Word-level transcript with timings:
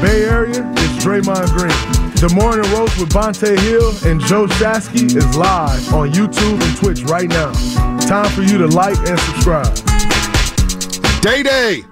Bay 0.00 0.24
Area 0.24 0.62
is 0.62 1.04
Draymond 1.04 1.48
Green. 1.56 1.96
The 2.16 2.32
Morning 2.34 2.70
Roast 2.72 2.98
with 2.98 3.10
Bonta 3.10 3.58
Hill 3.60 3.90
and 4.10 4.20
Joe 4.22 4.46
Shasky 4.46 5.14
is 5.14 5.36
live 5.36 5.92
on 5.92 6.12
YouTube 6.12 6.60
and 6.62 6.76
Twitch 6.78 7.02
right 7.02 7.28
now. 7.28 7.52
Time 8.06 8.30
for 8.30 8.42
you 8.42 8.56
to 8.58 8.66
like 8.66 8.96
and 9.06 9.18
subscribe. 9.20 9.74
Day 11.20 11.42
Day 11.42 11.84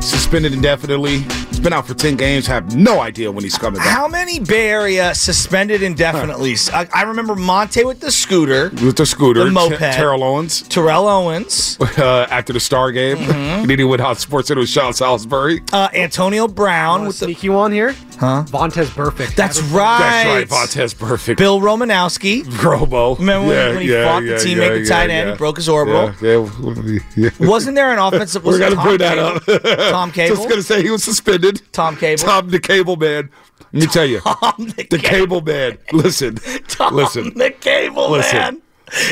suspended 0.00 0.52
indefinitely. 0.52 1.24
He's 1.58 1.64
been 1.64 1.72
out 1.72 1.88
for 1.88 1.94
10 1.94 2.14
games. 2.14 2.46
Have 2.46 2.76
no 2.76 3.00
idea 3.00 3.32
when 3.32 3.42
he's 3.42 3.58
coming 3.58 3.80
back. 3.80 3.88
How 3.88 4.06
many 4.06 4.38
Bay 4.38 4.68
Area 4.68 5.12
suspended 5.12 5.82
indefinitely? 5.82 6.54
I, 6.72 6.86
I 6.94 7.02
remember 7.02 7.34
Monte 7.34 7.84
with 7.84 7.98
the 7.98 8.12
scooter, 8.12 8.68
With 8.80 8.96
the 8.96 9.04
scooter, 9.04 9.42
The 9.42 9.50
moped. 9.50 9.74
Ter- 9.78 9.90
Terrell 9.92 10.22
Owens 10.22 10.62
Terrell 10.68 11.08
Owens, 11.08 11.76
uh, 11.98 12.28
after 12.30 12.52
the 12.52 12.60
Star 12.60 12.92
game. 12.92 13.16
Mm-hmm. 13.16 13.32
and 13.32 13.68
then 13.70 13.76
he 13.76 13.84
went 13.84 14.00
out 14.00 14.18
Sports 14.18 14.46
Center 14.46 14.60
with 14.60 14.68
Sean 14.68 14.92
Salisbury. 14.92 15.60
uh, 15.72 15.88
Antonio 15.94 16.46
Brown 16.46 17.00
Want 17.00 17.08
with 17.08 17.18
the. 17.18 17.24
sneak 17.24 17.42
you 17.42 17.56
on 17.56 17.72
here? 17.72 17.92
Huh? 18.18 18.44
Vontaze 18.48 18.86
Burfict. 18.88 19.34
That's 19.36 19.60
right. 19.62 19.98
That's 19.98 20.26
right. 20.26 20.48
Vontaze 20.48 20.94
Burfict. 20.94 21.36
Bill 21.36 21.60
Romanowski. 21.60 22.44
Robo. 22.62 23.14
Remember 23.16 23.48
when- 23.48 23.74
when 23.76 23.82
he 23.82 23.88
fought 23.92 24.22
the 24.24 24.32
teammate, 24.34 24.82
the 24.82 24.88
tight 24.88 25.10
end, 25.10 25.30
he 25.30 25.36
broke 25.36 25.56
his 25.56 25.68
orbital? 25.68 26.12
Yeah, 26.20 26.48
yeah, 26.84 26.98
yeah. 27.16 27.30
Wasn't 27.48 27.74
there 27.76 27.92
an 27.92 27.98
offensive? 27.98 28.44
Was 28.44 28.58
We're 28.58 28.66
it 28.66 28.74
gonna 28.74 28.76
Tom 28.76 28.84
bring 28.86 28.98
that 28.98 29.18
up. 29.18 29.44
Tom 29.92 30.10
Cable. 30.12 30.36
Just 30.36 30.48
gonna 30.48 30.62
say 30.62 30.82
he 30.82 30.90
was 30.90 31.04
suspended. 31.04 31.62
Tom 31.72 31.96
Cable. 31.96 32.22
Tom 32.22 32.50
the 32.50 32.58
Cable 32.60 32.96
Man. 32.96 33.30
Let 33.72 33.82
me 33.82 33.86
tell 33.86 34.06
you, 34.06 34.20
Tom 34.24 34.54
the, 34.76 34.86
the 34.90 34.98
Cable 34.98 35.40
Man. 35.42 35.78
Listen, 35.92 36.36
Tom 36.68 36.94
listen. 36.94 37.34
the 37.34 37.50
Cable 37.50 38.10
Listen. 38.10 38.36
man. 38.38 38.62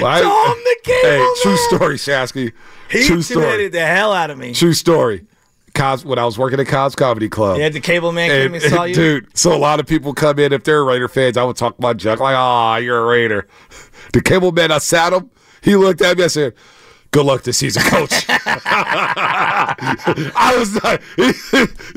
Well, 0.00 0.06
I- 0.06 0.20
Tom 0.22 0.56
the 0.64 0.76
Cable 0.82 1.08
Hey, 1.08 1.32
true 1.42 1.56
story, 1.68 1.96
Shasky. 1.96 2.52
He 2.90 3.06
true 3.06 3.20
story. 3.22 3.44
intimidated 3.44 3.72
the 3.72 3.86
hell 3.86 4.12
out 4.12 4.30
of 4.30 4.38
me. 4.38 4.52
True 4.54 4.72
story. 4.72 5.26
Cobb's, 5.76 6.04
when 6.04 6.18
I 6.18 6.24
was 6.24 6.36
working 6.38 6.58
at 6.58 6.66
Cobb's 6.66 6.96
Comedy 6.96 7.28
Club. 7.28 7.58
Yeah, 7.58 7.68
the 7.68 7.80
Cable 7.80 8.10
man 8.12 8.28
came 8.30 8.54
And- 8.54 8.62
and 8.62 8.72
saw 8.72 8.82
you. 8.84 8.94
Dude, 8.94 9.38
so 9.38 9.54
a 9.54 9.58
lot 9.58 9.78
of 9.78 9.86
people 9.86 10.12
come 10.14 10.38
in 10.40 10.52
if 10.52 10.64
they're 10.64 10.84
Raider 10.84 11.06
fans. 11.08 11.36
I 11.36 11.44
would 11.44 11.56
talk 11.56 11.78
my 11.78 11.92
junk 11.92 12.18
like, 12.20 12.34
"Ah, 12.36 12.76
you're 12.78 12.98
a 12.98 13.04
Raider." 13.06 13.46
The 14.12 14.22
cable 14.22 14.52
man, 14.52 14.70
I 14.72 14.78
sat 14.78 15.12
him. 15.12 15.30
He 15.62 15.74
looked 15.76 16.00
at 16.00 16.16
me. 16.16 16.24
I 16.24 16.28
said, 16.28 16.54
"Good 17.10 17.26
luck 17.26 17.42
this 17.42 17.58
season, 17.58 17.82
coach." 17.82 18.24
I 19.28 20.54
was 20.58 20.82
like, 20.82 21.02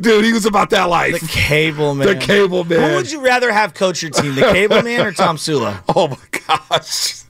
dude, 0.01 0.25
he 0.25 0.33
was 0.33 0.45
about 0.45 0.69
that 0.71 0.85
life. 0.85 1.19
The 1.21 1.27
Cable 1.27 1.93
man. 1.95 2.07
The 2.07 2.15
Cable 2.15 2.63
Man. 2.63 2.89
Who 2.89 2.95
would 2.97 3.11
you 3.11 3.21
rather 3.21 3.51
have 3.51 3.73
coach 3.73 4.01
your 4.01 4.11
team, 4.11 4.35
the 4.35 4.41
Cable 4.41 4.81
man 4.81 5.05
or 5.05 5.11
Tom 5.11 5.37
Sula? 5.37 5.83
Oh 5.95 6.07
my 6.09 6.17
gosh. 6.69 7.23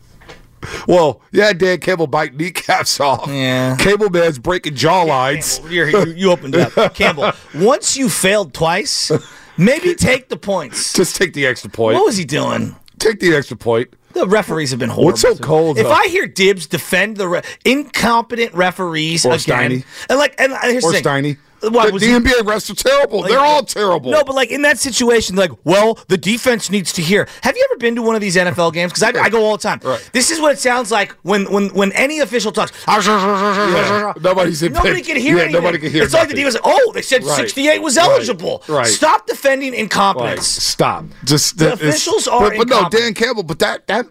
Well, 0.88 1.22
yeah, 1.32 1.54
Dan 1.54 1.80
Campbell 1.80 2.08
bite 2.08 2.36
kneecaps 2.36 3.00
off. 3.00 3.28
Yeah. 3.30 3.76
Cable 3.78 4.10
man's 4.10 4.40
breaking 4.40 4.76
jaw 4.76 5.04
lines. 5.04 5.60
You're, 5.70 5.90
you 5.90 6.06
you 6.14 6.32
opened 6.32 6.56
up, 6.56 6.94
Campbell. 6.96 7.32
Once 7.56 7.96
you 7.98 8.10
failed 8.10 8.54
twice, 8.54 9.12
maybe 9.58 9.96
take 9.96 10.30
the 10.30 10.38
points. 10.38 10.94
Just 10.94 11.16
take 11.16 11.34
the 11.34 11.46
extra 11.46 11.70
point. 11.70 11.96
What 11.96 12.06
was 12.06 12.18
he 12.18 12.26
doing? 12.26 12.76
Take 12.98 13.20
the 13.20 13.36
extra 13.36 13.56
point. 13.58 13.94
The 14.14 14.28
referees 14.28 14.72
have 14.72 14.80
been 14.80 14.90
horrible. 14.90 15.06
What's 15.12 15.22
so 15.22 15.36
cold, 15.36 15.78
If 15.78 15.84
though? 15.86 15.92
I 15.92 16.08
hear 16.08 16.26
Dibbs 16.28 16.66
defend 16.68 17.18
the 17.18 17.28
re- 17.28 17.42
incompetent 17.64 18.54
referees 18.56 19.24
Or 19.26 19.34
again, 19.34 19.72
Steiny. 19.72 19.86
and 20.10 20.18
like, 20.20 20.36
and 20.40 20.52
here's 20.64 20.84
Or 20.84 20.92
the 20.92 21.00
thing. 21.00 21.04
Steiny. 21.24 21.38
What, 21.62 21.94
the 21.94 22.00
the 22.00 22.06
he- 22.06 22.12
NBA 22.14 22.42
refs 22.44 22.70
are 22.70 22.76
terrible. 22.76 23.22
Like, 23.22 23.32
They're 23.32 23.40
all 23.40 23.64
terrible. 23.64 24.12
No, 24.12 24.24
but 24.24 24.36
like 24.36 24.50
in 24.50 24.62
that 24.64 24.80
situation, 24.80 25.36
like, 25.36 25.52
well, 25.66 26.00
the 26.08 26.18
defense 26.18 26.70
needs 26.70 26.94
to 26.94 27.02
hear. 27.02 27.28
Have 27.44 27.56
you 27.58 27.68
ever 27.72 27.78
been 27.78 27.96
to 27.96 28.02
one 28.02 28.16
of 28.16 28.22
these 28.22 28.36
NFL 28.36 28.74
games? 28.74 28.92
Because 28.94 29.04
I, 29.16 29.22
I 29.24 29.30
go 29.30 29.44
all 29.46 29.58
the 29.58 29.64
time. 29.64 29.80
Right. 29.84 30.10
This 30.14 30.32
is 30.32 30.40
what 30.40 30.52
it 30.54 30.60
sounds 30.60 30.92
like 30.92 31.12
when 31.24 31.52
when 31.52 31.70
when 31.74 31.92
any 31.94 32.20
official 32.20 32.52
talks. 32.52 32.72
Yeah. 32.88 34.14
Nobody's 34.22 34.62
in 34.64 34.74
Nobody 34.74 35.02
can 35.02 35.18
hear 35.18 35.36
yeah, 35.38 35.44
anything. 35.44 35.62
nobody 35.62 35.78
can 35.80 35.92
hear 35.92 36.04
It's 36.04 36.14
like 36.14 36.30
the 36.30 36.36
nothing. 36.36 36.46
defense. 36.46 36.62
Oh, 36.64 36.92
they 36.94 37.02
said 37.02 37.24
Right. 37.24 37.38
68 37.38 37.80
was 37.82 37.98
eligible. 37.98 38.64
Right. 38.68 38.88
Stop 38.88 39.28
defending 39.28 39.74
incompetence. 39.74 40.48
stop. 40.48 41.06
Just 41.26 41.58
The 41.58 41.74
officials 41.74 42.28
are 42.28 42.50
But, 42.50 42.58
but 42.58 42.68
no. 42.70 42.90
Dan 42.90 43.14
Campbell. 43.14 43.44
But 43.44 43.60
that 43.60 43.88
that 43.88 44.06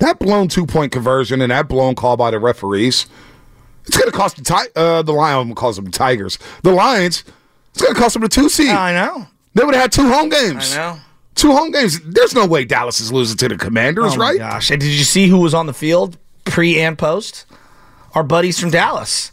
that 0.00 0.18
blown 0.18 0.48
two 0.48 0.66
point 0.66 0.92
conversion 0.92 1.40
and 1.40 1.50
that 1.50 1.68
blown 1.68 1.94
call 1.94 2.16
by 2.16 2.30
the 2.30 2.38
referees, 2.38 3.06
it's 3.86 3.96
going 3.96 4.10
to 4.10 4.16
cost 4.16 4.36
the 4.36 4.42
ti- 4.42 4.70
uh, 4.76 5.02
the 5.02 5.12
Lion 5.12 5.54
calls 5.54 5.76
them 5.76 5.90
Tigers. 5.90 6.38
The 6.62 6.72
Lions. 6.72 7.24
It's 7.72 7.82
going 7.82 7.94
to 7.94 8.00
cost 8.00 8.12
them 8.14 8.22
the 8.22 8.28
two 8.28 8.48
seed. 8.48 8.68
I 8.70 8.92
know. 8.92 9.26
They 9.54 9.64
would 9.64 9.74
have 9.74 9.82
had 9.82 9.92
two 9.92 10.08
home 10.08 10.28
games. 10.28 10.74
I 10.74 10.76
know. 10.76 11.00
Two 11.34 11.52
home 11.52 11.70
games. 11.72 12.00
There's 12.00 12.34
no 12.34 12.46
way 12.46 12.64
Dallas 12.64 13.00
is 13.00 13.12
losing 13.12 13.36
to 13.38 13.48
the 13.48 13.56
Commanders, 13.56 14.12
Oh 14.14 14.16
my 14.16 14.30
right? 14.30 14.38
gosh! 14.38 14.70
And 14.70 14.80
did 14.80 14.90
you 14.90 15.02
see 15.04 15.26
who 15.26 15.38
was 15.40 15.52
on 15.54 15.66
the 15.66 15.74
field 15.74 16.16
pre 16.44 16.78
and 16.80 16.96
post? 16.96 17.44
Our 18.14 18.22
buddies 18.22 18.60
from 18.60 18.70
Dallas. 18.70 19.32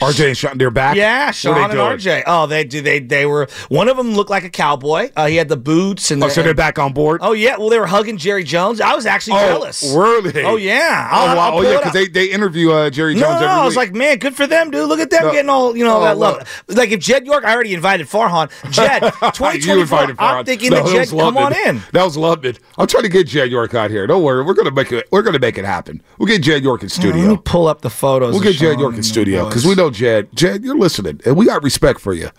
RJ 0.00 0.28
and 0.28 0.36
Sean, 0.36 0.58
they're 0.58 0.70
back. 0.70 0.96
Yeah, 0.96 1.30
Sean 1.30 1.58
and? 1.70 1.72
RJ. 1.78 2.22
Oh, 2.26 2.46
they 2.46 2.64
do. 2.64 2.80
They 2.80 2.98
they 3.00 3.26
were. 3.26 3.48
One 3.68 3.88
of 3.88 3.96
them 3.96 4.14
looked 4.14 4.30
like 4.30 4.44
a 4.44 4.50
cowboy. 4.50 5.10
Uh, 5.14 5.26
he 5.26 5.36
had 5.36 5.48
the 5.48 5.56
boots 5.56 6.10
and. 6.10 6.22
Oh, 6.22 6.26
the, 6.26 6.32
so 6.32 6.42
they're 6.42 6.54
back 6.54 6.78
on 6.78 6.92
board. 6.92 7.20
Oh 7.22 7.32
yeah. 7.32 7.56
Well, 7.58 7.68
they 7.68 7.78
were 7.78 7.86
hugging 7.86 8.16
Jerry 8.16 8.44
Jones. 8.44 8.80
I 8.80 8.94
was 8.94 9.04
actually 9.06 9.38
jealous. 9.40 9.92
were 9.94 10.22
they? 10.22 10.44
Oh 10.44 10.56
yeah. 10.56 11.08
Oh, 11.12 11.16
I'll- 11.16 11.36
wow. 11.36 11.50
I'll 11.52 11.58
oh 11.58 11.62
yeah, 11.62 11.76
because 11.78 11.92
they, 11.92 12.08
they 12.08 12.26
interview 12.30 12.70
uh, 12.72 12.90
Jerry 12.90 13.14
Jones 13.14 13.22
no, 13.24 13.34
every 13.36 13.46
no, 13.46 13.52
I 13.52 13.64
was 13.64 13.76
like, 13.76 13.92
man, 13.92 14.18
good 14.18 14.34
for 14.34 14.46
them, 14.46 14.70
dude. 14.70 14.88
Look 14.88 15.00
at 15.00 15.10
them 15.10 15.24
No. 15.24 15.32
getting 15.32 15.50
all, 15.50 15.76
you 15.76 15.84
know, 15.84 15.98
Oh, 15.98 16.04
that 16.04 16.16
love. 16.18 16.64
Like 16.68 16.90
if 16.90 17.00
Jed 17.00 17.26
York, 17.26 17.44
I 17.44 17.52
already 17.54 17.74
invited 17.74 18.06
Farhan. 18.06 18.50
Jed, 18.70 19.02
you 19.22 19.32
2024, 19.32 20.18
I'm 20.18 20.44
thinking 20.44 20.70
No, 20.70 20.82
that 20.82 20.92
Jed, 20.92 21.08
come 21.10 21.36
on 21.36 21.52
in. 21.54 21.82
That 21.92 22.04
was 22.04 22.16
Lubman. 22.16 22.58
I'm 22.78 22.86
trying 22.86 23.02
to 23.02 23.08
get 23.08 23.26
Jed 23.26 23.50
York 23.50 23.74
out 23.74 23.90
here. 23.90 24.06
Don't 24.06 24.22
worry, 24.22 24.42
we're 24.44 24.54
gonna 24.54 24.70
make 24.70 24.92
it. 24.92 25.08
We're 25.10 25.22
gonna 25.22 25.38
make 25.38 25.58
it 25.58 25.64
happen. 25.64 26.02
We'll 26.18 26.28
get 26.28 26.42
Jed 26.42 26.62
York 26.62 26.82
in 26.82 26.88
studio. 26.88 27.22
Let 27.22 27.30
me 27.30 27.38
pull 27.44 27.66
up 27.68 27.80
the 27.82 27.90
photos. 27.90 28.32
We'll 28.32 28.42
get 28.42 28.54
Jed 28.54 28.78
York 28.78 28.94
in 28.94 29.02
studio 29.02 29.46
because 29.48 29.66
we 29.66 29.74
know 29.74 29.89
Jed. 29.90 30.28
Jed, 30.34 30.64
you're 30.64 30.78
listening, 30.78 31.20
and 31.24 31.36
we 31.36 31.46
got 31.46 31.62
respect 31.62 32.00
for 32.00 32.12
you. 32.12 32.30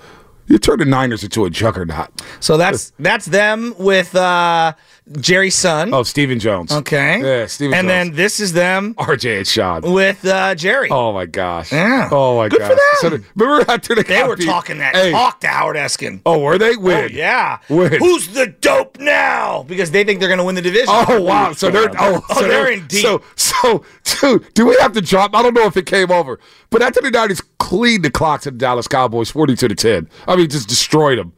You 0.47 0.57
turned 0.57 0.81
the 0.81 0.85
Niners 0.85 1.23
into 1.23 1.45
a 1.45 1.50
juggernaut. 1.50 2.09
So 2.39 2.57
that's 2.57 2.91
that's 3.00 3.28
them 3.28 3.73
with 3.78 4.16
uh, 4.16 4.73
Jerry's 5.19 5.55
son. 5.55 5.93
Oh, 5.93 6.03
Stephen 6.03 6.40
Jones. 6.40 6.72
Okay. 6.72 7.22
Yeah, 7.22 7.46
Stephen 7.47 7.73
And 7.78 7.87
Jones. 7.87 8.08
then 8.09 8.16
this 8.16 8.40
is 8.40 8.53
them 8.53 8.93
RJ 8.96 9.37
and 9.40 9.47
Sean. 9.47 9.81
with 9.93 10.23
uh, 10.25 10.55
Jerry. 10.55 10.90
Oh 10.90 11.11
my 11.13 11.25
gosh. 11.25 11.72
Yeah. 11.72 12.09
Oh 12.11 12.37
my 12.37 12.49
Good 12.49 12.59
gosh. 12.59 12.69
for 13.02 13.09
them. 13.09 13.22
So 13.23 13.28
remember 13.35 13.72
after 13.72 13.96
the 13.96 14.03
they 14.03 14.23
were 14.23 14.35
talking 14.35 14.78
that 14.79 14.96
Hey. 14.96 15.11
talk 15.11 15.40
to 15.41 15.47
Howard 15.47 15.75
Eskin. 15.75 16.22
Oh, 16.25 16.40
were 16.40 16.58
they? 16.58 16.75
When? 16.75 17.03
Oh, 17.03 17.08
yeah. 17.08 17.59
When? 17.67 17.93
Who's 17.93 18.29
the 18.29 18.47
dope 18.47 18.99
now? 18.99 19.63
Because 19.63 19.91
they 19.91 20.03
think 20.03 20.19
they're 20.19 20.29
going 20.29 20.37
to 20.40 20.43
win 20.46 20.55
the 20.55 20.61
division. 20.61 20.87
Oh 20.90 21.22
wow! 21.22 21.53
So 21.53 21.69
they're 21.69 21.90
oh, 21.99 22.23
Oh, 22.29 22.40
so 22.41 22.47
they're 22.47 22.72
in 22.72 22.87
deep. 22.87 23.02
So 23.02 23.22
so 23.35 23.84
dude, 24.03 24.53
do 24.53 24.66
we 24.66 24.75
have 24.81 24.93
to 24.93 25.02
drop? 25.02 25.35
I 25.35 25.41
don't 25.41 25.53
know 25.53 25.66
if 25.66 25.78
it 25.78 25.85
came 25.85 26.11
over, 26.11 26.40
but 26.69 26.81
after 26.81 27.02
the 27.02 27.11
nineties 27.11 27.41
cleaned 27.59 28.03
the 28.05 28.11
clock 28.11 28.41
to 28.41 28.52
the 28.52 28.57
Dallas 28.57 28.87
Cowboys, 28.87 29.29
42 29.31 29.67
to 29.67 29.75
ten. 29.75 30.09
I 30.28 30.35
mean, 30.35 30.49
just 30.49 30.67
destroyed 30.69 31.17
them. 31.19 31.34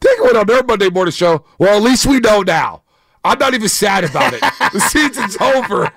They 0.00 0.10
went 0.22 0.36
on 0.36 0.46
their 0.46 0.62
Monday 0.62 0.90
morning 0.90 1.12
show. 1.12 1.44
Well, 1.58 1.76
at 1.76 1.82
least 1.82 2.06
we 2.06 2.20
know 2.20 2.42
now. 2.42 2.82
I'm 3.24 3.38
not 3.38 3.54
even 3.54 3.68
sad 3.68 4.04
about 4.04 4.34
it. 4.34 4.40
the 4.72 4.80
season's 4.90 5.36
over. 5.38 5.90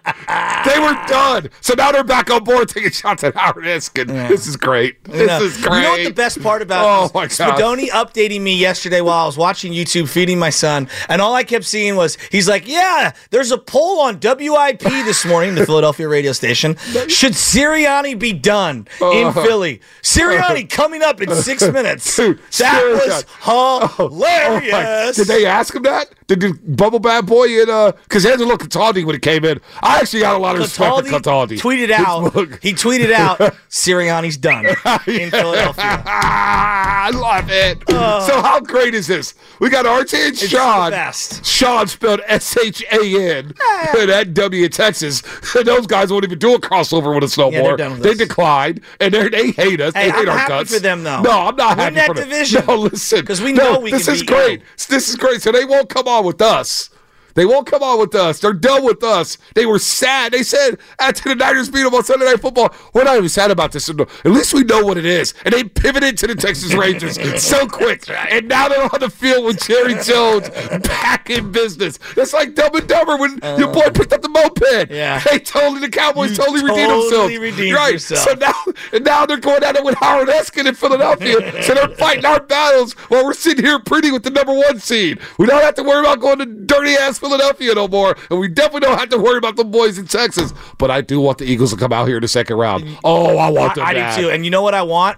They 0.66 0.80
were 0.80 0.94
done. 1.08 1.50
So 1.62 1.74
now 1.74 1.92
they're 1.92 2.04
back 2.04 2.30
on 2.32 2.44
board 2.44 2.70
taking 2.70 2.92
shots 2.92 3.24
at 3.24 3.36
Howard 3.36 3.66
Eskin. 3.66 4.08
This 4.30 4.48
is 4.48 4.56
great. 4.56 5.04
This 5.04 5.42
is 5.42 5.58
great. 5.64 5.78
You 5.78 5.84
know 5.84 5.92
what 5.92 6.04
the 6.06 6.12
best 6.14 6.42
part 6.42 6.62
about 6.62 6.86
Oh, 6.86 7.06
it 7.08 7.14
my 7.14 7.26
is? 7.26 7.38
God. 7.38 7.60
Spadoni 7.60 7.90
updating 7.90 8.42
me 8.42 8.56
yesterday 8.56 9.02
while 9.02 9.24
I 9.24 9.26
was 9.26 9.38
watching 9.38 9.74
YouTube 9.74 10.08
feeding 10.10 10.40
my 10.40 10.50
son, 10.50 10.88
and 11.10 11.22
all 11.22 11.34
I 11.36 11.44
kept 11.44 11.66
seeing 11.66 11.96
was 11.96 12.18
he's 12.32 12.48
like, 12.48 12.68
"Yeah, 12.68 13.14
there's 13.32 13.52
a 13.52 13.58
poll 13.58 14.00
on 14.02 14.20
WIP 14.22 14.80
this 14.80 15.26
morning, 15.26 15.56
the 15.56 15.66
Philadelphia 15.66 16.08
radio 16.08 16.32
station. 16.32 16.76
Should 17.08 17.34
Sirianni 17.34 18.18
be 18.18 18.34
done 18.34 18.88
in 19.02 19.28
uh-huh. 19.28 19.44
Philly? 19.44 19.82
Sirianni 20.02 20.64
uh-huh. 20.64 20.68
coming 20.70 21.04
up 21.04 21.22
in 21.22 21.34
six 21.36 21.62
minutes. 21.72 22.16
Dude, 22.16 22.40
that 22.60 22.82
Sirianni. 22.82 23.08
was 23.08 23.26
Oh, 23.48 23.96
oh 24.00 24.10
my- 24.10 24.60
hilarious. 24.62 25.16
Did 25.18 25.28
they 25.28 25.46
ask 25.46 25.76
him 25.76 25.84
that? 25.84 26.14
Did 26.28 26.42
the 26.42 26.60
Bubble 26.62 27.00
Bad 27.00 27.26
Boy 27.26 27.62
in 27.62 27.70
uh 27.70 27.94
because 28.04 28.26
Angelo 28.26 28.58
Cataldi 28.58 29.06
when 29.06 29.16
he 29.16 29.20
came 29.20 29.46
in, 29.46 29.62
I 29.82 30.00
actually 30.02 30.20
got 30.22 30.36
a 30.36 30.40
lot 30.40 30.56
of 30.56 30.62
respect 30.62 30.94
for 30.94 31.02
Cataldi 31.04 31.58
Cataldi. 31.58 31.60
tweeted 31.60 31.92
out. 31.92 32.34
He 32.62 32.74
tweeted 32.74 33.12
out, 33.14 33.38
"Sirianni's 33.70 34.36
done 34.36 34.66
in 35.08 35.32
Philadelphia." 35.32 36.04
I 36.06 37.12
love 37.14 37.46
it. 37.50 37.82
so 37.88 38.42
how 38.42 38.60
great 38.60 38.94
is 38.94 39.08
this? 39.08 39.36
We 39.60 39.70
got 39.70 39.86
RJ 39.86 40.28
and 40.28 40.38
Sean. 40.38 40.92
best. 40.92 41.46
Sean 41.46 41.88
spelled 41.88 42.20
S 42.28 42.58
H 42.58 42.84
A 42.92 43.00
N 43.38 43.54
and 43.98 44.10
that 44.10 44.34
W 44.34 44.68
Texas. 44.70 45.22
Those 45.54 45.88
guys 45.88 46.12
won't 46.12 46.26
even 46.26 46.40
do 46.40 46.56
a 46.56 46.60
crossover 46.60 47.14
with 47.16 47.24
us 47.24 47.38
no 47.38 47.50
Yeah, 47.52 47.60
more. 47.62 47.68
they're 47.70 47.78
done 47.88 47.92
with 48.00 48.04
they 48.04 48.14
declined 48.16 48.82
and 49.00 49.14
they 49.14 49.52
hate 49.52 49.80
us. 49.80 49.94
Hey, 49.94 50.12
they 50.12 50.12
hate 50.12 50.28
I'm 50.28 50.30
our 50.30 50.38
happy 50.38 50.50
guts. 50.50 50.74
for 50.74 50.80
them, 50.82 51.04
though. 51.04 51.22
No, 51.22 51.32
I'm 51.32 51.56
not 51.56 51.78
Win 51.78 51.94
happy 51.94 51.96
that 51.96 52.08
for 52.08 52.14
them. 52.16 52.24
division. 52.30 52.64
No, 52.68 52.76
listen, 52.76 53.26
'Cause 53.26 53.42
we 53.42 53.54
no, 53.54 53.74
know 53.76 53.80
we 53.80 53.92
this 53.92 54.06
can 54.06 54.16
is 54.16 54.24
great. 54.24 54.62
This 54.90 55.08
is 55.10 55.16
great. 55.16 55.42
So 55.42 55.52
they 55.52 55.64
won't 55.66 55.90
come 55.90 56.08
on 56.08 56.17
with 56.24 56.42
us. 56.42 56.90
They 57.38 57.46
won't 57.46 57.68
come 57.68 57.84
on 57.84 58.00
with 58.00 58.16
us. 58.16 58.40
They're 58.40 58.52
done 58.52 58.84
with 58.84 59.04
us. 59.04 59.38
They 59.54 59.68
were 59.68 59.78
sad. 59.78 60.34
They 60.34 60.42
said 60.42 60.80
after 61.00 61.30
the 61.30 61.36
Niners 61.36 61.70
beat 61.70 61.84
them 61.84 61.94
on 61.94 62.04
Sunday 62.04 62.26
Night 62.26 62.42
Football, 62.42 62.74
we're 62.94 63.04
not 63.04 63.16
even 63.16 63.30
sad 63.30 63.52
about 63.52 63.72
this. 63.72 63.88
At 63.88 64.00
least 64.26 64.56
we 64.56 64.64
know 64.64 64.84
what 64.84 64.98
it 64.98 65.06
is. 65.06 65.36
And 65.46 65.54
they 65.54 65.64
pivoted 65.64 66.18
to 66.18 66.28
the 66.28 66.34
Texas 66.34 66.74
Rangers 66.74 67.20
so 67.44 67.68
quick. 67.68 68.10
And 68.10 68.48
now 68.48 68.68
they're 68.68 68.82
on 68.82 69.00
the 69.00 69.12
field 69.12 69.46
with 69.46 69.64
Jerry 69.64 69.94
Jones 70.04 70.50
back 70.88 71.30
in 71.30 71.52
business. 71.52 72.00
It's 72.16 72.34
like 72.34 72.56
Dumb 72.56 72.76
and 72.76 72.88
Dumber 72.88 73.18
when 73.18 73.40
your 73.60 73.72
boy 73.72 73.92
picked 73.94 74.14
up 74.14 74.24
the 74.24 74.30
moped. 74.30 74.64
Uh. 74.64 74.86
Yeah. 74.90 75.20
They 75.30 75.38
totally, 75.38 75.82
the 75.82 75.90
Cowboys 75.90 76.32
You 76.32 76.38
totally 76.38 76.64
redeemed 76.64 76.90
themselves. 76.92 77.38
redeemed 77.38 77.76
right. 77.76 77.94
yourself. 77.94 78.28
So 78.28 78.34
now, 78.34 78.54
and 78.94 79.06
now 79.06 79.28
they're 79.28 79.38
going 79.38 79.64
at 79.64 79.76
it 79.76 79.84
with 79.84 79.94
Howard 80.00 80.30
Eskin 80.30 80.66
in 80.66 80.74
Philadelphia. 80.74 81.62
so 81.62 81.76
they're 81.76 81.96
fighting 81.98 82.26
our 82.26 82.40
battles 82.40 82.94
while 83.10 83.24
we're 83.24 83.34
sitting 83.34 83.64
here 83.64 83.78
pretty 83.78 84.10
with 84.10 84.24
the 84.24 84.32
number 84.32 84.54
one 84.54 84.80
seed. 84.80 85.20
We 85.38 85.46
don't 85.46 85.62
have 85.62 85.76
to 85.76 85.84
worry 85.84 86.00
about 86.00 86.20
going 86.20 86.40
to 86.40 86.46
dirty 86.48 86.96
ass 86.96 87.20
Philadelphia 87.28 87.74
no 87.76 87.88
more, 87.88 88.16
and 88.30 88.40
we 88.40 88.48
definitely 88.48 88.82
don't 88.82 88.98
have 88.98 89.10
to 89.10 89.18
worry 89.18 89.38
about 89.38 89.56
the 89.56 89.66
boys 89.66 89.98
in 89.98 90.06
Texas. 90.08 90.54
But 90.78 90.90
I 90.92 91.02
do 91.02 91.20
want 91.20 91.38
the 91.40 91.46
Eagles 91.46 91.72
to 91.72 91.78
come 91.78 91.92
out 91.94 92.08
here 92.08 92.18
in 92.18 92.22
the 92.22 92.28
second 92.28 92.58
round. 92.58 92.98
Oh, 93.04 93.38
I 93.38 93.50
want 93.50 93.76
them. 93.76 93.86
I, 93.86 93.90
I 93.90 94.16
do 94.16 94.22
too. 94.24 94.30
And 94.30 94.46
you 94.46 94.52
know 94.52 94.62
what 94.62 94.74
I 94.74 94.82
want? 94.84 95.18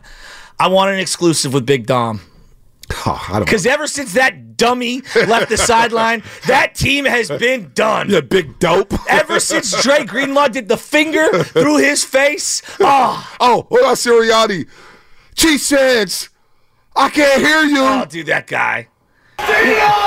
I 0.59 0.67
want 0.67 0.91
an 0.91 0.99
exclusive 0.99 1.53
with 1.53 1.65
Big 1.65 1.85
Dom. 1.85 2.21
Oh, 3.05 3.37
Because 3.39 3.67
ever 3.67 3.85
since 3.85 4.13
that 4.13 4.57
dummy 4.57 5.03
left 5.27 5.49
the 5.49 5.57
sideline, 5.57 6.23
that 6.47 6.73
team 6.73 7.05
has 7.05 7.29
been 7.29 7.71
done. 7.75 8.09
Yeah, 8.09 8.21
big 8.21 8.57
dope. 8.57 8.91
Ever 9.07 9.39
since 9.39 9.79
Dre 9.83 10.03
Greenlaw 10.07 10.47
did 10.47 10.67
the 10.67 10.75
finger 10.77 11.43
through 11.43 11.77
his 11.77 12.03
face, 12.03 12.63
oh, 12.79 13.35
Oh, 13.39 13.67
what 13.69 13.81
about 13.81 13.97
Sirianni? 13.97 14.67
Chief 15.35 15.61
says, 15.61 16.29
I 16.95 17.09
can't 17.11 17.41
hear 17.41 17.61
you. 17.63 17.77
oh, 17.79 18.05
dude, 18.05 18.25
that 18.25 18.47
guy. 18.47 18.87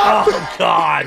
Oh 0.05 0.57
God! 0.59 1.07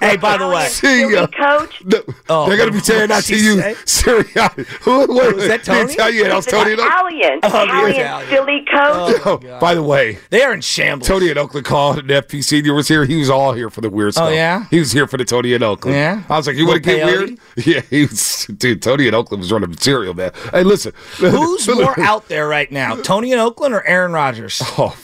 Hey, 0.00 0.16
by 0.16 0.36
the 0.36 0.48
way, 0.48 0.66
See 0.68 1.10
ya. 1.12 1.26
Coach, 1.26 1.84
No, 1.84 2.02
Oh, 2.28 2.48
they're 2.48 2.56
gonna 2.56 2.72
be 2.72 2.80
saying 2.80 3.08
that 3.08 3.24
to 3.24 3.36
you, 3.36 3.60
say? 3.60 3.74
Sirianni. 3.84 4.66
Who 4.82 5.02
oh, 5.02 5.06
wait, 5.08 5.34
Was 5.34 5.48
that 5.48 5.64
Tony? 5.64 5.94
Tell 5.94 6.10
you 6.10 6.24
that 6.24 6.34
was 6.34 6.46
Tony. 6.46 6.72
Italian, 6.72 7.40
oh, 7.42 7.48
the 7.50 7.62
Italian, 7.62 8.00
Italian. 8.00 8.28
Philly 8.28 8.64
coach. 8.70 9.20
Oh, 9.26 9.40
oh 9.42 9.58
by 9.60 9.74
the 9.74 9.82
way, 9.82 10.18
they 10.30 10.42
are 10.42 10.54
in 10.54 10.60
shambles. 10.60 11.08
Tony 11.08 11.28
and 11.30 11.38
Oakland 11.38 11.66
called, 11.66 11.98
and 11.98 12.08
FP 12.08 12.42
Senior 12.42 12.74
was 12.74 12.88
here. 12.88 13.04
He 13.04 13.16
was 13.16 13.30
all 13.30 13.52
here 13.52 13.70
for 13.70 13.80
the 13.80 13.90
weird 13.90 14.14
stuff. 14.14 14.28
Oh, 14.28 14.32
yeah? 14.32 14.66
he 14.70 14.78
was 14.78 14.92
here 14.92 15.06
for 15.06 15.16
the 15.16 15.24
Tony 15.24 15.54
and 15.54 15.64
Oakland. 15.64 15.96
Yeah? 15.96 16.22
I 16.28 16.36
was 16.36 16.46
like, 16.46 16.56
you 16.56 16.66
want 16.66 16.82
to 16.82 16.96
get 16.96 17.04
weird? 17.04 17.38
Yeah, 17.56 17.80
he 17.90 18.02
was. 18.02 18.46
Dude, 18.46 18.82
Tony 18.82 19.06
and 19.06 19.14
Oakland 19.14 19.42
was 19.42 19.52
running 19.52 19.70
material, 19.70 20.14
man. 20.14 20.32
Hey, 20.50 20.62
listen, 20.62 20.92
Who's 21.16 21.68
more 21.74 21.98
out 22.00 22.28
there 22.28 22.48
right 22.48 22.70
now, 22.70 22.96
Tony 22.96 23.32
in 23.32 23.38
Oakland 23.38 23.74
or 23.74 23.86
Aaron 23.86 24.12
Rodgers? 24.12 24.62
Oh, 24.78 24.96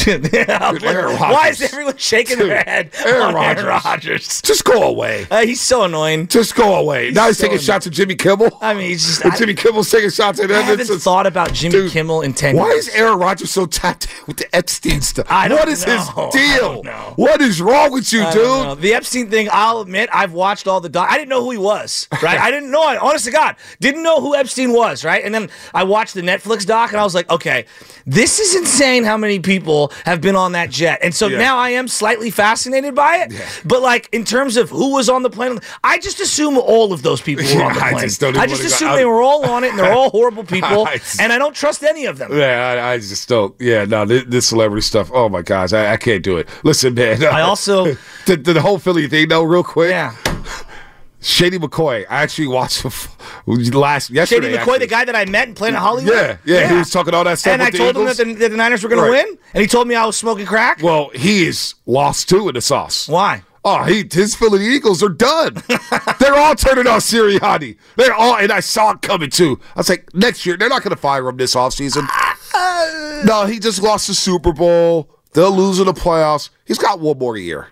Aaron 0.06 1.16
Why 1.16 1.48
is 1.48 1.60
everyone 1.62 1.96
shaking 1.96 2.38
Dude, 2.38 2.50
their 2.50 2.62
head 2.64 2.90
Aaron 3.04 3.34
on 3.34 3.44
Aaron 3.44 3.66
Rodgers. 3.66 4.40
Just 4.42 4.64
go 4.64 4.82
away. 4.82 5.26
Uh, 5.30 5.44
he's 5.44 5.60
so 5.60 5.84
annoying. 5.84 6.26
Just 6.26 6.54
go 6.54 6.76
away. 6.76 7.10
now 7.10 7.26
he's 7.26 7.38
so 7.38 7.44
taking 7.44 7.58
shots 7.58 7.86
at 7.86 7.92
Jimmy 7.92 8.14
Kimmel. 8.14 8.56
I 8.60 8.74
mean, 8.74 8.88
he's 8.90 9.04
just. 9.04 9.26
I, 9.26 9.36
Jimmy 9.36 9.54
Kimmel's 9.54 9.90
taking 9.90 10.10
shots 10.10 10.40
at 10.40 10.50
I 10.50 10.62
Evans. 10.62 10.88
haven't 10.88 11.00
thought 11.02 11.26
about 11.26 11.52
Jimmy 11.52 11.72
Dude, 11.72 11.92
Kimmel 11.92 12.22
in 12.22 12.32
ten 12.34 12.56
Why 12.56 12.68
years. 12.72 12.88
is 12.88 12.94
Aaron 12.94 13.18
Rodgers 13.18 13.50
so 13.50 13.66
tapped 13.66 14.08
with 14.26 14.36
the 14.38 14.54
Epstein 14.54 15.00
stuff? 15.00 15.26
I 15.28 15.48
don't 15.48 15.58
what 15.58 15.68
is 15.68 15.86
know. 15.86 15.96
his 15.98 16.08
I 16.16 16.30
deal? 16.30 16.82
What 17.16 17.40
is 17.40 17.60
wrong 17.60 17.92
with 17.92 18.12
you, 18.12 18.22
I 18.22 18.32
dude? 18.32 18.80
The 18.80 18.94
Epstein 18.94 19.28
thing, 19.30 19.48
I'll 19.52 19.80
admit, 19.80 20.08
I've 20.12 20.32
watched 20.32 20.66
all 20.66 20.80
the 20.80 20.88
doc. 20.88 21.08
I 21.10 21.16
didn't 21.16 21.28
know 21.28 21.42
who 21.42 21.50
he 21.50 21.58
was, 21.58 22.08
right? 22.22 22.38
I 22.38 22.50
didn't 22.50 22.70
know. 22.70 22.82
I, 22.82 22.96
honest 22.96 23.24
to 23.26 23.30
God, 23.30 23.56
didn't 23.80 24.02
know 24.02 24.20
who 24.20 24.34
Epstein 24.34 24.72
was, 24.72 25.04
right? 25.04 25.22
And 25.24 25.34
then 25.34 25.50
I 25.74 25.84
watched 25.84 26.14
the 26.14 26.22
Netflix 26.22 26.66
doc, 26.66 26.90
and 26.92 27.00
I 27.00 27.04
was 27.04 27.14
like, 27.14 27.28
okay, 27.30 27.66
this 28.06 28.38
is 28.40 28.54
insane. 28.56 29.04
How 29.04 29.16
many 29.16 29.38
people 29.40 29.89
have 30.04 30.20
been 30.20 30.36
on 30.36 30.52
that 30.52 30.70
jet? 30.70 31.00
And 31.02 31.14
so 31.14 31.26
Yeah. 31.26 31.38
now 31.38 31.58
I 31.58 31.70
am 31.70 31.88
slightly 31.88 32.30
fascinated 32.30 32.94
by 32.94 33.16
it. 33.18 33.32
But 33.64 33.82
like 33.82 34.08
in 34.12 34.24
terms 34.24 34.56
of 34.56 34.70
who 34.70 34.92
was 34.94 35.08
on 35.08 35.22
the 35.22 35.30
plane, 35.30 35.58
I 35.84 35.98
just 35.98 36.20
assume 36.20 36.58
all 36.58 36.92
of 36.92 37.02
those 37.02 37.20
people 37.20 37.44
were 37.44 37.62
on 37.62 37.72
the 37.74 37.78
Yeah, 37.80 37.84
I 37.86 37.90
plane. 37.92 38.02
just 38.04 38.22
I 38.22 38.30
just 38.32 38.38
wanna 38.38 38.46
go 38.58 38.66
assume 38.66 38.92
they 38.96 39.04
were 39.04 39.22
all 39.22 39.44
on 39.50 39.64
it, 39.64 39.70
and 39.70 39.78
they're 39.78 39.92
all 39.92 40.10
horrible 40.10 40.44
people, 40.56 40.86
I 40.86 40.96
just- 40.98 41.20
and 41.20 41.32
I 41.32 41.38
don't 41.38 41.54
trust 41.54 41.82
any 41.82 42.06
of 42.06 42.18
them. 42.18 42.30
Yeah, 42.36 42.80
I, 42.84 42.92
I 42.92 42.98
just 42.98 43.28
don't. 43.28 43.54
Yeah, 43.60 43.84
no, 43.84 44.04
this, 44.04 44.24
this 44.26 44.46
celebrity 44.48 44.82
stuff. 44.82 45.10
Oh 45.12 45.28
my 45.28 45.42
gosh, 45.42 45.72
I, 45.72 45.92
I 45.92 45.96
can't 45.96 46.22
do 46.22 46.36
it. 46.38 46.48
Listen, 46.62 46.94
man. 46.94 47.24
I 47.24 47.40
also- 47.42 47.84
the, 48.26 48.36
the 48.36 48.60
whole 48.60 48.78
Philly 48.78 49.08
thing, 49.08 49.28
though, 49.28 49.42
real 49.42 49.64
quick. 49.64 49.90
Yeah. 49.90 50.14
Shady 51.20 51.58
McCoy. 51.58 52.06
I 52.08 52.22
actually 52.22 52.46
watched 52.48 52.84
last 53.46 54.10
yesterday. 54.10 54.46
Shady 54.52 54.56
McCoy, 54.56 54.60
actually. 54.60 54.78
the 54.78 54.86
guy 54.86 55.04
that 55.04 55.14
I 55.16 55.24
met 55.26 55.48
and 55.48 55.56
played 55.56 55.74
in 55.74 55.80
Planet 55.80 55.80
Hollywood. 55.80 56.14
Yeah, 56.14 56.36
yeah, 56.60 56.68
he 56.68 56.74
was 56.76 56.90
talking 56.90 57.12
all 57.14 57.24
that 57.24 57.38
stuff. 57.38 57.52
And 57.54 57.62
I 57.62 57.70
told 57.70 57.96
him 57.96 58.06
that 58.06 58.16
the, 58.16 58.34
that 58.34 58.50
the 58.50 58.56
Niners 58.56 58.82
were 58.82 58.88
going 58.88 59.02
Right. 59.02 59.22
to 59.22 59.28
win, 59.30 59.38
and 59.54 59.60
he 59.62 59.66
told 59.68 59.86
me 59.88 59.94
I 59.94 60.06
was 60.06 60.16
smoking 60.16 60.46
crack. 60.46 60.82
Well, 60.82 61.10
he 61.10 61.44
is 61.46 61.74
lost 61.86 62.28
too 62.28 62.48
in 62.48 62.54
the 62.54 62.60
sauce. 62.60 63.08
Why? 63.08 63.42
Oh, 63.62 63.82
he 63.84 64.08
his 64.10 64.34
Philly 64.34 64.64
Eagles 64.64 65.02
are 65.02 65.10
done. 65.10 65.54
they're 66.18 66.34
all 66.34 66.54
turning 66.54 66.86
on 66.86 67.00
Sirianni. 67.00 67.76
They're 67.96 68.14
all, 68.14 68.36
and 68.36 68.50
I 68.50 68.60
saw 68.60 68.92
it 68.92 69.02
coming 69.02 69.28
too. 69.28 69.60
I 69.76 69.80
was 69.80 69.90
like, 69.90 70.14
next 70.14 70.46
year 70.46 70.56
they're 70.56 70.70
not 70.70 70.82
going 70.82 70.94
to 70.94 71.00
fire 71.00 71.28
him 71.28 71.36
this 71.36 71.54
offseason. 71.54 72.08
no, 73.26 73.44
he 73.44 73.58
just 73.58 73.82
lost 73.82 74.06
the 74.06 74.14
Super 74.14 74.52
Bowl. 74.54 75.10
They'll 75.34 75.54
lose 75.54 75.78
in 75.78 75.84
the 75.86 75.92
playoffs. 75.92 76.48
He's 76.64 76.78
got 76.78 77.00
one 77.00 77.18
more 77.18 77.36
year, 77.36 77.68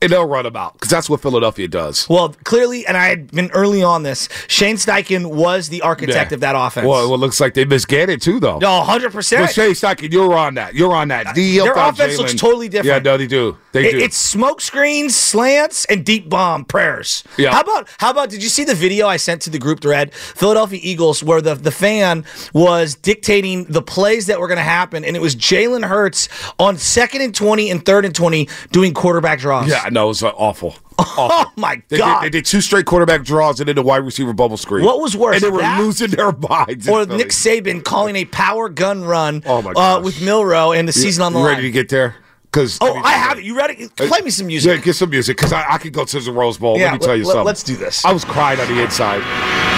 and 0.00 0.12
they'll 0.12 0.26
run 0.26 0.46
him 0.46 0.56
out 0.56 0.74
because 0.74 0.90
that's 0.90 1.10
what 1.10 1.20
Philadelphia 1.20 1.66
does. 1.68 2.08
Well, 2.08 2.34
clearly, 2.44 2.86
and 2.86 2.96
I 2.96 3.08
had 3.08 3.30
been 3.30 3.50
early 3.50 3.82
on 3.82 4.02
this. 4.02 4.28
Shane 4.46 4.76
Steichen 4.76 5.34
was 5.34 5.68
the 5.68 5.82
architect 5.82 6.30
Yeah. 6.30 6.34
of 6.36 6.40
that 6.40 6.54
offense. 6.56 6.86
Well, 6.86 7.12
it 7.12 7.16
looks 7.18 7.40
like 7.40 7.54
they 7.54 7.64
missed 7.64 7.88
Gannon 7.88 8.20
too, 8.20 8.38
though. 8.40 8.58
no, 8.58 8.82
hundred 8.82 9.12
percent. 9.12 9.50
Shane 9.50 9.72
Steichen, 9.72 10.12
you're 10.12 10.34
on 10.34 10.54
that. 10.54 10.74
You're 10.74 10.94
on 10.94 11.08
that. 11.08 11.26
Uh, 11.28 11.34
he 11.34 11.56
Their 11.56 11.64
helped 11.74 11.78
out 11.78 11.94
offense 11.94 12.18
looks 12.18 12.34
totally 12.34 12.68
different. 12.68 13.04
Yeah, 13.04 13.10
no, 13.12 13.16
they 13.16 13.26
do. 13.26 13.56
They 13.82 13.88
It- 13.88 13.92
do. 13.92 13.98
it's 13.98 14.16
smoke 14.16 14.60
screens, 14.60 15.14
slants, 15.14 15.84
and 15.86 16.04
deep 16.04 16.28
bomb 16.28 16.64
prayers. 16.64 17.24
Yeah. 17.36 17.52
How 17.52 17.60
about 17.60 17.88
how 17.98 18.10
about? 18.10 18.28
Did 18.30 18.42
you 18.42 18.48
see 18.48 18.64
the 18.64 18.74
video 18.74 19.06
I 19.06 19.16
sent 19.18 19.42
to 19.42 19.50
the 19.50 19.58
group 19.58 19.80
thread? 19.80 20.12
Philadelphia 20.14 20.80
Eagles, 20.82 21.22
where 21.22 21.40
the 21.40 21.54
the 21.54 21.70
fan 21.70 22.24
was 22.52 22.94
dictating 22.94 23.64
the 23.68 23.82
plays 23.82 24.26
that 24.26 24.40
were 24.40 24.48
going 24.48 24.58
to 24.58 24.62
happen, 24.64 25.04
and 25.04 25.14
it 25.16 25.20
was 25.22 25.36
Jalen 25.36 25.84
Hurts 25.86 26.28
on 26.58 26.76
second 26.76 27.22
and 27.22 27.34
twenty 27.34 27.70
and 27.70 27.84
third 27.84 28.04
and 28.04 28.14
twenty 28.14 28.48
doing 28.72 28.92
quarterback 28.94 29.38
draws. 29.40 29.68
yeah, 29.68 29.88
no, 29.90 30.06
it 30.06 30.08
was 30.08 30.22
uh, 30.22 30.28
awful. 30.30 30.74
Oh 31.20 31.46
my 31.56 31.80
They 31.88 31.98
god. 31.98 32.22
did, 32.22 32.32
they 32.32 32.38
did 32.38 32.44
two 32.44 32.60
straight 32.60 32.84
quarterback 32.86 33.22
draws 33.24 33.60
and 33.60 33.68
then 33.68 33.76
the 33.76 33.82
wide 33.82 33.98
receiver 34.04 34.32
bubble 34.32 34.56
screen. 34.56 34.84
What 34.84 35.00
was 35.00 35.16
worse, 35.16 35.36
And 35.36 35.44
they 35.44 35.50
were 35.50 35.60
that 35.60 35.80
losing 35.80 36.10
their 36.10 36.32
minds. 36.32 36.88
or 36.88 37.06
Nick 37.06 37.28
Saban 37.28 37.84
calling 37.84 38.16
a 38.16 38.24
power 38.24 38.68
gun 38.68 39.04
run 39.04 39.42
Oh, 39.46 39.62
my 39.62 39.70
uh, 39.72 40.00
with 40.00 40.20
Milroe 40.22 40.72
and 40.72 40.88
the 40.88 40.92
season 40.92 41.22
on 41.22 41.32
the 41.32 41.38
you 41.38 41.44
line. 41.44 41.54
ready 41.56 41.68
to 41.68 41.70
get 41.72 41.88
there? 41.88 42.16
Because 42.58 42.78
oh, 42.80 42.92
I 43.04 43.12
have 43.12 43.38
it. 43.38 43.44
You 43.44 43.56
ready? 43.56 43.86
Play 43.88 44.20
me 44.20 44.30
some 44.30 44.48
music. 44.48 44.78
Yeah, 44.78 44.84
get 44.84 44.94
some 44.94 45.10
music 45.10 45.36
because 45.36 45.52
I, 45.52 45.74
I 45.74 45.78
could 45.78 45.92
go 45.92 46.04
to 46.04 46.18
the 46.18 46.32
Rose 46.32 46.58
Bowl. 46.58 46.76
Yeah, 46.76 46.86
let 46.90 47.00
me 47.00 47.06
tell 47.06 47.16
you 47.16 47.24
something. 47.24 47.44
let's 47.44 47.62
do 47.62 47.76
this. 47.76 48.04
I 48.04 48.12
was 48.12 48.24
crying 48.24 48.58
on 48.58 48.66
the 48.66 48.82
inside. 48.82 49.22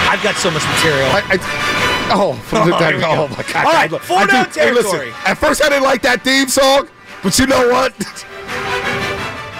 I've 0.09 0.23
got 0.23 0.35
so 0.35 0.49
much 0.49 0.63
material. 0.65 1.05
I, 1.11 1.21
I, 1.29 2.11
oh, 2.11 2.33
from 2.49 2.69
the, 2.69 2.75
Oh, 2.75 2.79
oh 2.79 3.27
go. 3.27 3.35
my 3.35 3.43
god! 3.43 3.55
All 3.55 3.71
right, 3.71 3.93
I 3.93 4.25
down 4.25 4.45
did- 4.45 4.55
hey, 4.55 4.71
listen, 4.71 4.91
territory. 4.91 5.13
at 5.25 5.35
first, 5.35 5.63
I 5.63 5.69
didn't 5.69 5.83
like 5.83 6.01
that 6.01 6.23
theme 6.23 6.47
song, 6.47 6.89
but 7.21 7.37
you 7.37 7.45
know 7.45 7.69
what? 7.69 7.93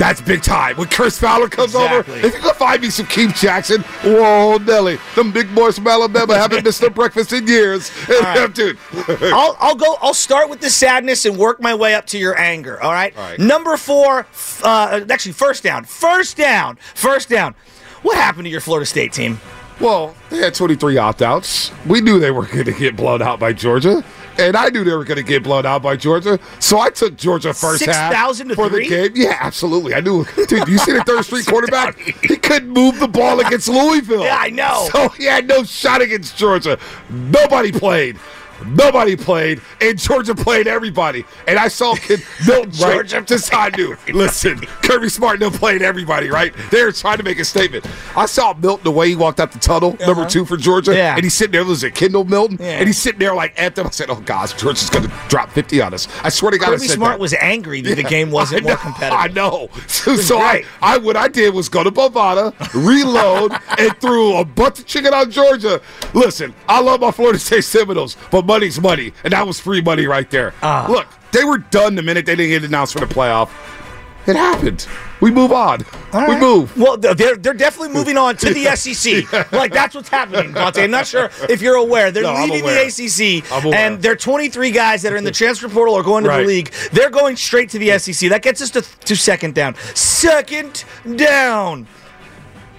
That's 0.01 0.19
big 0.19 0.41
time. 0.41 0.77
When 0.77 0.87
Chris 0.87 1.19
Fowler 1.19 1.47
comes 1.47 1.75
Exactly. 1.75 2.15
over, 2.15 2.25
if 2.25 2.33
you 2.33 2.39
can 2.41 2.55
find 2.55 2.81
me 2.81 2.89
some 2.89 3.05
Keith 3.05 3.35
Jackson, 3.35 3.81
whoa, 4.03 4.57
Nelly, 4.57 4.97
them 5.13 5.31
big 5.31 5.53
boys 5.53 5.75
from 5.75 5.85
Alabama 5.87 6.35
haven't 6.35 6.63
missed 6.65 6.81
their 6.81 6.89
breakfast 6.89 7.31
in 7.33 7.45
years. 7.45 7.91
right. 8.09 8.51
Dude. 8.55 8.79
I'll, 9.07 9.55
I'll 9.59 9.75
go. 9.75 9.97
I'll 10.01 10.15
start 10.15 10.49
with 10.49 10.59
the 10.59 10.71
sadness 10.71 11.25
and 11.27 11.37
work 11.37 11.61
my 11.61 11.75
way 11.75 11.93
up 11.93 12.07
to 12.07 12.17
your 12.17 12.35
anger. 12.35 12.81
All 12.81 12.91
right. 12.91 13.15
All 13.15 13.21
right. 13.23 13.37
Number 13.37 13.77
four. 13.77 14.25
Uh, 14.63 15.01
actually, 15.07 15.33
first 15.33 15.61
down. 15.61 15.83
First 15.85 16.35
down. 16.35 16.77
First 16.95 17.29
down. 17.29 17.53
What 18.01 18.17
happened 18.17 18.45
to 18.45 18.49
your 18.49 18.59
Florida 18.61 18.87
State 18.87 19.13
team? 19.13 19.39
Well, 19.79 20.15
they 20.31 20.37
had 20.37 20.55
23 20.55 20.97
opt 20.97 21.21
outs. 21.21 21.71
We 21.85 22.01
knew 22.01 22.19
they 22.19 22.31
were 22.31 22.47
going 22.47 22.65
to 22.65 22.71
get 22.73 22.95
blown 22.95 23.21
out 23.21 23.39
by 23.39 23.53
Georgia. 23.53 24.03
And 24.37 24.55
I 24.55 24.69
knew 24.69 24.83
they 24.83 24.95
were 24.95 25.03
going 25.03 25.17
to 25.17 25.23
get 25.23 25.43
blown 25.43 25.65
out 25.65 25.81
by 25.81 25.95
Georgia. 25.95 26.39
So 26.59 26.79
I 26.79 26.89
took 26.89 27.15
Georgia 27.17 27.53
first 27.53 27.85
half 27.85 28.11
6,000 28.11 28.47
to 28.49 28.55
for 28.55 28.69
three? 28.69 28.87
the 28.87 29.09
game. 29.09 29.11
Yeah, 29.15 29.37
absolutely. 29.39 29.93
I 29.93 29.99
knew. 29.99 30.25
Dude, 30.47 30.67
you 30.67 30.77
see 30.77 30.93
the 30.93 31.03
third 31.05 31.25
street 31.25 31.45
quarterback? 31.47 31.97
He 31.99 32.37
couldn't 32.37 32.69
move 32.69 32.99
the 32.99 33.07
ball 33.07 33.39
against 33.39 33.67
Louisville. 33.67 34.23
Yeah, 34.23 34.37
I 34.39 34.49
know. 34.49 34.89
So 34.91 35.09
he 35.09 35.25
had 35.25 35.47
no 35.47 35.63
shot 35.63 36.01
against 36.01 36.37
Georgia. 36.37 36.79
Nobody 37.09 37.71
played. 37.71 38.17
Nobody 38.67 39.15
played, 39.15 39.61
and 39.79 39.97
Georgia 39.97 40.35
played 40.35 40.67
everybody. 40.67 41.25
And 41.47 41.57
I 41.59 41.67
saw 41.67 41.95
kid 41.95 42.23
Milton, 42.47 42.71
right? 42.71 42.93
Georgia 43.07 43.21
Just 43.21 43.53
I 43.53 43.69
knew. 43.69 43.95
Listen, 44.13 44.59
Kirby 44.83 45.09
Smart 45.09 45.39
no 45.39 45.49
played 45.49 45.81
everybody, 45.81 46.29
right? 46.29 46.53
They 46.71 46.83
were 46.83 46.91
trying 46.91 47.17
to 47.17 47.23
make 47.23 47.39
a 47.39 47.45
statement. 47.45 47.85
I 48.15 48.25
saw 48.25 48.53
Milton 48.53 48.83
the 48.83 48.91
way 48.91 49.09
he 49.09 49.15
walked 49.15 49.39
out 49.39 49.51
the 49.51 49.59
tunnel, 49.59 49.95
number 50.05 50.25
two 50.25 50.45
for 50.45 50.57
Georgia, 50.57 50.91
Uh-huh. 50.91 50.97
Yeah. 50.99 51.15
and 51.15 51.23
he's 51.23 51.33
sitting 51.33 51.53
there. 51.53 51.65
Was 51.65 51.83
it 51.83 51.95
Kendall 51.95 52.23
Milton? 52.25 52.57
Yeah. 52.59 52.77
And 52.79 52.87
he's 52.87 52.97
sitting 52.97 53.19
there 53.19 53.33
like 53.35 53.53
at 53.59 53.75
them. 53.75 53.87
I 53.87 53.89
said, 53.91 54.09
"Oh 54.09 54.21
gosh, 54.21 54.53
Georgia's 54.53 54.89
going 54.89 55.07
to 55.07 55.13
drop 55.29 55.49
fifty 55.51 55.81
on 55.81 55.93
us." 55.93 56.07
I 56.23 56.29
swear 56.29 56.51
to 56.51 56.57
God, 56.57 56.67
Kirby 56.71 56.87
Smart 56.87 57.13
that. 57.13 57.19
was 57.19 57.33
angry 57.35 57.81
that 57.81 57.95
the 57.95 58.03
game 58.03 58.31
wasn't 58.31 58.61
I 58.65 58.67
more 58.67 58.71
know, 58.73 58.77
competitive. 58.81 59.19
I 59.19 59.27
know. 59.27 59.69
So, 59.87 60.15
so. 60.15 60.37
I, 60.39 60.63
I, 60.81 60.97
what 60.97 61.15
I 61.15 61.27
did 61.27 61.53
was 61.53 61.69
go 61.69 61.83
to 61.83 61.91
Bovada, 61.91 62.53
reload, 62.73 63.51
and 63.77 63.95
threw 63.97 64.35
a 64.37 64.45
bunch 64.45 64.79
of 64.79 64.85
chicken 64.85 65.13
on 65.13 65.29
Georgia. 65.31 65.81
Listen, 66.13 66.53
I 66.67 66.79
love 66.81 67.01
my 67.01 67.11
Florida 67.11 67.37
State 67.39 67.63
Seminoles, 67.63 68.17
but 68.31 68.45
money's 68.51 68.79
money, 68.81 69.13
and 69.23 69.31
that 69.33 69.45
was 69.47 69.59
free 69.59 69.81
money 69.81 70.05
right 70.05 70.29
there. 70.29 70.53
Ah. 70.61 70.87
Look, 70.89 71.07
they 71.31 71.43
were 71.43 71.57
done 71.59 71.95
the 71.95 72.01
minute 72.01 72.25
they 72.25 72.35
didn't 72.35 72.49
get 72.51 72.63
announced 72.63 72.93
for 72.93 72.99
the 72.99 73.13
playoff. 73.13 73.49
It 74.27 74.35
happened. 74.35 74.85
We 75.19 75.31
move 75.31 75.51
on. 75.51 75.83
All 76.13 76.27
We 76.27 76.35
move. 76.35 76.77
Well, 76.77 76.95
they're 76.97 77.35
they're 77.37 77.55
definitely 77.55 77.89
moving 77.93 78.17
on 78.17 78.35
to 78.37 78.53
the 78.53 78.65
SEC. 78.75 79.51
Like 79.51 79.71
that's 79.73 79.95
what's 79.95 80.09
happening, 80.09 80.53
Bonta. 80.53 80.83
I'm 80.83 80.91
not 80.91 81.07
sure 81.07 81.31
if 81.49 81.59
you're 81.61 81.75
aware. 81.75 82.11
They're 82.11 82.21
No, 82.23 82.33
leaving 82.45 82.63
the 82.63 82.85
ACC, 82.85 83.73
and 83.73 83.99
they're 83.99 84.15
23 84.15 84.69
guys 84.71 85.01
that 85.01 85.11
are 85.13 85.17
in 85.17 85.23
the 85.23 85.31
transfer 85.31 85.69
portal 85.69 85.95
are 85.95 86.03
going 86.03 86.23
to 86.25 86.29
the 86.29 86.43
league. 86.43 86.71
They're 86.91 87.09
going 87.09 87.35
straight 87.35 87.69
to 87.71 87.79
the 87.79 87.97
SEC. 87.97 88.29
That 88.29 88.43
gets 88.43 88.61
us 88.61 88.69
to 88.71 88.81
to 88.81 89.15
second 89.15 89.55
down. 89.55 89.75
Second 89.95 90.83
down. 91.15 91.87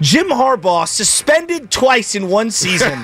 Jim 0.02 0.28
Harbaugh, 0.28 0.86
suspended 0.86 1.70
twice 1.70 2.14
in 2.14 2.28
one 2.28 2.50
season, 2.50 3.02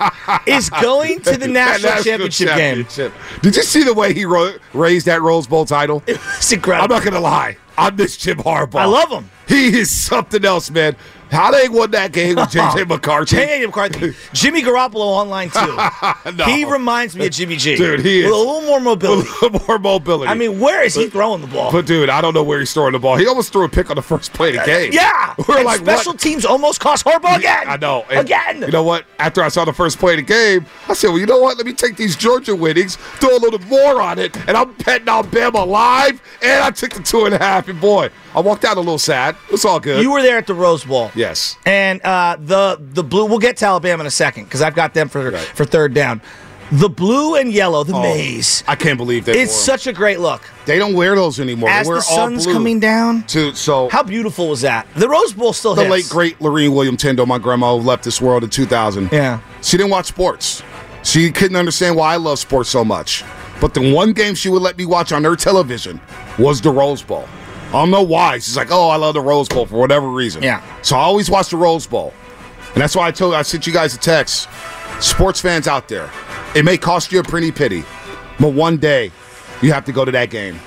is 0.46 0.70
going 0.70 1.20
to 1.20 1.36
the 1.36 1.46
That 1.52 1.82
national 1.82 2.02
championship 2.02 2.56
game. 2.56 3.12
Did 3.42 3.54
you 3.56 3.62
see 3.62 3.82
the 3.84 3.94
way 3.94 4.14
he 4.14 4.24
ro- 4.24 4.54
raised 4.72 5.06
that 5.06 5.20
Rose 5.22 5.46
Bowl 5.46 5.64
title? 5.66 6.02
It's 6.06 6.50
incredible. 6.52 6.84
I'm 6.84 6.98
not 6.98 7.04
gonna 7.04 7.20
lie. 7.22 7.58
I 7.76 7.90
miss 7.90 8.16
Jim 8.16 8.38
Harbaugh. 8.38 8.80
I 8.80 8.84
love 8.86 9.10
him. 9.10 9.30
He 9.46 9.78
is 9.78 9.90
something 9.90 10.44
else, 10.44 10.70
man. 10.70 10.96
How 11.30 11.50
they 11.50 11.68
won 11.68 11.90
that 11.92 12.12
game 12.12 12.36
with 12.36 12.50
JJ 12.50 12.82
oh, 12.82 12.84
McCarthy? 12.84 13.36
J.A. 13.36 13.66
McCarthy. 13.66 14.14
Jimmy 14.32 14.62
Garoppolo 14.62 15.00
online 15.00 15.50
too. 15.50 15.78
No. 16.38 16.44
He 16.44 16.64
reminds 16.64 17.16
me 17.16 17.26
of 17.26 17.32
Jimmy 17.32 17.56
G. 17.56 17.74
Dude, 17.76 18.00
he 18.00 18.18
with 18.18 18.26
is- 18.26 18.30
a 18.30 18.36
little 18.36 18.60
more 18.62 18.80
mobility. 18.80 19.28
more 19.66 19.78
mobility. 19.78 20.30
I 20.30 20.34
mean, 20.34 20.60
where 20.60 20.84
is 20.84 20.94
he 20.94 21.08
throwing 21.08 21.40
the 21.40 21.46
ball? 21.46 21.72
but 21.72 21.86
dude, 21.86 22.10
I 22.10 22.20
don't 22.20 22.34
know 22.34 22.42
where 22.44 22.58
he's 22.58 22.72
throwing 22.72 22.92
the 22.92 22.98
ball. 22.98 23.16
He 23.16 23.26
almost 23.26 23.52
threw 23.52 23.64
a 23.64 23.68
pick 23.68 23.90
on 23.90 23.96
the 23.96 24.02
first 24.02 24.32
play 24.34 24.50
of 24.50 24.54
the 24.56 24.62
uh, 24.62 24.66
game. 24.66 24.92
yeah, 24.92 25.34
we're 25.48 25.56
and 25.56 25.64
like 25.64 25.80
special 25.80 26.12
what? 26.12 26.20
teams 26.20 26.44
almost 26.44 26.80
cost 26.80 27.04
Harbaugh 27.04 27.38
again. 27.38 27.64
I 27.66 27.76
know. 27.76 28.04
And 28.10 28.20
again. 28.20 28.60
You 28.60 28.68
know 28.70 28.82
what? 28.82 29.04
After 29.18 29.42
I 29.42 29.48
saw 29.48 29.64
the 29.64 29.72
first 29.72 29.98
play 29.98 30.12
of 30.14 30.18
the 30.18 30.22
game, 30.22 30.66
I 30.88 30.92
said, 30.92 31.08
well, 31.08 31.18
you 31.18 31.26
know 31.26 31.38
what? 31.40 31.56
Let 31.56 31.66
me 31.66 31.72
take 31.72 31.96
these 31.96 32.14
Georgia 32.14 32.54
winnings, 32.54 32.96
throw 32.96 33.36
a 33.36 33.38
little 33.40 33.60
more 33.60 34.00
on 34.00 34.18
it, 34.18 34.36
and 34.46 34.56
I'm 34.56 34.72
betting 34.74 34.98
petting 35.06 35.08
Alabama 35.08 35.64
live. 35.64 36.20
And 36.42 36.62
I 36.62 36.70
took 36.70 36.92
the 36.92 37.02
two 37.02 37.24
and 37.24 37.34
a 37.34 37.38
half. 37.38 37.68
And 37.68 37.80
boy, 37.80 38.10
I 38.34 38.40
walked 38.40 38.64
out 38.64 38.76
a 38.76 38.80
little 38.80 38.98
sad. 38.98 39.36
It's 39.50 39.64
all 39.64 39.80
good. 39.80 40.02
you 40.02 40.12
were 40.12 40.22
there 40.22 40.38
at 40.38 40.46
the 40.46 40.54
Rose 40.54 40.84
Bowl. 40.84 41.10
Yes. 41.18 41.56
And 41.66 42.00
uh, 42.02 42.36
the 42.40 42.78
the 42.80 43.02
blue. 43.04 43.26
We'll 43.26 43.38
get 43.38 43.56
to 43.58 43.66
Alabama 43.66 44.02
in 44.02 44.06
a 44.06 44.10
second 44.10 44.44
because 44.44 44.62
I've 44.62 44.74
got 44.74 44.94
them 44.94 45.08
for 45.08 45.30
Right. 45.30 45.40
for 45.42 45.64
third 45.64 45.92
down. 45.94 46.22
The 46.70 46.90
blue 46.90 47.34
and 47.36 47.50
yellow, 47.50 47.82
the 47.82 47.94
Oh, 47.94 48.02
maze. 48.02 48.62
I 48.68 48.74
can't 48.76 48.98
believe 48.98 49.24
they. 49.24 49.40
It's 49.40 49.54
such 49.54 49.86
a 49.86 49.92
great 49.92 50.20
look. 50.20 50.42
They 50.66 50.78
don't 50.78 50.92
wear 50.92 51.14
those 51.16 51.40
anymore. 51.40 51.70
As 51.70 51.86
the 51.88 52.02
sun's 52.02 52.46
coming 52.46 52.78
down. 52.78 53.22
To 53.28 53.54
so 53.54 53.88
How 53.88 54.02
beautiful 54.02 54.48
was 54.50 54.60
that? 54.60 54.86
The 54.94 55.08
Rose 55.08 55.32
Bowl 55.32 55.54
still 55.54 55.74
the 55.74 55.84
hits. 55.84 55.90
late 55.90 56.08
great 56.10 56.40
Lorene 56.42 56.74
William 56.74 56.96
Tendo, 56.98 57.26
my 57.26 57.38
grandma 57.38 57.76
who 57.78 57.82
left 57.86 58.04
this 58.04 58.20
world 58.20 58.44
in 58.44 58.50
2000. 58.50 59.08
Yeah. 59.10 59.40
She 59.62 59.78
didn't 59.78 59.90
watch 59.90 60.06
sports. 60.06 60.62
She 61.04 61.32
couldn't 61.32 61.56
understand 61.56 61.96
why 61.96 62.12
I 62.12 62.16
love 62.16 62.38
sports 62.38 62.68
so 62.68 62.84
much. 62.84 63.24
But 63.62 63.72
the 63.72 63.90
one 63.94 64.12
game 64.12 64.34
she 64.34 64.50
would 64.50 64.60
let 64.62 64.76
me 64.76 64.84
watch 64.84 65.10
on 65.10 65.24
her 65.24 65.36
television 65.36 66.00
was 66.38 66.60
the 66.60 66.70
Rose 66.70 67.02
Bowl. 67.02 67.26
I 67.68 67.72
don't 67.72 67.90
know 67.90 68.02
why. 68.02 68.38
She's 68.38 68.56
like, 68.56 68.70
"Oh, 68.70 68.88
I 68.88 68.96
love 68.96 69.14
the 69.14 69.20
Rose 69.20 69.48
Bowl 69.48 69.66
for 69.66 69.76
whatever 69.76 70.08
reason." 70.08 70.42
Yeah. 70.42 70.62
So 70.82 70.96
I 70.96 71.00
always 71.00 71.30
watch 71.30 71.50
the 71.50 71.56
Rose 71.56 71.86
Bowl, 71.86 72.14
and 72.74 72.82
that's 72.82 72.96
why 72.96 73.06
I 73.06 73.10
told 73.10 73.34
I 73.34 73.42
sent 73.42 73.66
you 73.66 73.72
guys 73.72 73.94
a 73.94 73.98
text. 73.98 74.48
Sports 75.00 75.40
fans 75.40 75.68
out 75.68 75.86
there, 75.88 76.10
it 76.54 76.64
may 76.64 76.76
cost 76.76 77.12
you 77.12 77.20
a 77.20 77.22
pretty 77.22 77.52
pity, 77.52 77.84
but 78.40 78.52
one 78.54 78.78
day 78.78 79.12
you 79.62 79.72
have 79.72 79.84
to 79.84 79.92
go 79.92 80.04
to 80.04 80.10
that 80.12 80.30
game. 80.30 80.58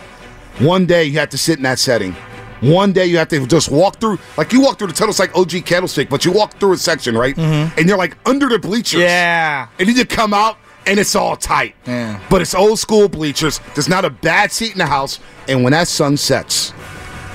One 0.59 0.85
day 0.85 1.05
you 1.05 1.17
have 1.19 1.29
to 1.31 1.37
sit 1.37 1.57
in 1.57 1.63
that 1.63 1.79
setting. 1.79 2.15
One 2.61 2.93
day 2.93 3.07
you 3.07 3.17
have 3.17 3.29
to 3.29 3.47
just 3.47 3.71
walk 3.71 3.99
through, 3.99 4.19
like 4.37 4.53
you 4.53 4.61
walk 4.61 4.77
through 4.77 4.87
the 4.87 4.93
tunnel, 4.93 5.09
it's 5.09 5.19
like 5.19 5.35
OG 5.35 5.65
Candlestick, 5.65 6.09
but 6.09 6.23
you 6.23 6.31
walk 6.31 6.59
through 6.59 6.73
a 6.73 6.77
section, 6.77 7.17
right? 7.17 7.35
Mm-hmm. 7.35 7.79
And 7.79 7.89
you're 7.89 7.97
like 7.97 8.15
under 8.27 8.47
the 8.47 8.59
bleachers. 8.59 9.01
Yeah. 9.01 9.67
And 9.79 9.89
then 9.89 9.95
you 9.95 10.05
come 10.05 10.33
out 10.33 10.57
and 10.85 10.99
it's 10.99 11.15
all 11.15 11.35
tight. 11.35 11.73
Yeah. 11.87 12.21
But 12.29 12.41
it's 12.41 12.53
old 12.53 12.77
school 12.77 13.09
bleachers. 13.09 13.59
There's 13.73 13.89
not 13.89 14.05
a 14.05 14.11
bad 14.11 14.51
seat 14.51 14.73
in 14.73 14.77
the 14.77 14.85
house. 14.85 15.19
And 15.47 15.63
when 15.63 15.71
that 15.71 15.87
sun 15.87 16.17
sets, 16.17 16.71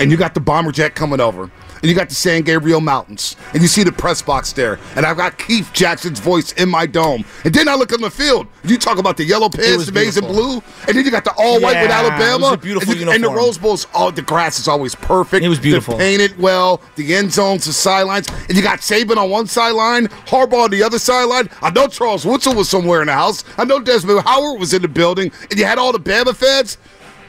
and 0.01 0.11
you 0.11 0.17
got 0.17 0.35
the 0.35 0.41
bomber 0.41 0.73
jet 0.73 0.95
coming 0.95 1.21
over, 1.21 1.43
and 1.45 1.85
you 1.85 1.95
got 1.95 2.09
the 2.09 2.15
San 2.15 2.43
Gabriel 2.43 2.81
Mountains, 2.81 3.37
and 3.53 3.63
you 3.63 3.69
see 3.69 3.83
the 3.83 3.93
press 3.93 4.23
box 4.23 4.53
there, 4.53 4.79
and 4.97 5.05
I've 5.07 5.17
got 5.17 5.39
Keith 5.39 5.71
Jackson's 5.73 6.19
voice 6.21 6.53
in 6.53 6.69
my 6.69 6.87
dome. 6.87 7.25
And 7.45 7.55
then 7.55 7.69
I 7.69 7.75
look 7.75 7.93
on 7.93 8.01
the 8.01 8.11
field. 8.11 8.47
You 8.65 8.79
talk 8.79 8.99
about 8.99 9.17
the 9.17 9.25
yellow 9.25 9.49
pants, 9.49 9.87
the 9.87 9.93
maize 9.93 10.17
and 10.17 10.27
blue, 10.27 10.63
and 10.89 10.97
then 10.97 11.05
you 11.05 11.11
got 11.11 11.25
the 11.25 11.33
all 11.39 11.61
white 11.61 11.81
with 11.81 11.91
Yeah, 11.91 12.01
it 12.07 12.11
Alabama. 12.13 12.39
was 12.47 12.53
a 12.53 12.57
beautiful 12.59 12.93
and, 12.93 13.01
you- 13.01 13.11
and 13.11 13.25
the. 13.25 13.31
Rose 13.31 13.59
Bowl's 13.59 13.87
all 13.95 14.11
the 14.11 14.23
grass 14.23 14.59
is 14.59 14.67
always 14.69 14.95
perfect. 14.95 15.45
It 15.45 15.49
was 15.49 15.59
beautiful. 15.61 15.97
They're 15.99 16.19
painted 16.19 16.39
well. 16.39 16.81
The 16.97 17.15
end 17.15 17.33
zones, 17.33 17.67
the 17.67 17.73
sidelines, 17.73 18.29
and 18.49 18.57
you 18.57 18.63
got 18.63 18.81
Saban 18.81 19.17
on 19.19 19.29
one 19.31 19.47
sideline, 19.47 20.07
Harbaugh 20.27 20.65
on 20.65 20.71
the 20.71 20.83
other 20.83 20.99
sideline. 20.99 21.49
I 21.63 21.71
know 21.71 21.87
Charles 21.89 22.25
Woodson 22.25 22.57
was 22.57 22.69
somewhere 22.69 23.01
in 23.03 23.07
the 23.09 23.13
house. 23.13 23.45
I 23.59 23.65
know 23.65 23.81
Desmond 23.81 24.21
Howard 24.27 24.59
was 24.59 24.73
in 24.73 24.83
the 24.83 24.89
building, 24.89 25.31
and 25.51 25.59
you 25.59 25.65
had 25.67 25.79
all 25.79 25.93
the 25.93 26.01
Bama 26.01 26.35
fans. 26.35 26.79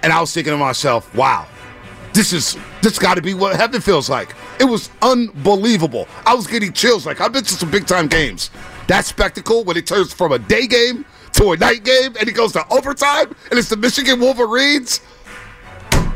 And 0.03 0.13
I 0.13 0.21
was 0.21 0.31
thinking 0.33 0.53
to 0.53 0.57
myself, 0.57 1.13
wow, 1.15 1.47
this 2.17 2.33
is 2.33 2.57
this 2.81 2.97
got 2.97 3.13
to 3.13 3.21
be 3.21 3.36
what 3.36 3.55
heaven 3.55 3.79
feels 3.79 4.09
like. 4.09 4.36
It 4.59 4.65
was 4.65 4.89
unbelievable. 5.03 6.07
I 6.25 6.33
was 6.33 6.47
getting 6.47 6.74
chills. 6.74 7.05
Like 7.05 7.21
I've 7.21 7.31
been 7.31 7.43
to 7.43 7.53
some 7.53 7.69
big 7.69 7.86
time 7.86 8.07
games. 8.07 8.50
That 8.88 9.05
spectacle 9.05 9.63
when 9.63 9.77
it 9.77 9.86
turns 9.86 10.12
from 10.13 10.31
a 10.31 10.39
day 10.39 10.65
game 10.65 11.05
to 11.33 11.51
a 11.51 11.57
night 11.57 11.83
game, 11.83 12.15
and 12.19 12.27
it 12.27 12.33
goes 12.33 12.53
to 12.53 12.67
overtime, 12.69 13.36
and 13.51 13.59
it's 13.59 13.69
the 13.69 13.77
Michigan 13.77 14.19
Wolverines. 14.19 15.01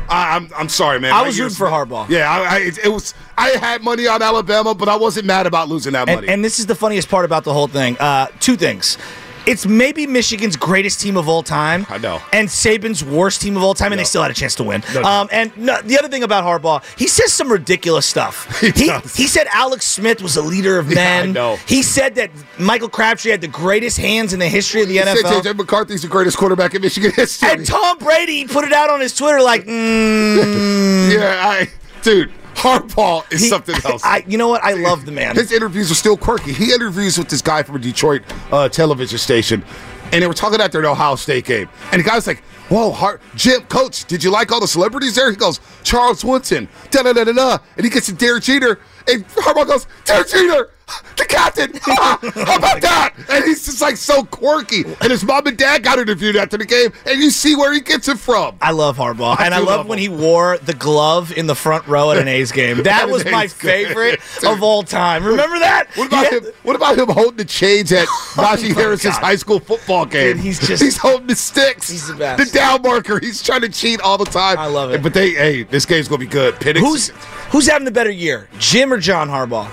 I, 0.08 0.36
I'm 0.36 0.50
I'm 0.56 0.68
sorry, 0.68 0.98
man. 0.98 1.12
I 1.12 1.22
was 1.22 1.38
rooting 1.38 1.54
for 1.56 1.68
Harbaugh. 1.68 2.08
Yeah, 2.08 2.28
I, 2.28 2.56
I, 2.56 2.58
it, 2.84 2.88
was. 2.88 3.14
I 3.38 3.50
had 3.50 3.82
money 3.82 4.08
on 4.08 4.22
Alabama, 4.22 4.74
but 4.74 4.88
I 4.88 4.96
wasn't 4.96 5.26
mad 5.26 5.46
about 5.46 5.68
losing 5.68 5.92
that 5.92 6.08
And, 6.08 6.16
money. 6.16 6.28
and 6.28 6.44
this 6.44 6.58
is 6.58 6.66
the 6.66 6.74
funniest 6.74 7.08
part 7.08 7.24
about 7.24 7.44
the 7.44 7.52
whole 7.52 7.68
thing. 7.68 7.96
Uh, 8.00 8.26
two 8.40 8.56
things. 8.56 8.98
It's 9.46 9.66
maybe 9.66 10.06
Michigan's 10.06 10.56
greatest 10.56 11.00
team 11.00 11.16
of 11.16 11.28
all 11.28 11.42
time. 11.42 11.86
I 11.88 11.98
know. 11.98 12.20
And 12.32 12.48
Saban's 12.48 13.04
worst 13.04 13.42
team 13.42 13.56
of 13.56 13.62
all 13.62 13.74
time, 13.74 13.92
and 13.92 13.98
they 13.98 14.04
still 14.04 14.22
had 14.22 14.30
a 14.30 14.34
chance 14.34 14.54
to 14.56 14.64
win. 14.64 14.82
No. 14.94 15.02
Um, 15.02 15.28
and 15.32 15.56
no, 15.56 15.80
the 15.82 15.98
other 15.98 16.08
thing 16.08 16.22
about 16.22 16.44
Harbaugh, 16.44 16.82
he 16.98 17.06
says 17.08 17.32
some 17.32 17.50
ridiculous 17.50 18.06
stuff. 18.06 18.48
He 18.62 18.70
he, 18.70 18.90
he 19.14 19.26
said 19.26 19.46
Alex 19.52 19.86
Smith 19.86 20.22
was 20.22 20.36
a 20.36 20.42
leader 20.42 20.78
of 20.78 20.90
Yeah, 20.90 21.00
I 21.00 21.22
men. 21.24 21.32
know. 21.32 21.56
He 21.66 21.82
said 21.82 22.14
that 22.14 22.30
Michael 22.58 22.88
Crabtree 22.88 23.30
had 23.32 23.40
the 23.40 23.48
greatest 23.48 23.98
hands 23.98 24.32
in 24.32 24.38
the 24.38 24.48
history 24.48 24.82
of 24.82 24.88
the 24.88 24.98
He 24.98 25.00
said 25.02 25.16
NFL. 25.16 25.42
JJ 25.42 25.56
McCarthy's 25.56 26.02
the 26.02 26.08
greatest 26.08 26.36
quarterback 26.36 26.74
in 26.74 26.82
Michigan 26.82 27.10
history. 27.12 27.48
And 27.50 27.66
Tom 27.66 27.98
Brady 27.98 28.46
put 28.46 28.64
it 28.64 28.72
out 28.72 28.90
on 28.90 29.00
his 29.00 29.14
Twitter 29.14 29.42
like, 29.42 29.64
mm, 29.66 31.12
yeah, 31.12 31.42
I, 31.48 31.68
dude, 32.02 32.32
Harbaugh 32.62 33.30
is 33.32 33.40
he- 33.40 33.48
something 33.48 33.74
else. 33.84 34.02
I, 34.04 34.24
you 34.28 34.38
know 34.38 34.48
what? 34.48 34.62
I 34.62 34.74
love 34.74 35.04
the 35.04 35.12
man. 35.12 35.34
His 35.34 35.50
interviews 35.50 35.90
are 35.90 35.94
still 35.96 36.16
quirky. 36.16 36.52
He 36.52 36.72
interviews 36.72 37.18
with 37.18 37.28
this 37.28 37.42
guy 37.42 37.62
from 37.64 37.76
a 37.76 37.78
Detroit 37.80 38.22
uh, 38.52 38.68
television 38.68 39.18
station, 39.18 39.64
and 40.12 40.22
they 40.22 40.26
were 40.26 40.34
talking 40.34 40.60
at 40.60 40.70
their 40.70 40.84
Ohio 40.86 41.16
State 41.16 41.44
game. 41.44 41.68
And 41.90 42.00
the 42.00 42.08
guy's 42.08 42.26
like, 42.26 42.38
"Whoa, 42.68 42.92
Har- 42.92 43.20
Jim, 43.34 43.62
Coach, 43.62 44.04
did 44.04 44.22
you 44.22 44.30
like 44.30 44.52
all 44.52 44.60
the 44.60 44.68
celebrities 44.68 45.16
there?" 45.16 45.28
He 45.30 45.36
goes, 45.36 45.58
"Charles 45.82 46.24
Woodson, 46.24 46.68
da 46.90 47.02
da 47.02 47.12
da 47.12 47.24
da 47.24 47.32
da," 47.32 47.58
and 47.76 47.84
he 47.84 47.90
gets 47.90 48.06
to 48.06 48.12
Derek 48.12 48.44
Jeter, 48.44 48.78
and 49.08 49.26
Harbaugh 49.28 49.66
goes, 49.66 49.86
"Derek 50.04 50.28
Jeter, 50.28 50.70
the 51.16 51.24
captain. 51.24 51.72
Ah, 51.86 52.18
how 52.34 52.56
about 52.56 52.80
that? 52.82 53.14
And 53.30 53.44
he's 53.44 53.64
just 53.66 53.80
like 53.80 53.96
so 53.96 54.24
quirky. 54.24 54.84
And 55.00 55.10
his 55.10 55.24
mom 55.24 55.46
and 55.46 55.56
dad 55.56 55.82
got 55.82 55.98
interviewed 55.98 56.36
after 56.36 56.56
the 56.56 56.64
game, 56.66 56.92
and 57.06 57.20
you 57.20 57.30
see 57.30 57.56
where 57.56 57.72
he 57.72 57.80
gets 57.80 58.08
it 58.08 58.18
from. 58.18 58.56
I 58.60 58.72
love 58.72 58.96
Harbaugh, 58.96 59.36
I 59.38 59.46
and 59.46 59.54
I 59.54 59.58
love 59.58 59.66
love 59.68 59.86
when 59.88 59.98
he 59.98 60.08
wore 60.08 60.58
the 60.58 60.74
glove 60.74 61.32
in 61.32 61.46
the 61.46 61.54
front 61.54 61.86
row 61.86 62.10
at 62.10 62.18
an 62.18 62.28
A's 62.28 62.52
game. 62.52 62.82
That 62.92 63.08
was 63.08 63.24
my 63.24 63.44
A's 63.44 63.54
game. 63.54 63.86
favorite 63.86 64.20
of 64.44 64.62
all 64.62 64.82
time. 64.82 65.24
Remember 65.24 65.58
that? 65.58 65.88
What 65.94 66.08
about 66.08 66.26
He 66.28 66.36
him? 66.38 66.44
What 66.62 66.76
about 66.76 66.98
him 66.98 67.08
holding 67.08 67.36
the 67.36 67.44
chains 67.44 67.92
at 67.92 68.06
oh 68.08 68.34
Najee 68.36 68.74
Harris's 68.74 69.06
Oh 69.06 69.10
God. 69.12 69.20
high 69.22 69.36
school 69.36 69.60
football 69.60 70.04
game? 70.06 70.36
Dude, 70.36 70.44
he's 70.44 70.58
just- 70.66 70.82
he's 70.82 70.96
holding 70.96 71.26
the 71.26 71.36
sticks. 71.36 71.88
He's 71.90 72.08
the 72.08 72.14
best. 72.14 72.52
The 72.52 72.58
down 72.58 72.82
marker. 72.82 73.18
He's 73.20 73.42
trying 73.42 73.60
to 73.62 73.68
cheat 73.68 74.00
all 74.00 74.18
the 74.18 74.24
time. 74.24 74.58
I 74.58 74.66
love 74.66 74.90
it. 74.92 75.02
But 75.02 75.14
they, 75.14 75.30
hey, 75.30 75.62
this 75.64 75.86
game's 75.86 76.08
gonna 76.08 76.18
be 76.18 76.26
good. 76.26 76.54
Penix, 76.56 76.78
Who's 76.80 77.08
who's 77.50 77.66
having 77.68 77.84
the 77.84 77.90
better 77.90 78.10
year, 78.10 78.48
Jim 78.58 78.92
or 78.92 78.98
John 78.98 79.28
Harbaugh? 79.28 79.70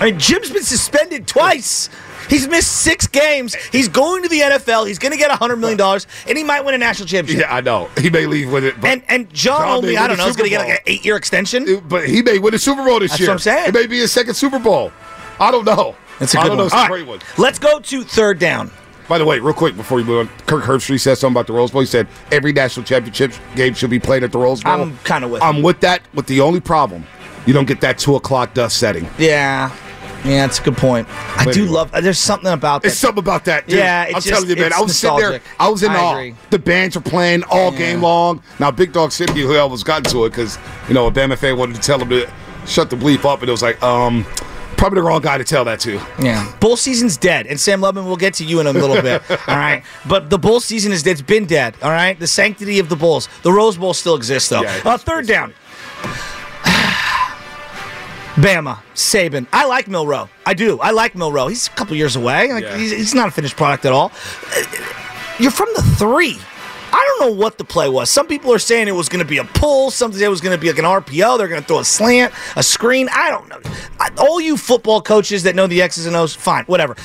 I 0.00 0.06
mean, 0.10 0.18
Jim's 0.18 0.50
been 0.50 0.62
suspended 0.62 1.26
twice. 1.26 1.88
He's 2.28 2.48
missed 2.48 2.72
six 2.80 3.06
games. 3.06 3.54
He's 3.54 3.86
going 3.88 4.22
to 4.22 4.28
the 4.28 4.40
NFL. 4.40 4.86
He's 4.88 4.98
going 4.98 5.12
to 5.12 5.18
get 5.18 5.30
$100 5.30 5.58
million, 5.58 5.78
and 6.26 6.38
he 6.38 6.42
might 6.42 6.64
win 6.64 6.74
a 6.74 6.78
national 6.78 7.06
championship. 7.06 7.46
Yeah, 7.48 7.54
I 7.54 7.60
know. 7.60 7.88
He 7.98 8.08
may 8.08 8.26
leave 8.26 8.50
with 8.50 8.64
it, 8.64 8.74
And 8.82 9.02
and 9.08 9.32
John, 9.32 9.60
John 9.60 9.68
only, 9.76 9.96
I 9.98 10.06
don't 10.06 10.16
the 10.16 10.22
know, 10.24 10.28
is 10.30 10.36
going 10.36 10.46
to 10.48 10.50
get 10.50 10.58
like 10.60 10.70
an 10.70 10.78
eight 10.86 11.04
year 11.04 11.16
extension. 11.16 11.80
but 11.86 12.08
he 12.08 12.22
may 12.22 12.38
win 12.38 12.54
a 12.54 12.58
Super 12.58 12.82
Bowl 12.84 12.98
this 13.00 13.10
That's 13.12 13.20
year. 13.20 13.28
what 13.28 13.34
I'm 13.34 13.38
saying. 13.40 13.68
It 13.68 13.74
may 13.74 13.86
be 13.86 13.98
his 13.98 14.10
second 14.10 14.34
Super 14.34 14.58
Bowl. 14.58 14.90
I 15.38 15.50
don't 15.50 15.64
know. 15.66 15.96
That's 16.18 16.34
a 16.34 16.38
I 16.40 16.42
good 16.44 16.48
don't 16.48 16.56
one. 16.56 16.58
know. 16.58 16.64
It's 16.66 16.74
All 16.74 16.80
a 16.80 16.82
right, 16.84 16.90
great 16.90 17.06
one. 17.06 17.20
Let's 17.36 17.58
go 17.58 17.78
to 17.78 18.02
third 18.04 18.38
down. 18.38 18.70
By 19.06 19.18
the 19.18 19.26
way, 19.26 19.38
real 19.38 19.52
quick 19.52 19.76
before 19.76 19.98
you 20.00 20.06
move 20.06 20.26
on, 20.26 20.34
Kirk 20.46 20.64
Herbstreit 20.64 21.00
said 21.00 21.16
something 21.18 21.34
about 21.34 21.46
the 21.46 21.52
Rose 21.52 21.70
Bowl. 21.72 21.82
He 21.82 21.86
said 21.86 22.08
every 22.32 22.54
national 22.54 22.86
championship 22.86 23.32
game 23.54 23.74
should 23.74 23.90
be 23.90 23.98
played 23.98 24.24
at 24.24 24.32
the 24.32 24.38
Rose 24.38 24.62
Bowl. 24.62 24.72
I'm 24.72 24.98
kinda 25.04 25.28
with 25.28 25.42
I'm 25.42 25.60
with 25.60 25.80
that. 25.80 26.00
With 26.14 26.26
the 26.26 26.40
only 26.40 26.60
problem, 26.60 27.04
you 27.44 27.52
don't 27.52 27.66
get 27.68 27.82
that 27.82 27.98
two 27.98 28.16
o'clock 28.16 28.54
dust 28.54 28.78
setting. 28.78 29.06
Yeah. 29.18 29.70
Yeah, 30.24 30.46
that's 30.46 30.58
a 30.58 30.62
good 30.62 30.76
point. 30.76 31.06
I 31.10 31.50
do 31.52 31.66
love. 31.66 31.90
There's 31.92 32.18
something 32.18 32.50
about 32.50 32.82
that. 32.82 32.88
It's 32.88 32.98
something 32.98 33.22
about 33.22 33.44
that. 33.44 33.66
Dude. 33.68 33.78
Yeah, 33.78 34.04
it's 34.04 34.14
I'm 34.14 34.20
just- 34.22 34.28
telling 34.28 34.48
you, 34.48 34.56
man. 34.56 34.72
I 34.72 34.80
was 34.80 34.98
sitting 34.98 35.18
there. 35.18 35.40
I 35.60 35.68
was 35.68 35.82
in 35.82 35.90
I 35.90 35.96
awe. 35.96 36.12
agree. 36.12 36.34
The 36.50 36.58
bands 36.58 36.96
were 36.96 37.02
playing 37.02 37.44
all 37.50 37.70
game 37.70 38.00
long. 38.00 38.42
Now, 38.58 38.70
Big 38.70 38.92
Dog 38.92 39.12
City, 39.12 39.42
who 39.42 39.56
almost 39.56 39.84
got 39.84 40.04
into 40.06 40.24
it 40.24 40.30
because 40.30 40.58
you 40.88 40.94
know 40.94 41.06
a 41.06 41.10
Bama 41.12 41.36
fan 41.36 41.58
wanted 41.58 41.76
to 41.76 41.82
tell 41.82 42.00
him 42.00 42.08
to 42.08 42.30
shut 42.66 42.88
the 42.90 42.96
bleep 42.96 43.24
up, 43.24 43.40
and 43.40 43.48
it 43.48 43.52
was 43.52 43.62
like, 43.62 43.82
um, 43.82 44.24
probably 44.78 44.96
the 44.96 45.02
wrong 45.02 45.20
guy 45.20 45.36
to 45.38 45.44
tell 45.44 45.64
that 45.66 45.78
to. 45.80 46.00
Yeah. 46.20 46.50
Bull 46.60 46.76
season's 46.76 47.16
dead. 47.16 47.46
And 47.46 47.60
Sam 47.60 47.80
Lubman, 47.80 48.06
we'll 48.06 48.16
get 48.16 48.34
to 48.34 48.44
you 48.44 48.60
in 48.60 48.66
a 48.66 48.72
little 48.72 49.00
bit. 49.02 49.22
all 49.30 49.56
right. 49.56 49.82
But 50.06 50.30
the 50.30 50.38
bull 50.38 50.60
season 50.60 50.92
is 50.92 51.02
dead. 51.02 51.12
It's 51.12 51.22
been 51.22 51.46
dead. 51.46 51.74
All 51.82 51.90
right. 51.90 52.18
The 52.18 52.26
sanctity 52.26 52.78
of 52.78 52.88
the 52.88 52.96
Bulls. 52.96 53.28
The 53.42 53.52
Rose 53.52 53.76
Bowl 53.76 53.94
still 53.94 54.14
exists, 54.16 54.48
though. 54.48 54.62
Yeah, 54.62 54.80
uh, 54.84 54.98
third 54.98 55.26
down. 55.26 55.54
Bama, 58.34 58.78
Saban. 58.94 59.46
I 59.52 59.66
like 59.66 59.86
Milroe. 59.86 60.28
I 60.44 60.54
do. 60.54 60.80
I 60.80 60.90
like 60.90 61.14
Milroe. 61.14 61.46
He's 61.48 61.68
a 61.68 61.70
couple 61.70 61.94
years 61.96 62.16
away. 62.16 62.52
Like 62.52 62.64
Yeah. 62.64 62.76
he's, 62.76 62.90
he's 62.90 63.14
not 63.14 63.28
a 63.28 63.30
finished 63.30 63.56
product 63.56 63.84
at 63.84 63.92
all. 63.92 64.10
You're 65.38 65.50
from 65.52 65.68
the 65.76 65.82
three. 65.98 66.38
I 66.92 67.16
don't 67.18 67.28
know 67.28 67.36
what 67.36 67.58
the 67.58 67.64
play 67.64 67.88
was. 67.88 68.08
Some 68.08 68.26
people 68.28 68.52
are 68.52 68.58
saying 68.58 68.86
it 68.86 68.92
was 68.92 69.08
going 69.08 69.24
to 69.24 69.28
be 69.28 69.38
a 69.38 69.44
pull. 69.44 69.90
Some 69.90 70.12
say 70.12 70.24
it 70.24 70.28
was 70.28 70.40
going 70.40 70.56
to 70.56 70.60
be 70.60 70.68
like 70.68 70.78
an 70.78 70.84
RPO. 70.84 71.38
They're 71.38 71.48
going 71.48 71.60
to 71.60 71.66
throw 71.66 71.80
a 71.80 71.84
slant, 71.84 72.32
a 72.54 72.62
screen. 72.62 73.08
I 73.12 73.30
don't 73.30 73.48
know. 73.48 73.60
All 74.18 74.40
you 74.40 74.56
football 74.56 75.00
coaches 75.00 75.42
that 75.44 75.54
know 75.54 75.66
the 75.66 75.82
X's 75.82 76.06
and 76.06 76.16
O's, 76.16 76.34
fine, 76.34 76.64
whatever. 76.64 76.96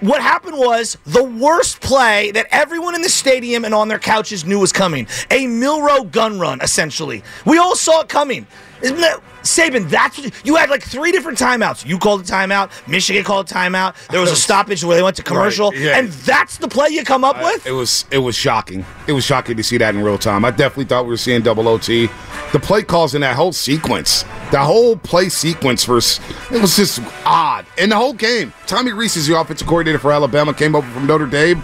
What 0.00 0.20
happened 0.22 0.58
was 0.58 0.96
the 1.06 1.24
worst 1.24 1.80
play 1.80 2.30
that 2.32 2.46
everyone 2.50 2.94
in 2.94 3.02
the 3.02 3.08
stadium 3.08 3.64
and 3.64 3.74
on 3.74 3.88
their 3.88 3.98
couches 3.98 4.44
knew 4.44 4.58
was 4.58 4.72
coming 4.72 5.06
a 5.30 5.46
Milroe 5.46 6.04
gun 6.04 6.38
run, 6.38 6.60
essentially. 6.60 7.22
We 7.44 7.58
all 7.58 7.76
saw 7.76 8.00
it 8.00 8.08
coming. 8.08 8.46
Isn't 8.82 9.00
that 9.00 9.20
Saban? 9.42 9.90
That's 9.90 10.18
what 10.18 10.46
you 10.46 10.56
had 10.56 10.70
like 10.70 10.82
three 10.82 11.12
different 11.12 11.38
timeouts. 11.38 11.84
You 11.84 11.98
called 11.98 12.22
a 12.22 12.24
timeout. 12.24 12.70
Michigan 12.88 13.24
called 13.24 13.50
a 13.50 13.54
timeout. 13.54 13.94
There 14.08 14.20
was 14.20 14.30
a 14.30 14.36
stoppage 14.48 14.82
where 14.84 14.96
they 14.96 15.02
went 15.02 15.16
to 15.16 15.22
commercial, 15.22 15.74
yeah. 15.74 15.98
and 15.98 16.08
that's 16.08 16.58
the 16.58 16.68
play 16.68 16.88
you 16.90 17.04
come 17.04 17.24
up 17.24 17.36
with. 17.38 17.66
It 17.66 17.72
was 17.72 18.06
it 18.10 18.18
was 18.18 18.34
shocking. 18.34 18.84
It 19.06 19.12
was 19.12 19.24
shocking 19.24 19.56
to 19.56 19.62
see 19.62 19.76
that 19.78 19.94
in 19.94 20.02
real 20.02 20.18
time. 20.18 20.44
I 20.44 20.50
definitely 20.50 20.86
thought 20.86 21.04
we 21.04 21.10
were 21.10 21.16
seeing 21.16 21.42
double 21.42 21.68
OT. 21.68 22.08
The 22.52 22.60
play 22.60 22.82
calls 22.82 23.14
in 23.14 23.20
that 23.20 23.36
whole 23.36 23.52
sequence, 23.52 24.24
the 24.50 24.60
whole 24.60 24.96
play 24.96 25.28
sequence 25.28 25.86
was 25.86 26.20
it 26.50 26.60
was 26.60 26.76
just 26.76 27.00
odd. 27.24 27.66
And 27.78 27.92
the 27.92 27.96
whole 27.96 28.12
game, 28.14 28.52
Tommy 28.66 28.92
Rees 28.92 29.16
is 29.16 29.26
the 29.26 29.38
offensive 29.38 29.66
coordinator 29.66 29.98
for 29.98 30.12
Alabama, 30.12 30.52
came 30.54 30.74
over 30.74 30.88
from 30.90 31.06
Notre 31.06 31.26
Dame. 31.26 31.62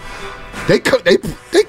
They 0.69 0.79
they 0.79 1.17
they 1.53 1.63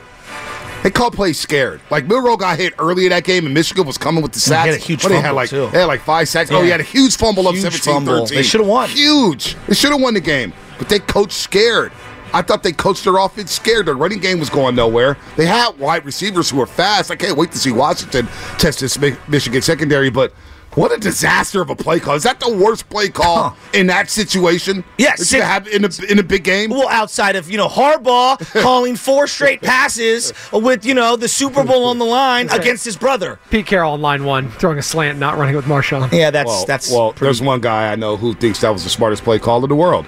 they 0.84 0.92
called 0.92 1.14
plays 1.14 1.40
scared. 1.40 1.82
Like 1.90 2.06
Milroe 2.08 2.38
got 2.38 2.58
hit 2.58 2.74
early 2.80 3.06
in 3.06 3.10
that 3.10 3.24
game, 3.24 3.46
and 3.46 3.54
Michigan 3.54 3.86
was 3.86 3.98
coming 3.98 4.22
with 4.24 4.32
the 4.32 4.38
And 4.38 4.44
he 4.44 4.50
sacks. 4.50 4.66
had 4.70 4.76
a 4.76 4.86
huge 4.86 5.04
What, 5.04 5.10
they 5.10 5.20
had 5.22 5.32
like 5.32 5.50
too. 5.50 5.68
they 5.72 5.80
had 5.80 5.86
like 5.86 6.02
five 6.02 6.30
sacks. 6.30 6.52
Oh, 6.52 6.62
he 6.62 6.70
had 6.70 6.80
a 6.80 6.84
huge 6.84 7.16
fumble 7.18 7.44
Huge 7.52 7.66
up 7.66 7.74
17 7.74 7.94
fumble. 7.94 8.20
13. 8.28 8.36
They 8.38 8.44
should've 8.44 8.68
won. 8.68 8.90
Huge. 8.90 9.56
They 9.68 9.74
should 9.76 9.92
have 9.92 10.02
won 10.02 10.14
the 10.14 10.22
game, 10.22 10.54
but 10.78 10.88
they 10.90 11.00
coached 11.00 11.34
scared. 11.34 11.92
I 12.34 12.42
thought 12.42 12.62
they 12.62 12.74
coached 12.74 13.06
their 13.06 13.18
offense 13.18 13.52
scared. 13.52 13.86
Their 13.88 13.96
running 13.96 14.20
game 14.20 14.38
was 14.40 14.50
going 14.50 14.76
nowhere. 14.76 15.18
They 15.38 15.46
had 15.46 15.78
wide 15.80 16.06
receivers 16.06 16.50
who 16.50 16.58
were 16.58 16.66
fast. 16.68 17.10
I 17.10 17.16
can't 17.16 17.38
wait 17.38 17.52
to 17.54 17.58
see 17.58 17.72
Washington 17.72 18.28
test 18.58 18.82
this 18.82 18.98
Michigan 19.28 19.62
secondary, 19.62 20.10
but 20.10 20.34
what 20.78 20.92
a 20.94 20.98
disaster 20.98 21.62
of 21.62 21.70
a 21.70 21.76
play 21.76 22.00
call. 22.00 22.16
Is 22.16 22.24
that 22.24 22.40
the 22.40 22.54
worst 22.56 22.88
play 22.90 23.10
call 23.10 23.50
Huh. 23.50 23.56
in 23.74 23.88
that 23.88 24.10
situation? 24.10 24.84
Yes, 24.98 25.30
That 25.32 25.36
you 25.38 25.42
have 25.42 25.68
in 25.68 25.84
a, 25.86 25.90
in 26.10 26.20
a 26.20 26.24
big 26.24 26.44
game? 26.44 26.70
Well, 26.70 26.88
outside 26.88 27.36
of 27.36 27.50
you 27.50 27.58
know 27.58 27.68
Harbaugh 27.68 28.38
calling 28.62 28.96
four 28.96 29.28
straight 29.28 29.62
passes 29.62 30.34
with 30.54 30.86
you 30.86 30.94
know 30.94 31.16
the 31.16 31.28
Super 31.28 31.64
Bowl 31.64 31.86
on 31.86 31.98
the 31.98 32.06
line 32.06 32.50
against 32.50 32.86
his 32.86 32.96
brother. 32.96 33.40
Pete 33.50 33.66
Carroll 33.66 33.94
on 33.94 34.02
line 34.02 34.24
one, 34.24 34.50
throwing 34.52 34.78
a 34.78 34.84
slant, 34.84 35.18
not 35.20 35.38
running 35.38 35.56
with 35.56 35.66
Marshawn. 35.66 36.12
Yeah, 36.12 36.30
that's 36.32 36.48
well, 36.48 36.66
that's 36.66 36.92
well. 36.92 37.12
There's 37.14 37.42
one 37.42 37.60
guy 37.60 37.92
I 37.92 37.96
know 37.96 38.16
who 38.16 38.34
thinks 38.36 38.62
that 38.62 38.70
was 38.72 38.84
the 38.84 38.90
smartest 38.90 39.24
play 39.24 39.40
call 39.40 39.64
in 39.64 39.70
the 39.70 39.76
world, 39.76 40.06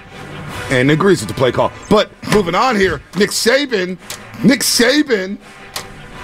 and 0.70 0.90
agrees 0.90 1.20
with 1.20 1.28
the 1.28 1.34
play 1.34 1.50
call. 1.52 1.72
But 1.88 2.10
moving 2.32 2.54
on 2.54 2.76
here, 2.76 3.02
Nick 3.16 3.30
Saban, 3.30 3.98
Nick 4.44 4.60
Saban, 4.60 5.38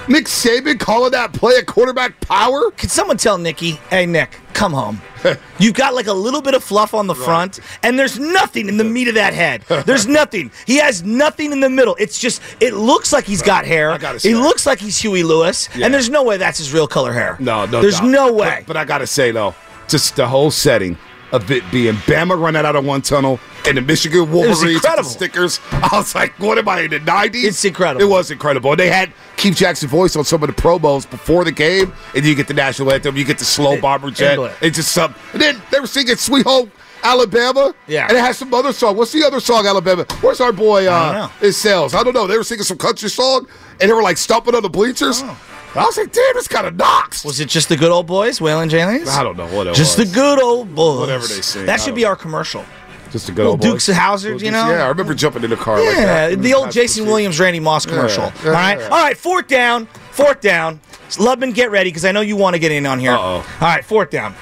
Nick 0.09 0.25
Saban 0.25 0.79
calling 0.79 1.11
that 1.11 1.33
play 1.33 1.55
a 1.55 1.63
quarterback 1.65 2.19
power. 2.21 2.71
Can 2.71 2.87
someone 2.89 3.17
tell 3.17 3.37
Nicky, 3.37 3.71
hey 3.89 4.05
Nick, 4.05 4.39
come 4.53 4.71
home. 4.71 5.01
You've 5.59 5.73
got 5.73 5.93
like 5.95 6.07
a 6.07 6.13
little 6.13 6.41
bit 6.41 6.53
of 6.53 6.63
fluff 6.63 6.93
on 6.93 7.07
the 7.07 7.15
front, 7.15 7.59
and 7.83 7.99
there's 7.99 8.17
nothing 8.17 8.69
in 8.69 8.77
the 8.77 8.83
meat 8.85 9.09
of 9.09 9.15
that 9.15 9.33
head. 9.33 9.63
There's 9.85 10.07
nothing. 10.19 10.49
He 10.65 10.77
has 10.77 11.03
nothing 11.03 11.51
in 11.51 11.59
the 11.59 11.69
middle. 11.69 11.95
It's 11.99 12.19
just 12.19 12.41
it 12.61 12.73
looks 12.73 13.11
like 13.11 13.25
he's 13.25 13.41
got 13.41 13.65
hair. 13.65 13.91
I 13.91 13.97
gotta 13.97 14.15
It 14.15 14.21
say. 14.21 14.35
looks 14.35 14.65
like 14.65 14.79
he's 14.79 14.97
Huey 14.97 15.23
Lewis, 15.23 15.67
Yeah. 15.75 15.85
and 15.85 15.93
there's 15.93 16.09
no 16.09 16.23
way 16.23 16.37
that's 16.37 16.57
his 16.59 16.71
real 16.73 16.87
color 16.87 17.11
hair. 17.11 17.35
No, 17.39 17.65
no, 17.65 17.81
There's 17.81 17.99
doubt. 17.99 18.07
no 18.09 18.31
way. 18.31 18.59
But, 18.61 18.67
but 18.67 18.77
I 18.77 18.85
gotta 18.85 19.07
say 19.07 19.31
though, 19.31 19.55
just 19.89 20.15
the 20.15 20.27
whole 20.27 20.51
setting 20.51 20.97
of 21.31 21.49
it 21.51 21.63
being 21.71 21.93
Bama 21.95 22.39
running 22.39 22.65
out 22.65 22.75
of 22.75 22.85
one 22.85 23.01
tunnel 23.01 23.39
and 23.67 23.77
the 23.77 23.81
Michigan 23.81 24.31
Wolverines 24.31 24.63
with 24.63 24.81
the 24.83 25.03
stickers. 25.03 25.59
I 25.71 25.89
was 25.93 26.15
like, 26.15 26.37
what 26.39 26.57
am 26.57 26.69
I 26.69 26.81
in 26.81 26.91
the 26.91 26.99
nineties? 26.99 27.45
It's 27.45 27.65
incredible. 27.65 28.01
It 28.01 28.09
was 28.09 28.31
incredible. 28.31 28.71
And 28.71 28.79
they 28.79 28.89
had 28.89 29.11
Keith 29.35 29.55
Jackson 29.55 29.89
voice 29.89 30.15
on 30.15 30.23
some 30.23 30.41
of 30.43 30.47
the 30.47 30.61
promos 30.61 31.09
before 31.09 31.43
the 31.43 31.51
game, 31.51 31.93
and 32.15 32.25
you 32.25 32.35
get 32.35 32.47
the 32.47 32.53
national 32.53 32.91
anthem, 32.91 33.17
you 33.17 33.25
get 33.25 33.39
the 33.39 33.45
slow 33.45 33.79
bomber 33.79 34.11
jet. 34.11 34.37
It's 34.61 34.77
just 34.77 34.91
something. 34.91 35.21
And 35.33 35.41
then 35.41 35.61
they 35.71 35.79
were 35.79 35.87
singing 35.87 36.15
Sweet 36.15 36.45
Home 36.45 36.71
Alabama. 37.03 37.73
Yeah. 37.87 38.07
And 38.07 38.17
it 38.17 38.21
has 38.21 38.37
some 38.37 38.53
other 38.53 38.73
song. 38.73 38.97
What's 38.97 39.11
the 39.11 39.23
other 39.23 39.39
song, 39.39 39.65
Alabama? 39.67 40.05
Where's 40.21 40.41
our 40.41 40.51
boy 40.51 40.87
I 40.87 40.87
uh 40.87 41.13
know. 41.13 41.31
it 41.47 41.53
sells? 41.53 41.93
I 41.93 42.03
don't 42.03 42.13
know. 42.13 42.27
They 42.27 42.37
were 42.37 42.43
singing 42.43 42.63
some 42.63 42.77
country 42.77 43.09
song 43.09 43.47
and 43.79 43.89
they 43.89 43.93
were 43.93 44.01
like 44.03 44.17
stomping 44.17 44.55
on 44.55 44.63
the 44.63 44.69
bleachers. 44.69 45.21
I 45.77 45.85
was 45.85 45.97
like, 45.97 46.11
damn, 46.11 46.33
this 46.33 46.47
kind 46.47 46.65
of 46.67 46.75
knocks. 46.75 47.23
Was 47.23 47.39
it 47.39 47.49
just 47.49 47.69
the 47.69 47.77
good 47.77 47.91
old 47.91 48.07
boys, 48.07 48.39
Waylon 48.39 48.69
Jennings? 48.69 49.07
I 49.09 49.23
don't 49.23 49.37
know 49.37 49.47
what 49.55 49.67
it 49.67 49.75
Just 49.75 49.97
was. 49.97 50.09
the 50.09 50.13
good 50.15 50.41
old 50.41 50.73
boys. 50.73 50.99
Whatever 50.99 51.27
they 51.27 51.35
I 51.61 51.65
That 51.65 51.79
should 51.81 51.95
be 51.95 52.01
know. 52.03 52.09
our 52.09 52.15
commercial. 52.15 52.65
Just 53.11 53.29
a 53.29 53.31
good 53.31 53.45
old 53.45 53.61
Dukes 53.61 53.87
boy. 53.87 53.91
of 53.93 53.97
Hazzard, 53.97 54.41
you 54.41 54.51
know? 54.51 54.69
Yeah, 54.69 54.83
I 54.83 54.87
remember 54.89 55.13
jumping 55.13 55.43
in 55.43 55.49
the 55.49 55.55
car 55.55 55.77
like 55.79 55.85
Yeah, 55.95 56.29
that. 56.29 56.41
the 56.41 56.53
old 56.53 56.71
Jason 56.71 57.05
Williams, 57.05 57.39
Randy 57.39 57.59
Moss 57.61 57.85
commercial. 57.85 58.23
yeah, 58.43 58.47
All 58.47 58.51
right, 58.51 58.79
yeah. 58.79 58.85
all 58.89 59.01
right. 59.03 59.15
Fourth 59.17 59.47
down, 59.47 59.85
fourth 60.11 60.41
down. 60.41 60.81
Lubman, 61.11 61.53
get 61.53 61.71
ready 61.71 61.89
because 61.89 62.03
I 62.03 62.11
know 62.11 62.19
you 62.21 62.35
want 62.35 62.55
to 62.55 62.59
get 62.59 62.71
in 62.73 62.85
on 62.85 62.99
here. 62.99 63.11
Uh-oh. 63.13 63.35
All 63.35 63.43
right, 63.61 63.85
fourth 63.85 64.09
down. 64.09 64.35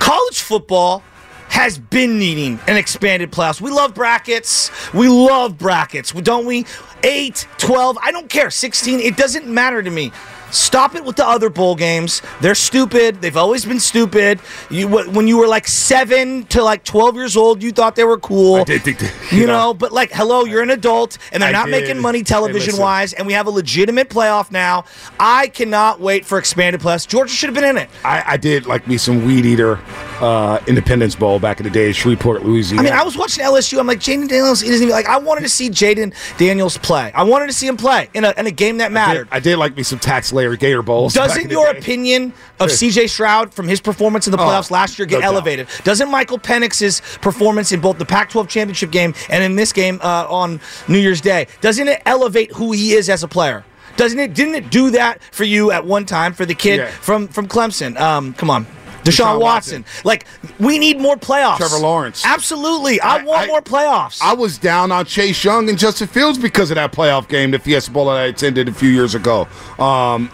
College 0.00 0.40
football 0.40 1.02
has 1.48 1.78
been 1.78 2.18
needing 2.18 2.58
an 2.66 2.76
expanded 2.76 3.30
playoffs. 3.30 3.60
We 3.60 3.70
love 3.70 3.94
brackets. 3.94 4.70
We 4.92 5.08
love 5.08 5.56
brackets, 5.56 6.12
don't 6.12 6.44
we? 6.46 6.66
8, 7.04 7.46
12, 7.58 7.96
I 8.02 8.10
don't 8.12 8.28
care. 8.28 8.50
16, 8.50 9.00
it 9.00 9.16
doesn't 9.16 9.46
matter 9.46 9.82
to 9.82 9.90
me. 9.90 10.12
Stop 10.54 10.94
it 10.94 11.04
with 11.04 11.16
the 11.16 11.26
other 11.26 11.50
bowl 11.50 11.74
games. 11.74 12.22
They're 12.40 12.54
stupid. 12.54 13.20
They've 13.20 13.36
always 13.36 13.64
been 13.64 13.80
stupid. 13.80 14.38
You 14.70 14.88
when 14.88 15.26
you 15.26 15.36
were 15.38 15.48
like 15.48 15.66
7 15.66 16.44
to 16.44 16.62
like 16.62 16.84
12 16.84 17.16
years 17.16 17.36
old, 17.36 17.62
you 17.62 17.72
thought 17.72 17.96
they 17.96 18.04
were 18.04 18.18
cool. 18.18 18.56
I 18.56 18.64
did 18.64 18.82
think 18.82 18.98
that, 18.98 19.12
You 19.32 19.46
know, 19.46 19.74
but 19.74 19.90
like, 19.92 20.12
hello, 20.12 20.44
you're 20.44 20.62
an 20.62 20.70
adult, 20.70 21.18
and 21.32 21.42
they're 21.42 21.48
I 21.48 21.52
not 21.52 21.66
did. 21.66 21.72
making 21.72 22.00
money 22.00 22.22
television 22.22 22.72
listen. 22.72 22.80
wise, 22.82 23.12
and 23.14 23.26
we 23.26 23.32
have 23.32 23.46
a 23.46 23.50
legitimate 23.50 24.08
playoff 24.08 24.50
now. 24.52 24.84
I 25.18 25.48
cannot 25.48 26.00
wait 26.00 26.24
for 26.24 26.38
expanded 26.38 26.80
playoffs. 26.80 27.06
Georgia 27.08 27.32
should 27.34 27.48
have 27.48 27.54
been 27.54 27.64
in 27.64 27.76
it. 27.76 27.90
I, 28.04 28.22
I 28.26 28.36
did 28.36 28.66
like 28.66 28.86
me 28.86 28.96
some 28.96 29.24
Weed 29.26 29.44
Eater 29.44 29.80
uh, 30.20 30.60
Independence 30.66 31.14
Bowl 31.16 31.38
back 31.40 31.58
in 31.58 31.64
the 31.64 31.70
day, 31.70 31.90
Shreveport, 31.92 32.44
Louisiana. 32.44 32.80
I 32.82 32.84
mean, 32.84 32.92
I 32.92 33.02
was 33.02 33.16
watching 33.16 33.44
LSU. 33.44 33.78
I'm 33.80 33.86
like, 33.86 33.98
Jayden 33.98 34.28
Daniels 34.28 34.62
isn't 34.62 34.76
even 34.76 34.88
like. 34.90 35.06
I 35.06 35.18
wanted 35.18 35.42
to 35.42 35.48
see 35.48 35.68
Jayden 35.68 36.14
Daniels 36.38 36.78
play. 36.78 37.10
I 37.12 37.24
wanted 37.24 37.48
to 37.48 37.52
see 37.52 37.66
him 37.66 37.76
play 37.76 38.08
in 38.14 38.24
a, 38.24 38.32
in 38.36 38.46
a 38.46 38.50
game 38.52 38.78
that 38.78 38.86
I 38.86 38.88
mattered. 38.90 39.24
did, 39.30 39.34
I 39.36 39.40
did 39.40 39.56
like 39.58 39.76
me 39.76 39.82
some 39.82 39.98
Tax 39.98 40.32
Larry 40.44 40.56
Gator 40.58 40.82
Bowls. 40.82 41.14
Doesn't 41.14 41.50
your 41.50 41.70
opinion 41.70 42.34
of 42.60 42.68
CJ 42.68 43.08
Stroud 43.08 43.54
from 43.54 43.66
his 43.66 43.80
performance 43.80 44.26
in 44.26 44.30
the 44.32 44.38
Oh, 44.38 44.42
playoffs 44.44 44.70
last 44.70 44.98
year 44.98 45.06
get 45.06 45.16
no 45.16 45.20
doubt. 45.22 45.26
elevated? 45.32 45.68
Doesn't 45.84 46.10
Michael 46.10 46.38
Penix's 46.38 47.00
performance 47.22 47.72
in 47.72 47.80
both 47.80 47.96
the 47.96 48.04
Pac-12 48.04 48.46
championship 48.48 48.90
game 48.90 49.14
and 49.30 49.42
in 49.42 49.56
this 49.56 49.72
game 49.72 49.98
uh, 50.02 50.26
on 50.28 50.60
New 50.86 50.98
Year's 50.98 51.22
Day 51.22 51.46
doesn't 51.62 51.88
it 51.88 52.02
elevate 52.04 52.52
who 52.52 52.72
he 52.72 52.92
is 52.92 53.08
as 53.08 53.22
a 53.22 53.28
player? 53.28 53.64
Doesn't 53.96 54.18
it? 54.18 54.34
Didn't 54.34 54.56
it 54.56 54.70
do 54.70 54.90
that 54.90 55.22
for 55.32 55.44
you 55.44 55.70
at 55.70 55.86
one 55.86 56.04
time 56.04 56.34
for 56.34 56.44
the 56.44 56.54
kid 56.54 56.76
Yeah. 56.80 56.90
from 56.90 57.26
from 57.28 57.48
Clemson? 57.48 57.98
Um, 57.98 58.34
come 58.34 58.50
on. 58.50 58.66
Deshaun, 59.04 59.36
Deshaun 59.36 59.40
Watson. 59.40 59.82
Watson. 59.82 60.02
Like, 60.04 60.26
we 60.58 60.78
need 60.78 60.98
more 60.98 61.16
playoffs. 61.16 61.58
Trevor 61.58 61.78
Lawrence. 61.78 62.24
Absolutely. 62.24 63.00
I, 63.00 63.18
I- 63.18 63.22
want 63.24 63.42
I- 63.42 63.46
more 63.46 63.60
playoffs. 63.62 64.18
I 64.22 64.32
was 64.32 64.58
down 64.58 64.90
on 64.90 65.04
Chase 65.04 65.44
Young 65.44 65.68
and 65.68 65.78
Justin 65.78 66.08
Fields 66.08 66.38
because 66.38 66.70
of 66.70 66.74
that 66.76 66.92
playoff 66.92 67.28
game, 67.28 67.50
the 67.50 67.58
Fiesta 67.58 67.90
Bowl 67.90 68.06
that 68.06 68.16
I 68.16 68.24
attended 68.24 68.68
a 68.68 68.72
few 68.72 68.88
years 68.88 69.14
ago. 69.14 69.46
Um, 69.78 70.30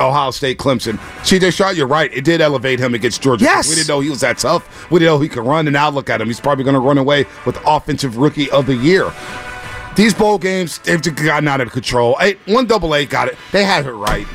Ohio 0.00 0.30
State, 0.30 0.58
Clemson. 0.58 0.98
CJ 1.22 1.52
Stroud, 1.52 1.76
you're 1.76 1.86
right. 1.86 2.12
It 2.12 2.24
did 2.24 2.40
elevate 2.40 2.78
him 2.80 2.94
against 2.94 3.22
Georgia. 3.22 3.44
Yes. 3.44 3.68
We 3.68 3.74
didn't 3.74 3.88
know 3.88 4.00
he 4.00 4.10
was 4.10 4.20
that 4.20 4.38
tough. 4.38 4.90
We 4.90 4.98
didn't 5.00 5.14
know 5.14 5.20
he 5.20 5.28
could 5.28 5.44
run, 5.44 5.66
and 5.66 5.74
now 5.74 5.90
look 5.90 6.08
at 6.10 6.20
him. 6.20 6.26
He's 6.28 6.40
probably 6.40 6.64
going 6.64 6.74
to 6.74 6.80
run 6.80 6.98
away 6.98 7.26
with 7.44 7.58
Offensive 7.66 8.16
Rookie 8.16 8.50
of 8.50 8.66
the 8.66 8.74
Year. 8.76 9.12
These 9.96 10.12
bowl 10.14 10.38
games, 10.38 10.78
they've 10.78 11.00
gotten 11.00 11.46
out 11.46 11.60
of 11.60 11.70
control. 11.70 12.18
One 12.46 12.66
double 12.66 12.94
A 12.94 13.06
got 13.06 13.28
it. 13.28 13.36
They 13.52 13.62
had 13.64 13.86
it 13.86 13.92
right. 13.92 14.26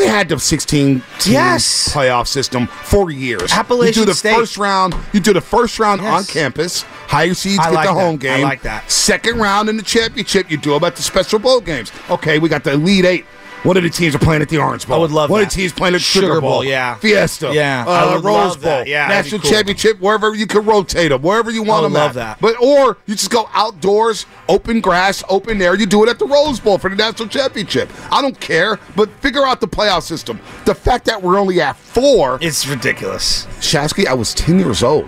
They 0.00 0.08
had 0.08 0.30
the 0.30 0.38
16 0.38 1.02
team 1.18 1.32
Yes. 1.34 1.92
playoff 1.92 2.26
system 2.26 2.66
for 2.84 3.10
years. 3.10 3.52
Appalachian 3.52 3.88
you 4.00 4.06
do 4.06 4.06
the 4.06 4.14
State. 4.14 4.34
first 4.34 4.56
round. 4.56 4.94
You 5.12 5.20
do 5.20 5.34
the 5.34 5.42
first 5.42 5.78
round 5.78 6.00
Yes. 6.00 6.10
on 6.10 6.24
campus. 6.24 6.84
Higher 7.06 7.34
seeds 7.34 7.58
I 7.58 7.64
get 7.64 7.72
like 7.74 7.88
the 7.88 7.94
that. 7.94 8.00
home 8.00 8.14
I 8.14 8.16
game. 8.16 8.42
like 8.42 8.62
that. 8.62 8.90
Second 8.90 9.38
round 9.38 9.68
in 9.68 9.76
the 9.76 9.82
championship, 9.82 10.50
you 10.50 10.56
do 10.56 10.72
about 10.74 10.96
the 10.96 11.02
special 11.02 11.38
bowl 11.38 11.60
games. 11.60 11.92
Okay, 12.08 12.38
we 12.38 12.48
got 12.48 12.64
the 12.64 12.72
Elite 12.72 13.04
Eight. 13.04 13.26
One 13.62 13.76
of 13.76 13.82
the 13.82 13.90
teams 13.90 14.14
are 14.14 14.18
playing 14.18 14.40
at 14.40 14.48
the 14.48 14.56
Orange 14.58 14.86
Bowl. 14.86 14.96
I 14.96 15.00
would 15.00 15.10
love 15.10 15.28
One 15.28 15.40
that. 15.40 15.48
of 15.48 15.52
the 15.52 15.56
teams 15.60 15.72
playing 15.72 15.94
at 15.94 15.98
the 15.98 16.02
Sugar, 16.04 16.26
Sugar 16.28 16.40
Bowl. 16.40 16.50
Bowl, 16.50 16.64
yeah. 16.64 16.94
Fiesta. 16.94 17.50
Yeah, 17.52 17.84
Uh, 17.86 17.90
I 17.90 18.14
would 18.14 18.24
Rose 18.24 18.34
love 18.36 18.62
Bowl. 18.62 18.70
that. 18.70 18.86
Yeah, 18.86 19.06
that'd 19.08 19.24
be 19.30 19.36
National 19.36 19.40
cool. 19.42 19.50
championship, 19.50 20.00
wherever 20.00 20.34
you 20.34 20.46
can 20.46 20.64
rotate 20.64 21.10
them, 21.10 21.20
wherever 21.20 21.50
you 21.50 21.62
want 21.62 21.80
I 21.80 21.82
would 21.82 21.86
them 21.88 21.92
love 21.92 22.10
at. 22.10 22.14
that. 22.14 22.40
But 22.40 22.54
or 22.62 22.96
you 23.06 23.14
just 23.14 23.30
go 23.30 23.50
outdoors, 23.52 24.24
open 24.48 24.80
grass, 24.80 25.22
open 25.28 25.60
air. 25.60 25.74
You 25.76 25.84
do 25.86 26.02
it 26.04 26.08
at 26.08 26.18
the 26.18 26.26
Rose 26.26 26.58
Bowl 26.58 26.78
for 26.78 26.88
the 26.88 26.96
national 26.96 27.28
championship. 27.28 27.90
I 28.10 28.22
don't 28.22 28.38
care, 28.40 28.78
but 28.96 29.10
figure 29.20 29.44
out 29.46 29.60
the 29.60 29.68
playoff 29.68 30.02
system. 30.04 30.40
The 30.64 30.74
fact 30.74 31.04
that 31.04 31.22
we're 31.22 31.38
only 31.38 31.60
at 31.60 31.76
four. 31.76 32.38
it's 32.40 32.66
ridiculous. 32.66 33.46
Shasky, 33.60 34.06
I 34.06 34.14
was 34.14 34.32
10 34.32 34.58
years 34.58 34.82
old 34.82 35.06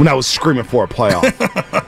when 0.00 0.08
I 0.08 0.14
was 0.14 0.26
screaming 0.26 0.64
for 0.64 0.84
a 0.84 0.88
playoff. 0.88 1.28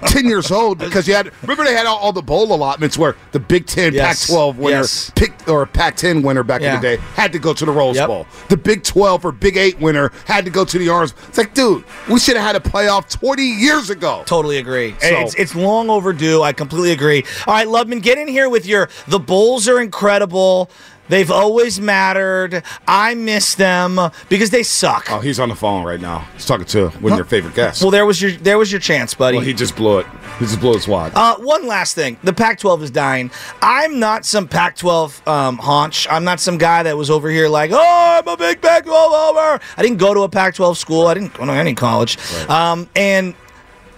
10 0.08 0.26
years 0.26 0.50
old 0.50 0.76
because 0.78 1.08
you 1.08 1.14
had, 1.14 1.32
remember 1.40 1.64
they 1.64 1.72
had 1.72 1.86
all, 1.86 1.96
all 1.96 2.12
the 2.12 2.20
bowl 2.20 2.52
allotments 2.54 2.98
where 2.98 3.16
the 3.30 3.40
Big 3.40 3.64
10, 3.66 3.94
Yes. 3.94 4.26
Pac 4.26 4.34
12 4.34 4.58
winner, 4.58 4.76
Yes. 4.80 5.10
picked, 5.14 5.48
or 5.48 5.64
Pac 5.64 5.96
10 5.96 6.20
winner 6.20 6.42
back 6.42 6.60
Yeah. 6.60 6.74
in 6.76 6.80
the 6.82 6.96
day 6.96 7.02
had 7.14 7.32
to 7.32 7.38
go 7.38 7.54
to 7.54 7.64
the 7.64 7.72
Rose 7.72 7.96
Yep. 7.96 8.08
Bowl. 8.08 8.26
The 8.50 8.58
Big 8.58 8.82
12 8.84 9.24
or 9.24 9.32
Big 9.32 9.56
8 9.56 9.80
winner 9.80 10.12
had 10.26 10.44
to 10.44 10.50
go 10.50 10.64
to 10.66 10.78
the 10.78 10.90
Orange. 10.90 11.12
It's 11.28 11.38
like, 11.38 11.54
dude, 11.54 11.84
we 12.10 12.18
should 12.20 12.36
have 12.36 12.44
had 12.44 12.56
a 12.56 12.60
playoff 12.60 13.08
20 13.08 13.42
years 13.42 13.88
ago. 13.88 14.22
Totally 14.26 14.58
agree. 14.58 14.94
So- 15.00 15.06
it's 15.08 15.34
it's 15.36 15.54
long 15.54 15.88
overdue. 15.88 16.42
I 16.42 16.52
completely 16.52 16.92
agree. 16.92 17.24
All 17.46 17.54
right, 17.54 17.66
Lubman, 17.66 18.02
get 18.02 18.18
in 18.18 18.28
here 18.28 18.50
with 18.50 18.66
your 18.66 18.90
the 19.08 19.18
Bulls 19.18 19.66
are 19.68 19.80
incredible. 19.80 20.70
They've 21.12 21.30
always 21.30 21.78
mattered. 21.78 22.62
I 22.88 23.14
miss 23.14 23.54
them 23.54 24.00
because 24.30 24.48
they 24.48 24.62
suck. 24.62 25.12
Oh, 25.12 25.18
he's 25.18 25.38
on 25.38 25.50
the 25.50 25.54
phone 25.54 25.84
right 25.84 26.00
now. 26.00 26.20
He's 26.32 26.46
talking 26.46 26.64
to 26.68 26.88
one 26.88 27.12
of 27.12 27.18
your 27.18 27.26
favorite 27.26 27.54
guests. 27.54 27.82
well, 27.82 27.90
there 27.90 28.06
was 28.06 28.22
your 28.22 28.30
there 28.30 28.56
was 28.56 28.72
your 28.72 28.80
chance, 28.80 29.12
buddy. 29.12 29.36
Well, 29.36 29.44
he 29.44 29.52
just 29.52 29.76
blew 29.76 29.98
it. 29.98 30.06
He 30.38 30.46
just 30.46 30.58
blew 30.58 30.72
his 30.72 30.88
wad. 30.88 31.12
Uh, 31.14 31.36
one 31.36 31.66
last 31.66 31.94
thing. 31.94 32.16
The 32.22 32.32
Pac 32.32 32.60
12 32.60 32.84
is 32.84 32.90
dying. 32.90 33.30
I'm 33.60 34.00
not 34.00 34.24
some 34.24 34.48
Pac 34.48 34.74
12 34.76 35.28
um, 35.28 35.58
haunch. 35.58 36.06
I'm 36.10 36.24
not 36.24 36.40
some 36.40 36.56
guy 36.56 36.82
that 36.84 36.96
was 36.96 37.10
over 37.10 37.28
here 37.28 37.46
like, 37.46 37.72
oh, 37.74 38.18
I'm 38.18 38.26
a 38.26 38.36
big 38.38 38.62
Pac 38.62 38.84
12 38.84 39.12
over. 39.12 39.60
I 39.76 39.82
didn't 39.82 39.98
go 39.98 40.14
to 40.14 40.20
a 40.20 40.30
Pac 40.30 40.54
12 40.54 40.78
school. 40.78 41.08
I 41.08 41.12
didn't 41.12 41.34
go 41.34 41.44
to 41.44 41.52
any 41.52 41.74
college. 41.74 42.16
Um, 42.48 42.88
and 42.96 43.34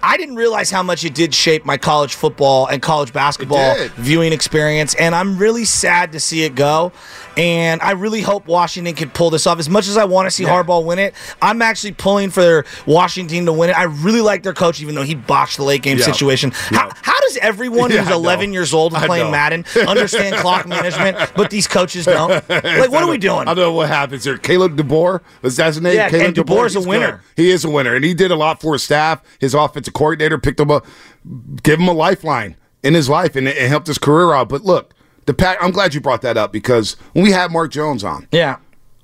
I 0.07 0.17
didn't 0.19 0.37
realize 0.37 0.71
how 0.71 0.83
much 0.83 1.05
it 1.05 1.15
did 1.15 1.35
shape 1.35 1.65
my 1.65 1.79
college 1.79 2.15
football 2.15 2.67
and 2.67 2.83
college 2.83 3.13
basketball 3.13 3.75
viewing 3.97 4.33
experience. 4.33 4.95
And 4.97 5.15
I'm 5.15 5.39
really 5.39 5.65
sad 5.65 6.13
to 6.13 6.21
see 6.21 6.43
it 6.45 6.55
go. 6.55 6.93
And 7.37 7.81
I 7.81 7.93
really 7.93 8.21
hope 8.21 8.47
Washington 8.47 8.95
can 8.95 9.11
pull 9.11 9.31
this 9.31 9.47
off. 9.47 9.59
As 9.59 9.69
much 9.69 9.89
as 9.89 9.97
I 9.97 10.05
want 10.05 10.27
to 10.27 10.31
see 10.31 10.45
Harbaugh 10.45 10.85
win 10.85 10.99
it, 10.99 11.15
I'm 11.43 11.63
actually 11.63 11.93
pulling 11.93 12.31
for 12.31 12.65
Washington 12.87 13.47
to 13.47 13.53
win 13.53 13.71
it. 13.71 13.79
I 13.79 13.85
really 13.85 14.21
like 14.21 14.43
their 14.43 14.53
coach, 14.53 14.81
even 14.83 14.95
though 14.95 15.03
he 15.03 15.15
botched 15.15 15.57
the 15.57 15.65
late 15.65 15.83
game 15.83 15.99
Yeah. 15.99 16.05
situation. 16.05 16.53
How, 16.53 16.91
how 17.03 17.19
does 17.27 17.37
everyone 17.39 17.91
Yeah, 17.91 18.03
who's 18.05 18.15
11 18.15 18.53
years 18.53 18.73
old 18.75 18.95
and 18.95 19.05
playing. 19.05 19.31
Madden 19.31 19.65
understand 19.87 20.37
clock 20.37 20.67
management, 20.69 21.17
but 21.37 21.51
these 21.51 21.67
coaches 21.67 22.05
don't? 22.07 22.31
Like, 22.49 22.91
what 22.91 23.03
are 23.03 23.09
we 23.09 23.19
doing? 23.19 23.43
I 23.49 23.55
don't 23.55 23.57
know 23.59 23.73
what 23.73 23.89
happens 23.89 24.25
here. 24.25 24.37
Kalen 24.39 24.77
DeBoer, 24.77 25.21
is 25.43 25.57
that 25.57 25.67
his 25.69 25.81
name? 25.81 25.95
Yeah, 25.97 26.09
Kalen 26.11 26.27
and 26.27 26.37
DeBoer's 26.37 26.77
a 26.77 26.81
winner. 26.81 27.23
good. 27.37 27.43
He 27.45 27.51
is 27.51 27.65
a 27.65 27.71
winner, 27.71 27.95
and 27.95 28.05
he 28.05 28.15
did 28.15 28.31
a 28.31 28.37
lot 28.37 28.61
for 28.61 28.73
his 28.75 28.83
staff. 28.83 29.23
His 29.41 29.55
offensive 29.55 29.95
coordinator 29.95 30.39
picked 30.39 30.61
him 30.61 30.71
up, 30.71 30.87
gave 31.63 31.79
him 31.81 31.89
a 31.89 31.93
lifeline 31.93 32.57
in 32.83 32.95
his 32.95 33.09
life, 33.09 33.35
and 33.37 33.49
it, 33.49 33.57
it 33.57 33.69
helped 33.69 33.87
his 33.87 33.99
career 33.99 34.33
out. 34.33 34.49
But 34.49 34.63
look, 34.63 34.93
the 35.27 35.35
pack. 35.35 35.59
I'm 35.61 35.71
glad 35.71 35.95
you 35.95 36.01
brought 36.01 36.23
that 36.23 36.37
up 36.37 36.53
because 36.53 36.97
when 37.13 37.25
we 37.25 37.31
had 37.33 37.51
Mark 37.51 37.71
Jones 37.73 38.05
on, 38.05 38.29
Yeah. 38.31 38.57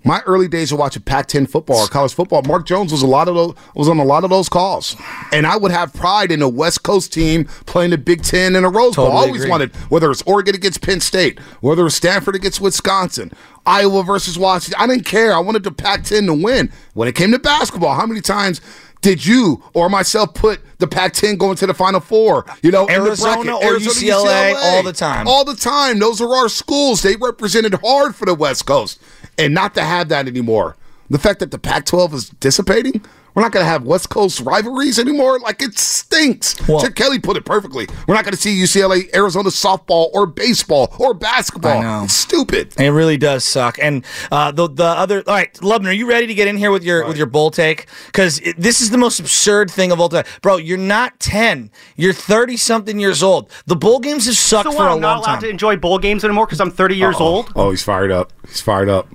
My 0.04 0.20
early 0.26 0.48
days 0.48 0.72
of 0.72 0.78
watching 0.78 1.02
Pac-10 1.02 1.48
football 1.48 1.78
or 1.78 1.86
college 1.86 2.14
football, 2.14 2.42
Mark 2.42 2.66
Jones 2.66 2.92
was 2.92 3.02
a 3.02 3.06
lot 3.06 3.28
of 3.28 3.34
those 3.34 3.54
was 3.74 3.88
on 3.88 3.98
a 3.98 4.04
lot 4.04 4.24
of 4.24 4.30
those 4.30 4.48
calls, 4.48 4.96
and 5.32 5.46
I 5.46 5.56
would 5.56 5.70
have 5.70 5.92
pride 5.92 6.32
in 6.32 6.40
a 6.42 6.48
West 6.48 6.82
Coast 6.82 7.12
team 7.12 7.44
playing 7.66 7.90
the 7.90 7.98
Big 7.98 8.22
Ten 8.22 8.56
and 8.56 8.64
a 8.64 8.68
Rose 8.68 8.96
Bowl. 8.96 9.12
I 9.12 9.26
always 9.26 9.42
agree. 9.42 9.50
wanted 9.50 9.74
whether 9.88 10.10
it's 10.10 10.22
Oregon 10.22 10.54
against 10.54 10.80
Penn 10.82 11.00
State, 11.00 11.38
whether 11.60 11.86
it's 11.86 11.96
Stanford 11.96 12.34
against 12.34 12.60
Wisconsin, 12.60 13.30
Iowa 13.66 14.02
versus 14.02 14.38
Washington. 14.38 14.80
I 14.80 14.86
didn't 14.86 15.04
care. 15.04 15.34
I 15.34 15.38
wanted 15.38 15.64
the 15.64 15.72
Pac-10 15.72 16.26
to 16.26 16.34
win. 16.34 16.72
When 16.94 17.08
it 17.08 17.14
came 17.14 17.32
to 17.32 17.38
basketball, 17.38 17.94
how 17.94 18.06
many 18.06 18.20
times? 18.20 18.60
Did 19.00 19.24
you 19.24 19.62
or 19.72 19.88
myself 19.88 20.34
put 20.34 20.60
the 20.78 20.86
Pac-10 20.86 21.38
going 21.38 21.56
to 21.56 21.66
the 21.66 21.74
Final 21.74 22.00
Four? 22.00 22.44
You 22.62 22.70
know, 22.70 22.86
in 22.86 23.02
the 23.02 23.08
Arizona 23.08 23.56
or 23.56 23.76
UCLA 23.78 24.54
all 24.54 24.82
the 24.82 24.92
time. 24.92 25.26
All 25.26 25.44
the 25.44 25.56
time. 25.56 25.98
Those 25.98 26.20
are 26.20 26.34
our 26.34 26.48
schools. 26.48 27.02
They 27.02 27.16
represented 27.16 27.74
hard 27.82 28.14
for 28.14 28.26
the 28.26 28.34
West 28.34 28.66
Coast. 28.66 29.00
And 29.38 29.54
not 29.54 29.74
to 29.74 29.82
have 29.82 30.10
that 30.10 30.28
anymore. 30.28 30.76
The 31.08 31.18
fact 31.18 31.40
that 31.40 31.50
the 31.50 31.58
Pac 31.58 31.86
12 31.86 32.14
is 32.14 32.28
dissipating, 32.28 33.04
we're 33.35 33.43
not 33.43 33.53
going 33.53 33.64
to 33.64 33.69
have 33.71 33.85
West 33.85 34.09
Coast 34.11 34.40
rivalries 34.40 34.99
anymore. 34.99 35.38
Like, 35.38 35.62
it 35.62 35.79
stinks. 35.79 36.57
Well- 36.69 36.81
Chip 36.81 36.95
Kelly 36.95 37.19
put 37.19 37.37
it 37.37 37.45
perfectly. 37.45 37.87
We're 38.07 38.14
not 38.14 38.25
going 38.25 38.35
to 38.35 38.40
see 38.40 38.61
UCLA, 38.61 39.14
Arizona 39.14 39.51
softball 39.51 40.11
or 40.12 40.27
baseball 40.27 40.95
or 40.99 41.14
basketball. 41.14 41.79
I 41.79 41.83
know. 41.83 42.05
It's 42.05 42.14
stupid. 42.14 42.75
It 42.81 42.88
really 42.90 43.16
does 43.16 43.45
suck. 43.45 43.79
And 43.81 44.05
uh, 44.31 44.51
the 44.53 44.69
the 44.69 44.85
other, 44.85 45.23
all 45.27 45.35
right, 45.35 45.53
Lubman, 45.55 45.87
are 45.88 45.93
you 45.93 46.09
ready 46.09 46.27
to 46.27 46.35
get 46.35 46.49
in 46.49 46.57
here 46.57 46.71
with 46.71 46.85
your 46.85 47.07
with 47.07 47.16
your 47.16 47.27
bull 47.27 47.51
take? 47.51 47.87
Because 48.07 48.40
this 48.57 48.81
is 48.81 48.90
the 48.90 48.99
most 48.99 49.21
absurd 49.21 49.71
thing 49.71 49.93
of 49.93 50.01
all 50.01 50.09
time, 50.09 50.25
bro. 50.43 50.57
You're 50.57 50.79
not 50.79 51.19
ten. 51.21 51.71
You're 51.97 52.12
thirty 52.12 52.57
something 52.57 52.99
years 52.99 53.23
old. 53.23 53.51
The 53.66 53.77
bowl 53.77 54.01
games 54.01 54.27
have 54.27 54.37
sucked 54.37 54.64
So 54.64 54.73
for 54.73 54.79
what, 54.79 54.88
a 54.88 54.95
I'm 54.95 55.01
not 55.01 55.16
long 55.16 55.25
allowed 55.25 55.40
to 55.40 55.49
enjoy 55.49 55.77
bowl 55.77 55.99
games 55.99 56.25
anymore 56.25 56.47
because 56.47 56.61
I'm 56.61 56.71
30 56.71 56.97
years 56.97 57.16
old. 57.21 57.53
Oh, 57.57 57.71
he's 57.71 57.83
fired 57.83 58.11
up. 58.11 58.33
He's 58.47 58.61
fired 58.61 58.88
up. 58.88 59.09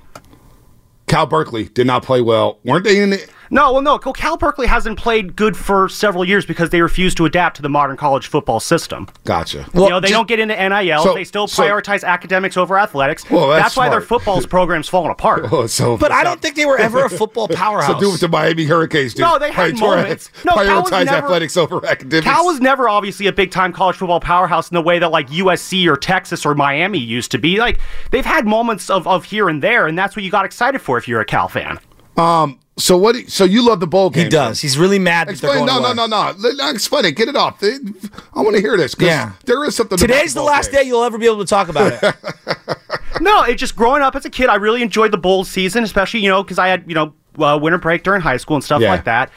Cal 1.06 1.26
Berkeley 1.26 1.64
did 1.64 1.86
not 1.86 2.02
play 2.02 2.20
well. 2.20 2.58
Weren't 2.64 2.84
they 2.84 3.00
in 3.02 3.12
it? 3.12 3.30
No, 3.50 3.72
well, 3.72 3.82
no. 3.82 3.98
Cal 3.98 4.36
Berkeley 4.36 4.66
hasn't 4.66 4.98
played 4.98 5.36
good 5.36 5.56
for 5.56 5.88
several 5.88 6.24
years 6.24 6.44
because 6.46 6.70
they 6.70 6.80
refuse 6.80 7.14
to 7.16 7.24
adapt 7.26 7.56
to 7.56 7.62
the 7.62 7.68
modern 7.68 7.96
college 7.96 8.26
football 8.26 8.60
system. 8.60 9.08
Gotcha. 9.24 9.66
you 9.74 9.88
know, 9.88 10.00
they 10.00 10.08
don't 10.10 10.28
get 10.28 10.38
into 10.40 10.54
NIL. 10.54 11.02
so- 11.02 11.14
they 11.14 11.24
still 11.24 11.46
so- 11.46 11.62
prioritize 11.62 12.04
academics 12.04 12.56
over 12.56 12.78
athletics. 12.78 13.28
Well, 13.30 13.48
that's 13.48 13.76
why 13.76 13.88
their 13.88 14.00
smart. 14.00 14.08
football's 14.22 14.46
program's 14.56 14.88
falling 14.88 15.10
apart. 15.10 15.46
Oh, 15.52 15.66
so 15.66 15.96
but 15.96 16.12
I 16.12 16.24
don't 16.24 16.40
think 16.42 16.56
they 16.56 16.66
were 16.66 16.78
ever 16.78 17.04
a 17.04 17.10
football 17.10 17.48
powerhouse. 17.48 17.86
So 17.96 18.00
do 18.00 18.10
what 18.10 18.20
the 18.20 18.28
Miami 18.28 18.64
Hurricanes 18.64 19.14
do. 19.14 19.22
No, 19.22 19.38
they 19.38 19.52
had 19.52 19.74
Prioritize- 19.74 19.80
moments. 19.80 20.30
No, 20.44 20.52
prioritize 20.54 21.04
never- 21.06 21.26
athletics 21.26 21.56
over 21.56 21.84
academics. 21.86 22.24
Cal 22.26 22.44
was 22.44 22.60
never 22.60 22.88
obviously 22.88 23.26
a 23.28 23.32
big 23.32 23.50
time 23.50 23.72
college 23.72 23.96
football 23.96 24.20
powerhouse 24.20 24.70
in 24.70 24.74
the 24.74 24.82
way 24.82 24.98
that 24.98 25.10
like 25.10 25.28
USC 25.28 25.86
or 25.86 25.96
Texas 25.96 26.44
or 26.44 26.54
Miami 26.54 26.98
used 26.98 27.30
to 27.30 27.38
be. 27.38 27.58
Like 27.58 27.78
they've 28.10 28.24
had 28.26 28.46
moments 28.46 28.90
of, 28.90 29.06
of 29.06 29.24
here 29.24 29.48
and 29.48 29.62
there, 29.62 29.86
and 29.86 29.96
that's 29.98 30.16
what 30.16 30.24
you 30.24 30.30
got 30.30 30.44
excited 30.44 30.80
for 30.80 30.98
if 30.98 31.06
you're 31.06 31.20
a 31.20 31.24
Cal 31.24 31.48
fan. 31.48 31.78
Um. 32.16 32.58
So 32.78 32.98
what? 32.98 33.16
So 33.30 33.44
you 33.44 33.66
love 33.66 33.80
the 33.80 33.86
bowl 33.86 34.10
game? 34.10 34.24
he 34.24 34.28
does. 34.30 34.60
He's 34.60 34.76
really 34.76 34.98
mad 34.98 35.28
that 35.28 35.32
Explain. 35.32 35.54
going 35.54 35.66
No, 35.66 35.78
away. 35.78 35.94
no, 35.94 36.06
no, 36.06 36.32
no. 36.32 36.50
Let- 36.50 36.74
Explain 36.74 37.06
it. 37.06 37.12
Get 37.16 37.28
it 37.28 37.34
off. 37.36 37.62
I 37.62 38.40
want 38.42 38.54
to 38.54 38.60
hear 38.60 38.76
this. 38.76 38.94
'cause 38.94 39.06
Yeah. 39.06 39.32
There 39.46 39.64
is 39.64 39.74
something. 39.74 39.96
Today's 39.96 40.34
the 40.34 40.42
last 40.42 40.72
day 40.72 40.82
you'll 40.82 41.02
ever 41.04 41.16
be 41.16 41.24
able 41.26 41.38
to 41.38 41.46
talk 41.46 41.68
about 41.68 41.92
it. 42.02 42.14
No, 43.18 43.44
it 43.44 43.54
just 43.54 43.76
growing 43.76 44.02
up 44.02 44.14
as 44.14 44.26
a 44.26 44.30
kid, 44.30 44.50
I 44.50 44.56
really 44.56 44.82
enjoyed 44.82 45.10
the 45.10 45.16
bowl 45.16 45.42
season, 45.42 45.82
especially 45.84 46.20
you 46.20 46.28
know 46.28 46.42
because 46.42 46.58
I 46.58 46.68
had 46.68 46.84
you 46.86 46.94
know 46.94 47.14
uh, 47.38 47.58
winter 47.60 47.78
break 47.78 48.02
during 48.02 48.20
high 48.20 48.36
school 48.36 48.56
and 48.56 48.62
stuff 48.64 48.82
Yeah. 48.82 48.90
like 48.90 49.04
that. 49.04 49.30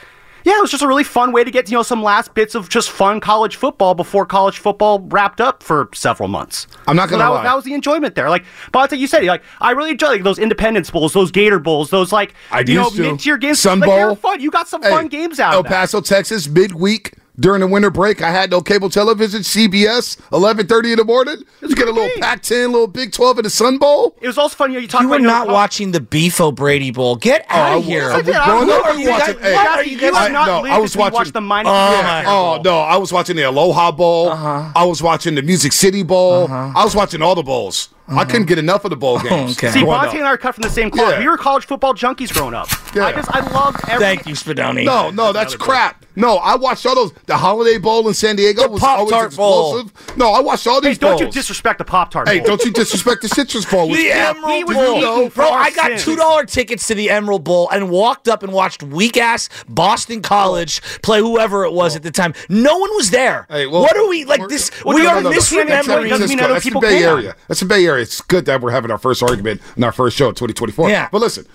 Yeah, 0.43 0.57
it 0.57 0.61
was 0.61 0.71
just 0.71 0.83
a 0.83 0.87
really 0.87 1.03
fun 1.03 1.31
way 1.31 1.43
to 1.43 1.51
get 1.51 1.69
you 1.69 1.77
know 1.77 1.83
some 1.83 2.01
last 2.01 2.33
bits 2.33 2.55
of 2.55 2.69
just 2.69 2.89
fun 2.89 3.19
college 3.19 3.55
football 3.55 3.93
before 3.93 4.25
college 4.25 4.57
football 4.57 4.99
wrapped 4.99 5.41
up 5.41 5.61
for 5.63 5.89
several 5.93 6.29
months. 6.29 6.67
I'm 6.87 6.95
not 6.95 7.09
gonna 7.09 7.23
that, 7.23 7.29
was, 7.29 7.37
lie. 7.37 7.43
that 7.43 7.55
was 7.55 7.65
the 7.65 7.73
enjoyment 7.73 8.15
there. 8.15 8.29
Like, 8.29 8.45
but 8.71 8.91
like 8.91 8.99
you 8.99 9.07
said, 9.07 9.23
like 9.25 9.43
I 9.59 9.71
really 9.71 9.91
enjoy 9.91 10.07
like 10.07 10.23
those 10.23 10.39
Independence 10.39 10.89
Bowls, 10.89 11.13
those 11.13 11.31
Gator 11.31 11.59
Bowls, 11.59 11.89
those 11.89 12.11
like 12.11 12.33
I 12.51 12.61
you 12.61 12.75
know 12.75 12.83
used 12.85 12.95
to. 12.95 13.01
mid 13.01 13.19
tier 13.19 13.37
games. 13.37 13.59
Sun 13.59 13.79
like, 13.81 13.89
they 13.89 13.95
were 14.03 14.07
Bowl. 14.09 14.15
fun. 14.15 14.39
You 14.41 14.49
got 14.51 14.67
some 14.67 14.81
Hey, 14.81 14.89
fun 14.89 15.07
games 15.07 15.39
out 15.39 15.53
El 15.53 15.59
of 15.59 15.65
that. 15.65 15.71
Paso, 15.71 16.01
Texas, 16.01 16.47
midweek 16.47 17.13
during 17.39 17.61
the 17.61 17.67
winter 17.67 17.89
break. 17.89 18.21
I 18.21 18.31
had 18.31 18.51
no 18.51 18.61
cable 18.61 18.89
television, 18.89 19.41
CBS, 19.41 20.17
11:30 20.31 20.91
in 20.91 20.97
the 20.97 21.05
morning. 21.05 21.37
You 21.61 21.75
get 21.75 21.87
a 21.87 21.91
little 21.91 22.09
Pac-10, 22.21 22.71
little 22.71 22.87
Big 22.87 23.11
12 23.11 23.39
in 23.39 23.43
the 23.43 23.49
Sun 23.49 23.77
Bowl. 23.77 24.15
It 24.21 24.27
was 24.27 24.37
also 24.37 24.55
funny. 24.55 24.73
You, 24.75 24.81
you 24.81 24.87
talk 24.87 25.01
You 25.01 25.07
were 25.09 25.15
about 25.15 25.25
not 25.25 25.47
know, 25.47 25.53
watching 25.53 25.91
the 25.91 25.99
Beef 26.01 26.39
O'Brady 26.41 26.91
Bowl. 26.91 27.15
Get 27.15 27.45
Oh, 27.49 27.55
out 27.55 27.71
of 27.73 27.77
was- 27.79 27.85
here. 27.87 28.09
I 28.11 28.17
was 28.17 28.23
growing 28.25 28.69
up, 28.69 28.85
are 28.85 28.89
I 28.89 28.91
was 28.91 28.99
you 28.99 29.05
guys- 29.07 29.19
watching. 29.19 29.35
what 29.35 29.43
hey, 29.43 29.55
are 29.55 29.83
you 29.83 29.97
guys 29.99 30.11
I- 30.15 30.27
not 30.29 30.45
no, 30.47 30.65
I 30.69 30.77
was 30.79 30.97
watching. 30.97 31.13
watch 31.13 31.31
the 31.31 31.41
minor 31.41 31.69
Oh, 31.71 32.23
Oh 32.27 32.61
no, 32.63 32.79
I 32.79 32.97
was 32.97 33.11
watching 33.13 33.35
the 33.35 33.43
Aloha 33.43 33.91
Bowl. 33.91 34.29
Uh-huh. 34.29 34.71
I 34.75 34.83
was 34.85 35.01
watching 35.01 35.35
the 35.35 35.41
Music 35.41 35.71
City 35.73 36.03
Bowl. 36.03 36.47
I 36.51 36.83
was 36.83 36.95
watching 36.95 37.21
all 37.21 37.35
the 37.35 37.43
bowls. 37.43 37.89
I 38.17 38.25
couldn't 38.25 38.47
get 38.47 38.57
enough 38.57 38.83
of 38.85 38.89
the 38.89 38.97
bowl 38.97 39.19
games. 39.21 39.57
Okay. 39.57 39.71
See, 39.71 39.81
growing 39.83 39.99
Bonta 39.99 40.07
up. 40.09 40.13
and 40.15 40.23
I 40.25 40.29
are 40.31 40.37
cut 40.37 40.55
from 40.55 40.63
the 40.63 40.69
same 40.69 40.89
cloth. 40.89 41.11
Yeah. 41.13 41.19
We 41.19 41.27
were 41.27 41.37
college 41.37 41.65
football 41.65 41.93
junkies 41.93 42.33
growing 42.33 42.53
up. 42.53 42.67
Yeah. 42.95 43.05
I 43.05 43.11
just 43.13 43.29
I 43.35 43.39
loved 43.51 43.77
every. 43.87 44.03
Thank 44.03 44.25
you, 44.27 44.33
Spadoni. 44.33 44.83
No, 44.85 45.09
no, 45.11 45.31
that's 45.31 45.55
crap. 45.55 46.05
No, 46.15 46.35
I 46.37 46.55
watched 46.55 46.85
all 46.85 46.95
those. 46.95 47.13
The 47.27 47.37
Holiday 47.37 47.77
Bowl 47.77 48.05
in 48.07 48.13
San 48.13 48.35
Diego 48.35 48.67
was 48.67 48.83
always 48.83 49.11
Pop-Tart 49.11 49.35
Bowl. 49.37 49.77
explosive. 49.79 50.17
No, 50.17 50.31
I 50.33 50.41
watched 50.41 50.67
all 50.67 50.81
Hey, 50.81 50.89
these 50.89 50.97
don't 50.97 51.11
bowls. 51.11 51.21
you 51.21 51.31
disrespect 51.31 51.77
the 51.77 51.85
Pop 51.85 52.11
Tart? 52.11 52.27
hey, 52.27 52.41
don't 52.41 52.61
you 52.65 52.71
disrespect 52.71 53.21
the 53.21 53.29
Citrus 53.29 53.63
Bowl? 53.65 53.87
which- 53.87 53.97
The 53.99 54.03
he 54.05 54.11
Emerald 54.11 54.67
was 54.67 54.75
Bowl. 54.75 54.97
eating 54.97 55.29
for 55.29 55.35
Bro, 55.43 55.51
our 55.51 55.59
I 55.59 55.69
got 55.71 55.87
sins. 55.91 56.03
two 56.03 56.15
dollar 56.17 56.43
tickets 56.45 56.87
to 56.87 56.95
the 56.95 57.09
Emerald 57.09 57.45
Bowl 57.45 57.69
and 57.69 57.89
walked 57.89 58.27
up 58.27 58.43
and 58.43 58.51
watched 58.51 58.83
weak 58.83 59.15
ass 59.15 59.47
Boston 59.69 60.21
College 60.21 60.81
play 61.03 61.19
whoever 61.19 61.63
it 61.63 61.71
was 61.71 61.95
at 61.95 62.03
the 62.03 62.11
time. 62.11 62.33
No 62.49 62.77
one 62.77 62.89
was 62.95 63.11
there. 63.11 63.45
Hey, 63.49 63.67
well, 63.67 63.81
what 63.81 63.95
are 63.95 64.07
we 64.09 64.25
like 64.25 64.39
we're- 64.41 64.49
this? 64.49 64.71
well, 64.83 64.95
we 64.95 65.03
no, 65.03 65.09
are 65.09 65.15
no, 65.21 65.29
no, 65.29 65.29
That's. 65.31 65.47
San 65.47 65.67
misremembering. 65.67 66.09
doesn't 66.09 66.27
mean 66.29 66.39
other 66.41 66.53
That's 66.53 66.65
the 66.65 66.69
people 66.69 66.81
Bay 66.81 66.99
can. 66.99 67.09
Area. 67.09 67.35
That's 67.47 67.59
the 67.61 67.65
Bay 67.65 67.85
Area. 67.85 67.98
It's 68.01 68.21
good 68.21 68.45
that 68.45 68.61
we're 68.61 68.71
having 68.71 68.91
our 68.91 68.97
first 68.97 69.21
argument 69.21 69.61
in 69.77 69.83
our 69.83 69.91
first 69.91 70.17
show 70.17 70.29
in 70.29 70.35
2024. 70.35 70.89
Yeah. 70.89 71.09
But 71.11 71.21
listen, 71.21 71.45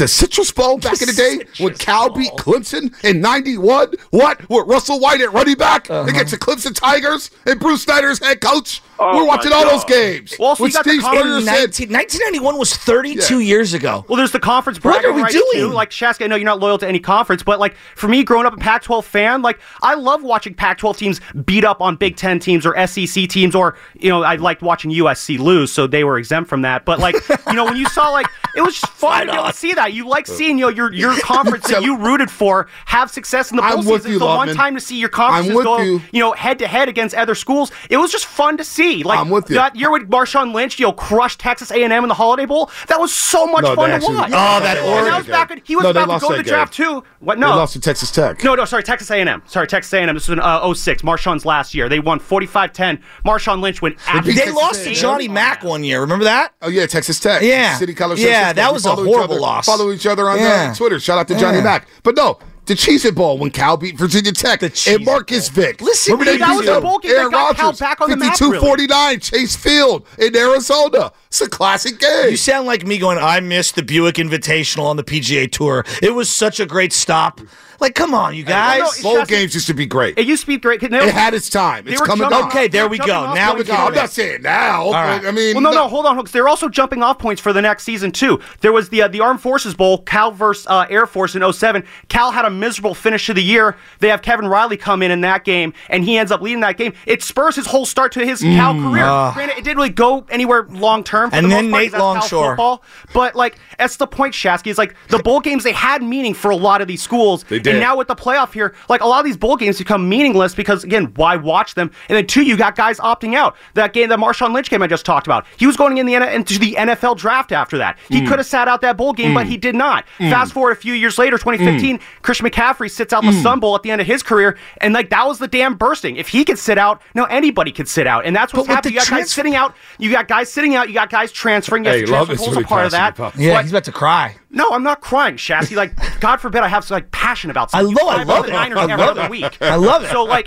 the 0.00 0.08
Citrus 0.08 0.50
Bowl 0.50 0.78
back 0.78 1.00
in 1.00 1.06
the 1.08 1.12
day 1.12 1.44
when 1.64 1.74
Cal 1.74 2.10
beat 2.10 2.32
Clemson 2.32 2.92
in 3.04 3.20
91, 3.20 3.92
what? 4.10 4.48
With 4.48 4.66
Russell 4.66 4.98
White 4.98 5.20
at 5.20 5.32
running 5.32 5.54
back 5.56 5.88
Uh-huh. 5.90 6.08
against 6.08 6.32
the 6.32 6.38
Clemson 6.38 6.74
Tigers 6.74 7.30
and 7.46 7.60
Bruce 7.60 7.82
Snyder's 7.82 8.18
head 8.18 8.40
coach? 8.40 8.82
Oh, 9.02 9.16
we're 9.16 9.24
watching 9.26 9.50
my 9.50 9.56
all 9.58 9.70
those 9.70 9.84
games. 9.84 10.34
Well, 10.38 10.54
so 10.56 10.64
when 10.64 10.70
you 10.70 10.74
got 10.74 10.84
Steve 10.84 11.00
con- 11.00 11.16
Spurrier 11.16 11.40
19, 11.40 11.90
1991 11.90 12.58
was 12.58 12.74
32 12.76 13.40
years 13.40 13.72
ago. 13.72 14.04
Well, 14.08 14.16
there's 14.18 14.30
the 14.32 14.38
conference 14.40 14.82
What 14.84 15.02
are 15.06 15.12
we 15.12 15.22
rights 15.22 15.32
doing? 15.34 15.46
too. 15.52 15.68
Like 15.70 15.88
Shasky, 15.90 16.24
I 16.24 16.26
know 16.26 16.36
you're 16.36 16.44
not 16.44 16.60
loyal 16.60 16.76
to 16.78 16.86
any 16.86 16.98
conference, 17.00 17.42
but 17.42 17.58
like 17.58 17.76
for 17.96 18.08
me, 18.08 18.22
growing 18.24 18.44
up 18.44 18.52
a 18.52 18.58
Pac-12 18.58 19.04
fan, 19.04 19.40
like 19.40 19.58
I 19.80 19.94
love 19.94 20.22
watching 20.22 20.52
Pac-12 20.52 20.96
teams 20.98 21.20
beat 21.46 21.64
up 21.64 21.80
on 21.80 21.96
Big 21.96 22.16
Ten 22.16 22.38
teams 22.40 22.66
or 22.66 22.74
SEC 22.86 23.26
teams, 23.28 23.54
or 23.54 23.78
you 23.98 24.10
know, 24.10 24.22
I 24.22 24.36
liked 24.36 24.60
watching 24.60 24.90
USC 24.90 25.38
lose, 25.38 25.72
so 25.72 25.86
they 25.86 26.04
were 26.04 26.18
exempt 26.18 26.50
from 26.50 26.60
that. 26.62 26.84
But 26.84 26.98
like, 26.98 27.14
you 27.46 27.54
know, 27.54 27.64
when 27.64 27.76
you 27.76 27.86
saw 27.86 28.10
like, 28.10 28.26
it 28.54 28.60
was 28.60 28.78
just 28.78 28.92
fun 28.92 29.28
to 29.28 29.32
be 29.32 29.38
to 29.38 29.52
see 29.54 29.72
that. 29.74 29.89
You 29.92 30.06
like 30.08 30.26
seeing 30.26 30.58
you 30.58 30.66
know, 30.66 30.68
your 30.70 30.92
your 30.92 31.14
conference 31.22 31.68
that 31.68 31.82
you 31.82 31.96
rooted 31.98 32.30
for 32.30 32.68
have 32.86 33.10
success 33.10 33.50
in 33.50 33.56
the 33.56 33.62
bowl 33.62 33.70
I'm 33.72 33.82
season. 33.82 34.10
you, 34.10 34.16
it's 34.16 34.18
the 34.20 34.26
one 34.26 34.54
time 34.54 34.74
to 34.74 34.80
see 34.80 34.98
your 34.98 35.08
conferences 35.08 35.52
go, 35.62 35.80
you. 35.80 36.00
know, 36.14 36.32
head 36.32 36.58
to 36.60 36.66
head 36.66 36.88
against 36.88 37.14
other 37.14 37.34
schools. 37.34 37.70
It 37.88 37.96
was 37.98 38.10
just 38.12 38.26
fun 38.26 38.56
to 38.58 38.64
see. 38.64 39.02
Like 39.02 39.18
I'm 39.18 39.30
with 39.30 39.48
you. 39.50 39.56
that 39.56 39.76
year 39.76 39.90
with 39.90 40.08
Marshawn 40.10 40.52
Lynch, 40.54 40.78
you 40.78 40.86
know, 40.86 40.92
crushed 40.92 41.40
Texas 41.40 41.70
A&M 41.70 41.92
in 41.92 42.08
the 42.08 42.14
Holiday 42.14 42.46
Bowl. 42.46 42.70
That 42.88 42.98
was 43.00 43.12
so 43.14 43.46
much 43.46 43.62
No, 43.64 43.74
fun 43.74 43.90
they 43.90 43.98
to 43.98 44.02
actually- 44.04 44.16
watch. 44.16 44.30
Oh, 44.32 44.60
that 44.60 44.76
And 44.78 44.86
Oregon 44.86 45.10
that 45.12 45.18
was 45.18 45.26
back 45.26 45.50
when 45.50 45.60
he 45.64 45.76
was 45.76 45.82
No, 45.84 45.92
they 45.92 46.02
about 46.02 46.20
to 46.20 46.20
go 46.20 46.30
to 46.30 46.36
that 46.36 46.44
the 46.44 46.48
draft 46.50 46.72
too. 46.74 47.04
What? 47.20 47.34
They 47.36 47.40
No, 47.40 47.50
lost 47.56 47.72
to 47.74 47.80
Texas 47.80 48.10
Tech. 48.10 48.42
no, 48.44 48.54
no. 48.54 48.64
Sorry, 48.64 48.82
Texas 48.82 49.10
A&M. 49.10 49.42
Sorry, 49.46 49.66
Texas 49.66 49.92
A&M. 49.92 50.06
This 50.14 50.28
was 50.28 50.38
in 50.38 50.40
uh, 50.40 50.72
06. 50.74 51.02
Marshawn's 51.02 51.44
last 51.44 51.74
year. 51.74 51.88
They 51.88 52.00
won 52.00 52.18
45-10. 52.20 53.00
Marshawn 53.24 53.60
Lynch 53.60 53.82
went. 53.82 53.96
beat 54.24 54.36
They 54.36 54.50
lost 54.50 54.84
to 54.84 54.94
Johnny 54.94 55.28
Mack 55.28 55.62
one 55.64 55.84
year. 55.84 56.00
Remember 56.00 56.24
that? 56.24 56.54
Oh 56.62 56.68
yeah, 56.68 56.86
Texas 56.86 57.18
Tech. 57.20 57.42
Yeah. 57.42 57.76
City 57.76 57.94
College. 57.94 58.20
Yeah, 58.20 58.52
that 58.52 58.72
was 58.72 58.86
a 58.86 58.94
horrible 58.94 59.40
loss. 59.40 59.66
Follow 59.80 59.92
each 59.92 60.06
other 60.06 60.28
on 60.28 60.38
uh, 60.38 60.42
Yeah. 60.42 60.74
Twitter. 60.74 61.00
Shout 61.00 61.18
out 61.18 61.28
to 61.28 61.34
Johnny 61.38 61.58
Yeah. 61.58 61.64
Mack. 61.64 61.88
But 62.02 62.16
no, 62.16 62.38
the 62.66 62.74
Cheez 62.74 63.04
It 63.04 63.14
Bowl 63.14 63.38
when 63.38 63.50
Cal 63.50 63.76
beat 63.76 63.96
Virginia 63.96 64.32
Tech 64.32 64.62
and 64.62 65.04
Marcus 65.04 65.48
Vick. 65.48 65.80
Listen, 65.80 66.16
Remember 66.18 66.38
that 66.38 66.56
was 66.56 66.66
the 66.66 66.80
bowl 66.80 66.98
game 66.98 67.12
that 67.12 67.18
Aaron 67.18 67.30
got 67.30 67.56
Cal 67.56 67.72
back 67.72 68.00
on 68.00 68.10
the 68.10 68.16
map, 68.16 68.38
really. 68.40 68.58
52-49, 68.58 69.22
Chase 69.22 69.56
Field 69.56 70.06
in 70.18 70.36
Arizona. 70.36 71.12
It's 71.28 71.40
a 71.40 71.48
classic 71.48 71.98
game. 71.98 72.30
You 72.30 72.36
sound 72.36 72.66
like 72.66 72.86
me 72.86 72.98
going, 72.98 73.18
I 73.18 73.40
missed 73.40 73.74
the 73.74 73.82
Buick 73.82 74.16
Invitational 74.16 74.84
on 74.84 74.96
the 74.96 75.04
PGA 75.04 75.50
Tour. 75.50 75.84
It 76.02 76.14
was 76.14 76.28
such 76.28 76.60
a 76.60 76.66
great 76.66 76.92
stop. 76.92 77.40
Like, 77.80 77.94
come 77.94 78.14
on, 78.14 78.34
you 78.34 78.44
guys. 78.44 78.80
no, 78.80 79.02
Bowl 79.02 79.18
just- 79.20 79.30
games 79.30 79.54
used 79.54 79.66
to 79.68 79.74
be 79.74 79.86
great. 79.86 80.18
It 80.18 80.26
used 80.26 80.42
to 80.42 80.46
be 80.46 80.58
great. 80.58 80.82
It 80.82 80.92
had 80.92 81.34
its 81.34 81.48
time. 81.48 81.88
It's 81.88 82.00
coming 82.00 82.28
jumping 82.28 82.46
Okay, 82.48 82.68
there 82.68 82.88
we 82.88 82.98
go. 82.98 83.32
Now 83.34 83.54
we 83.54 83.64
got 83.64 83.76
for 83.80 83.86
I'm 83.88 83.94
not 83.94 84.10
saying 84.10 84.42
now. 84.42 84.90
right. 84.92 85.24
I 85.24 85.30
mean, 85.30 85.54
Well, 85.54 85.62
no, 85.62 85.70
no, 85.72 85.88
hold 85.88 86.06
on, 86.06 86.16
because 86.16 86.32
they're 86.32 86.48
also 86.48 86.68
jumping 86.68 87.02
off 87.02 87.18
points 87.18 87.40
for 87.40 87.52
the 87.52 87.62
next 87.62 87.84
season 87.84 88.12
too. 88.12 88.40
There 88.60 88.72
was 88.72 88.88
the 88.90 89.02
uh, 89.02 89.08
the 89.08 89.20
Armed 89.20 89.40
Forces 89.40 89.74
Bowl, 89.74 89.98
Cal 90.02 90.30
versus 90.30 90.66
uh, 90.68 90.86
Air 90.90 91.06
Force 91.06 91.34
in 91.34 91.42
07. 91.52 91.84
Cal 92.08 92.30
had 92.30 92.44
a 92.44 92.50
miserable 92.50 92.94
finish 92.94 93.26
to 93.26 93.34
the 93.34 93.42
year. 93.42 93.76
They 94.00 94.08
have 94.08 94.22
Kevin 94.22 94.46
Riley 94.46 94.76
come 94.76 95.02
in 95.02 95.10
in 95.10 95.22
that 95.22 95.44
game, 95.44 95.72
and 95.88 96.04
he 96.04 96.18
ends 96.18 96.30
up 96.32 96.40
leading 96.42 96.60
that 96.60 96.76
game. 96.76 96.92
It 97.06 97.22
spurs 97.22 97.56
his 97.56 97.66
whole 97.66 97.86
start 97.86 98.12
to 98.12 98.24
his 98.26 98.40
Cal 98.40 98.74
career. 98.74 99.04
Granted, 99.34 99.58
it 99.58 99.64
didn't 99.64 99.76
really 99.78 99.88
go 99.90 100.26
anywhere 100.30 100.66
long 100.70 101.02
term. 101.04 101.30
for 101.30 101.36
And 101.36 101.46
the 101.46 101.50
then 101.50 101.70
most 101.70 101.72
part, 101.72 101.82
Nate 101.82 101.92
'cause 101.92 102.00
that's 102.18 102.32
Longshore. 102.32 102.50
football. 102.52 102.82
But 103.14 103.34
like 103.36 103.56
that's 103.78 103.96
the 103.96 104.06
point, 104.06 104.34
Shasky. 104.34 104.66
Is 104.68 104.78
like 104.78 104.94
the 105.08 105.18
bowl 105.20 105.40
games 105.40 105.64
they 105.64 105.72
had 105.72 106.02
meaning 106.02 106.34
for 106.34 106.50
a 106.50 106.56
lot 106.56 106.80
of 106.82 106.88
these 106.88 107.02
schools. 107.02 107.44
They 107.44 107.58
did. 107.58 107.69
And 107.70 107.80
now 107.80 107.96
with 107.96 108.08
the 108.08 108.16
playoff 108.16 108.52
here, 108.52 108.74
like 108.88 109.00
a 109.00 109.06
lot 109.06 109.18
of 109.20 109.24
these 109.24 109.36
bowl 109.36 109.56
games 109.56 109.78
become 109.78 110.08
meaningless 110.08 110.54
because 110.54 110.84
again, 110.84 111.12
why 111.16 111.36
watch 111.36 111.74
them? 111.74 111.90
And 112.08 112.16
then 112.16 112.26
two, 112.26 112.42
you 112.42 112.56
got 112.56 112.76
guys 112.76 112.98
opting 112.98 113.34
out. 113.34 113.56
That 113.74 113.92
game, 113.92 114.08
that 114.10 114.18
Marshawn 114.18 114.52
Lynch 114.52 114.70
game 114.70 114.82
I 114.82 114.86
just 114.86 115.04
talked 115.06 115.26
about, 115.26 115.46
he 115.56 115.66
was 115.66 115.76
going 115.76 115.98
in 115.98 116.06
the 116.06 116.14
into 116.14 116.58
the 116.58 116.74
NFL 116.78 117.16
draft 117.16 117.52
after 117.52 117.78
that. 117.78 117.98
He 118.08 118.26
could 118.26 118.38
have 118.38 118.46
sat 118.46 118.68
out 118.68 118.80
that 118.82 118.96
bowl 118.96 119.12
game, 119.12 119.34
but 119.34 119.46
he 119.46 119.56
did 119.56 119.74
not. 119.74 120.04
Fast 120.18 120.52
forward 120.52 120.72
a 120.72 120.76
few 120.76 120.94
years 120.94 121.18
later, 121.18 121.38
2015, 121.38 121.96
Hmm. 121.98 122.02
Christian 122.22 122.46
McCaffrey 122.48 122.90
sits 122.90 123.12
out 123.12 123.22
the 123.24 123.32
Sun 123.42 123.60
Bowl 123.60 123.74
at 123.74 123.82
the 123.82 123.90
end 123.90 124.00
of 124.00 124.06
his 124.06 124.22
career, 124.22 124.56
and 124.80 124.92
like 124.94 125.10
that 125.10 125.26
was 125.26 125.38
the 125.38 125.48
damn 125.48 125.74
bursting. 125.74 126.16
If 126.16 126.28
he 126.28 126.44
could 126.44 126.58
sit 126.58 126.78
out, 126.78 127.00
no 127.14 127.24
anybody 127.24 127.72
could 127.72 127.88
sit 127.88 128.06
out, 128.06 128.24
and 128.26 128.34
that's 128.34 128.52
what's 128.52 128.68
happening. 128.68 128.94
You 128.94 129.00
got 129.00 129.08
guys 129.08 129.30
sitting 129.30 129.54
out. 129.56 129.74
You 129.98 130.10
got 130.10 130.28
guys 130.28 130.50
sitting 130.52 130.74
out. 130.76 130.88
You 130.88 130.94
got 130.94 131.10
guys 131.10 131.32
transferring. 131.32 131.84
Yes, 131.84 131.94
Hey, 132.00 132.06
love 132.06 132.26
transfer 132.28 132.32
is 132.32 132.38
portal's 132.38 132.56
a 132.56 132.60
really 132.60 132.64
part 132.66 132.86
of 132.86 132.92
that. 132.92 133.16
yeah, 133.38 133.54
but- 133.54 133.62
he's 133.62 133.72
about 133.72 133.84
to 133.84 133.92
cry. 133.92 134.36
No, 134.52 134.70
I'm 134.72 134.82
not 134.82 135.00
crying, 135.00 135.36
Shasky. 135.36 135.76
Like, 135.76 135.94
God 136.20 136.38
forbid 136.38 136.62
I 136.62 136.68
have 136.68 136.84
some, 136.84 136.96
like 136.96 137.10
passion 137.12 137.50
about 137.50 137.70
I 137.72 137.82
something. 137.82 137.94
love- 138.04 138.16
I 138.16 138.20
You 138.20 138.24
cry 138.24 138.24
about 138.24 138.34
love 138.34 138.46
the 138.46 138.50
it. 138.50 138.54
Niners 138.54 138.78
I 138.78 138.82
every 138.82 138.96
love 138.96 139.08
other 139.18 139.24
it. 139.26 139.30
week. 139.30 139.62
I 139.62 139.76
love 139.76 140.02
it. 140.04 140.10
So 140.10 140.24
like, 140.24 140.46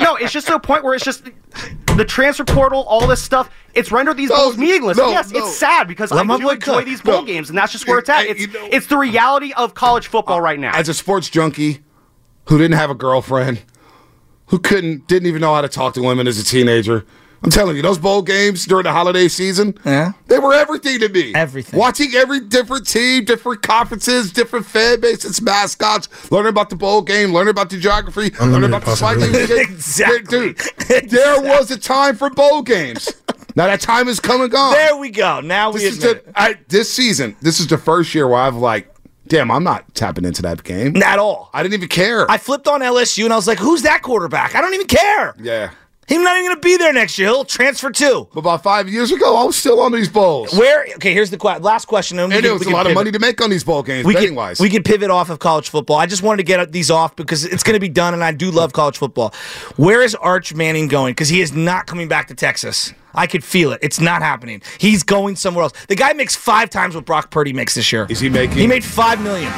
no, 0.00 0.16
it's 0.16 0.32
just 0.32 0.48
to 0.48 0.56
a 0.56 0.60
point 0.60 0.82
where 0.82 0.94
it's 0.94 1.04
just 1.04 1.24
the 1.96 2.04
transfer 2.04 2.44
portal, 2.44 2.82
all 2.84 3.06
this 3.06 3.22
stuff. 3.22 3.48
It's 3.74 3.92
rendered 3.92 4.16
these 4.16 4.30
No, 4.30 4.36
bowls 4.36 4.58
meaningless. 4.58 4.96
no, 4.98 5.08
yes, 5.10 5.30
no. 5.30 5.38
it's 5.38 5.56
sad 5.56 5.86
because 5.86 6.10
Let 6.10 6.20
I 6.20 6.22
my 6.24 6.36
do 6.38 6.44
boy 6.44 6.50
enjoy 6.54 6.74
cook. 6.78 6.84
these 6.84 7.00
bowl 7.00 7.20
No. 7.20 7.24
games, 7.26 7.48
and 7.48 7.56
that's 7.56 7.70
just 7.72 7.86
where 7.86 7.98
it's 8.00 8.08
at. 8.08 8.24
Hey, 8.24 8.30
It's 8.30 8.40
you 8.40 8.46
know- 8.48 8.68
it's 8.72 8.86
the 8.88 8.96
reality 8.98 9.52
of 9.56 9.74
college 9.74 10.08
football 10.08 10.40
right 10.40 10.58
now. 10.58 10.72
as 10.74 10.88
a 10.88 10.94
sports 10.94 11.28
junkie 11.30 11.82
who 12.46 12.58
didn't 12.58 12.76
have 12.76 12.90
a 12.90 12.94
girlfriend, 12.94 13.62
who 14.46 14.58
couldn't, 14.58 15.06
didn't 15.06 15.26
even 15.28 15.40
know 15.40 15.54
how 15.54 15.60
to 15.60 15.68
talk 15.68 15.94
to 15.94 16.02
women 16.02 16.26
as 16.26 16.38
a 16.38 16.44
teenager. 16.44 17.06
I'm 17.44 17.50
telling 17.50 17.76
you, 17.76 17.82
those 17.82 17.98
bowl 17.98 18.22
games 18.22 18.64
during 18.64 18.84
the 18.84 18.92
holiday 18.92 19.28
season, 19.28 19.78
Yeah. 19.84 20.12
they 20.28 20.38
were 20.38 20.54
everything 20.54 20.98
to 21.00 21.08
me. 21.10 21.34
Everything. 21.34 21.78
Watching 21.78 22.14
every 22.14 22.40
different 22.40 22.88
team, 22.88 23.24
different 23.26 23.60
conferences, 23.62 24.32
different 24.32 24.64
fan 24.64 25.00
bases, 25.00 25.42
mascots, 25.42 26.08
learning 26.32 26.48
about 26.48 26.70
the 26.70 26.76
bowl 26.76 27.02
game, 27.02 27.34
learning 27.34 27.50
about 27.50 27.68
the 27.68 27.78
geography, 27.78 28.30
learning 28.40 28.64
about 28.70 28.84
the 28.86 28.96
slide 28.96 29.18
game. 29.32 29.58
Exactly. 29.58 30.54
Dude, 30.54 31.10
there 31.10 31.40
was 31.42 31.70
a 31.70 31.78
time 31.78 32.16
for 32.16 32.30
bowl 32.30 32.62
games. 32.62 33.12
Now 33.56 33.66
that 33.66 33.80
time 33.80 34.08
is 34.08 34.18
come 34.20 34.40
and 34.40 34.50
gone. 34.50 34.72
There 34.72 34.96
we 34.96 35.10
go. 35.10 35.40
Now 35.40 35.70
we 35.70 35.80
This 35.80 35.98
is 35.98 36.04
admit 36.04 36.26
the, 36.26 36.40
I, 36.40 36.58
this 36.68 36.92
season, 36.92 37.36
this 37.42 37.60
is 37.60 37.66
the 37.68 37.78
first 37.78 38.14
year 38.14 38.26
where 38.26 38.40
I've 38.40 38.56
like, 38.56 38.92
damn, 39.28 39.50
I'm 39.50 39.62
not 39.64 39.94
tapping 39.94 40.24
into 40.24 40.42
that 40.42 40.64
game. 40.64 40.96
it. 40.96 41.02
At 41.02 41.18
all. 41.18 41.50
I 41.52 41.62
didn't 41.62 41.74
even 41.74 41.88
care. 41.88 42.28
I 42.30 42.38
flipped 42.38 42.66
on 42.66 42.80
LSU 42.80 43.24
and 43.24 43.32
I 43.32 43.36
was 43.36 43.46
like, 43.46 43.58
who's 43.58 43.82
that 43.82 44.02
quarterback? 44.02 44.54
I 44.54 44.60
don't 44.60 44.74
even 44.74 44.86
care. 44.86 45.34
yeah. 45.38 45.70
He's 46.08 46.18
not 46.20 46.36
even 46.36 46.50
going 46.50 46.56
to 46.56 46.60
be 46.60 46.76
there 46.76 46.92
next 46.92 47.18
year. 47.18 47.28
He'll 47.28 47.44
transfer 47.44 47.90
too. 47.90 48.28
But 48.34 48.40
about 48.40 48.62
five 48.62 48.88
years 48.88 49.10
ago, 49.10 49.36
I 49.36 49.44
was 49.44 49.56
still 49.56 49.80
on 49.80 49.92
these 49.92 50.08
bowls. 50.08 50.52
Where? 50.52 50.86
Okay, 50.96 51.12
here's 51.14 51.30
the 51.30 51.38
que- 51.38 51.58
last 51.60 51.86
question. 51.86 52.18
And, 52.18 52.28
we 52.28 52.34
and 52.36 52.42
can- 52.42 52.50
there 52.50 52.58
was 52.58 52.66
a 52.66 52.70
lot 52.70 52.86
of 52.86 52.94
money 52.94 53.10
to 53.10 53.18
make 53.18 53.40
on 53.42 53.50
these 53.50 53.64
bowl 53.64 53.82
games, 53.82 54.04
we 54.06 54.14
betting 54.14 54.34
wise. 54.34 54.60
we 54.60 54.68
can 54.68 54.82
pivot 54.82 55.10
off 55.10 55.30
of 55.30 55.38
college 55.38 55.68
football. 55.68 55.96
I 55.96 56.06
just 56.06 56.22
wanted 56.22 56.38
to 56.38 56.42
get 56.44 56.72
these 56.72 56.90
off 56.90 57.16
because 57.16 57.44
it's 57.44 57.62
going 57.62 57.74
to 57.74 57.80
be 57.80 57.88
done, 57.88 58.14
and 58.14 58.22
I 58.22 58.32
do 58.32 58.50
love 58.50 58.72
college 58.72 58.98
football. 58.98 59.32
Where 59.76 60.02
is 60.02 60.14
Arch 60.14 60.54
Manning 60.54 60.88
going? 60.88 61.12
Because 61.12 61.28
he 61.28 61.40
is 61.40 61.52
not 61.52 61.86
coming 61.86 62.08
back 62.08 62.28
to 62.28 62.34
Texas. 62.34 62.92
I 63.14 63.26
could 63.26 63.44
feel 63.44 63.72
it. 63.72 63.78
It's 63.80 64.00
not 64.00 64.22
happening. 64.22 64.60
He's 64.78 65.04
going 65.04 65.36
somewhere 65.36 65.62
else. 65.62 65.72
The 65.86 65.94
guy 65.96 66.12
makes 66.14 66.34
five 66.34 66.68
times 66.68 66.94
what 66.96 67.04
Brock 67.04 67.30
Purdy 67.30 67.52
makes 67.52 67.74
this 67.74 67.92
year. 67.92 68.06
Is 68.10 68.18
he 68.20 68.28
making- 68.28 68.58
He 68.58 68.66
made 68.66 68.84
five 68.84 69.20
million. 69.22 69.52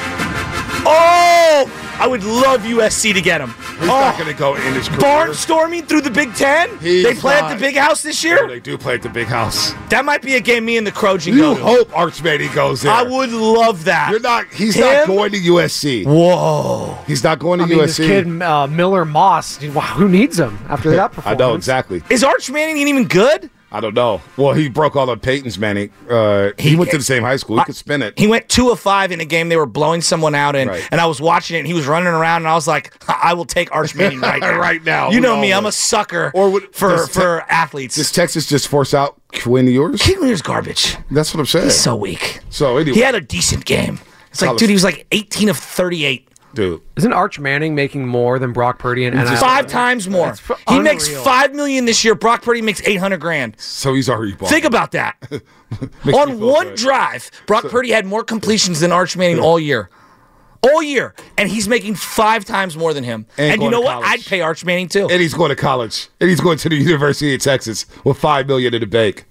Oh, 0.88 1.96
I 1.98 2.06
would 2.06 2.22
love 2.22 2.60
USC 2.62 3.12
to 3.12 3.20
get 3.20 3.40
him. 3.40 3.48
He's 3.48 3.82
oh, 3.82 3.86
not 3.86 4.16
going 4.18 4.30
to 4.32 4.38
go 4.38 4.54
in 4.54 4.72
his 4.74 4.88
career. 4.88 5.00
barnstorming 5.00 5.88
through 5.88 6.02
the 6.02 6.10
Big 6.10 6.32
Ten. 6.34 6.78
He's 6.78 7.02
they 7.02 7.14
play 7.14 7.34
at 7.34 7.52
the 7.52 7.58
Big 7.60 7.76
House 7.76 8.02
this 8.02 8.22
year. 8.22 8.46
they 8.46 8.60
do 8.60 8.78
play 8.78 8.94
at 8.94 9.02
the 9.02 9.08
big 9.08 9.26
house. 9.26 9.72
That 9.88 10.04
might 10.04 10.22
be 10.22 10.34
a 10.36 10.40
game 10.40 10.64
me 10.64 10.76
and 10.76 10.86
the 10.86 10.92
Crojan 10.92 11.32
You 11.32 11.38
go 11.40 11.54
to. 11.56 11.62
hope 11.62 11.96
Arch 11.96 12.22
Manning 12.22 12.52
goes 12.52 12.82
there. 12.82 12.92
I 12.92 13.02
would 13.02 13.30
love 13.32 13.84
that. 13.84 14.10
You're 14.10 14.20
not. 14.20 14.46
He's 14.52 14.76
Him? 14.76 14.82
not 14.84 15.06
going 15.08 15.32
to 15.32 15.38
USC. 15.38 16.04
Whoa. 16.06 16.96
He's 17.06 17.24
not 17.24 17.38
going 17.38 17.58
to 17.58 17.64
I 17.64 17.68
mean, 17.68 17.78
this 17.78 17.98
USC. 17.98 18.06
kid 18.06 18.42
uh, 18.42 18.66
Miller 18.68 19.04
Moss. 19.04 19.60
Wow, 19.62 19.80
who 19.82 20.08
needs 20.08 20.38
him 20.38 20.58
after 20.68 20.90
that 20.90 21.12
performance? 21.12 21.18
I 21.26 21.30
performance? 21.34 21.38
know 21.40 21.54
exactly. 21.56 22.02
Is 22.10 22.22
Arch 22.22 22.50
Manning 22.50 22.86
even 22.86 23.08
good? 23.08 23.50
I 23.72 23.80
don't 23.80 23.94
know. 23.94 24.20
Well, 24.36 24.54
he 24.54 24.68
broke 24.68 24.94
all 24.96 25.06
the 25.06 25.16
Peyton's, 25.16 25.58
Manny. 25.58 25.90
Uh, 26.08 26.50
he, 26.58 26.76
went 26.76 26.90
to 26.92 26.98
the 26.98 27.04
same 27.04 27.22
high 27.24 27.36
school. 27.36 27.58
He 27.58 27.64
could 27.64 27.74
spin 27.76 28.00
it. 28.00 28.18
He 28.18 28.26
went 28.28 28.48
two 28.48 28.70
of 28.70 28.78
five 28.78 29.10
in 29.10 29.20
a 29.20 29.24
game. 29.24 29.48
They 29.48 29.56
were 29.56 29.66
blowing 29.66 30.00
someone 30.02 30.34
out 30.36 30.54
in, 30.54 30.68
Right. 30.68 30.86
and 30.92 31.00
I 31.00 31.06
was 31.06 31.20
watching 31.20 31.56
it. 31.56 31.60
and 31.60 31.66
He 31.68 31.74
was 31.74 31.86
running 31.86 32.06
around, 32.12 32.42
and 32.42 32.48
I 32.48 32.54
was 32.54 32.68
like, 32.68 32.94
"I 33.08 33.34
will 33.34 33.44
take 33.44 33.70
Arch 33.74 33.94
Manning 33.94 34.20
right 34.20 34.40
now. 34.40 34.56
Right 34.58 34.82
now. 34.84 35.10
You 35.10 35.20
know 35.20 35.38
me. 35.40 35.52
I'm 35.52 35.66
a 35.66 35.72
sucker 35.72 36.30
Or 36.34 36.48
would- 36.50 36.74
for 36.74 37.06
Te- 37.06 37.12
for 37.12 37.40
athletes. 37.50 37.96
Does 37.96 38.12
Texas 38.12 38.46
just 38.46 38.68
force 38.68 38.94
out 38.94 39.20
Quinn 39.42 39.66
Ewers? 39.66 40.00
Quinn 40.00 40.22
Ewers 40.22 40.42
garbage. 40.42 40.96
That's 41.10 41.34
what 41.34 41.40
I'm 41.40 41.46
saying. 41.46 41.64
He's 41.66 41.80
so 41.80 41.96
weak. 41.96 42.40
So 42.50 42.76
anyway, 42.76 42.94
He 42.94 43.02
had 43.02 43.14
a 43.16 43.20
decent 43.20 43.64
game. 43.64 43.98
It's 44.30 44.40
like, 44.42 44.48
College- 44.48 44.60
dude, 44.60 44.68
he 44.70 44.74
was 44.74 44.84
like 44.84 45.06
18 45.12 45.48
of 45.48 45.56
38. 45.56 46.28
Dude. 46.56 46.82
Isn't 46.96 47.12
Arch 47.12 47.38
Manning 47.38 47.74
making 47.76 48.08
more 48.08 48.38
than 48.40 48.52
Brock 48.52 48.80
Purdy 48.80 49.04
and 49.04 49.14
NIL? 49.14 49.36
Five 49.36 49.68
times 49.68 50.08
more. 50.08 50.26
That's 50.26 50.50
f- 50.50 50.60
He 50.68 50.80
makes 50.80 51.06
unreal. 51.06 51.22
five 51.22 51.54
million 51.54 51.84
this 51.84 52.04
year. 52.04 52.16
Brock 52.16 52.42
Purdy 52.42 52.60
makes 52.62 52.82
800 52.84 53.20
grand. 53.20 53.54
So 53.60 53.94
he's 53.94 54.08
already 54.10 54.32
balling. 54.34 54.50
Think 54.52 54.64
about 54.64 54.90
that. 54.92 55.16
On 56.12 56.40
one 56.40 56.68
good. 56.68 56.76
drive, 56.76 57.30
Brock 57.46 57.64
Purdy 57.68 57.90
had 57.90 58.06
more 58.06 58.24
completions 58.24 58.80
than 58.80 58.90
Arch 58.92 59.16
Manning 59.16 59.38
all 59.38 59.60
year. 59.60 59.88
All 60.62 60.82
year. 60.82 61.14
And 61.38 61.48
he's 61.48 61.68
making 61.68 61.94
five 61.94 62.44
times 62.44 62.76
more 62.76 62.92
than 62.92 63.04
him. 63.04 63.26
And 63.38 63.52
And, 63.54 63.62
you 63.62 63.70
know 63.70 63.80
what? 63.80 64.02
I'd 64.04 64.24
pay 64.24 64.40
Arch 64.40 64.64
Manning 64.64 64.88
too. 64.88 65.06
and 65.08 65.20
he's 65.20 65.34
going 65.34 65.50
to 65.50 65.56
college, 65.56 66.08
and 66.20 66.28
he's 66.28 66.40
going 66.40 66.58
to 66.58 66.68
the 66.68 66.76
University 66.76 67.34
of 67.34 67.40
Texas 67.40 67.86
with 68.04 68.18
five 68.18 68.46
million 68.48 68.74
in 68.74 68.80
the 68.80 68.86
bank. 68.86 69.26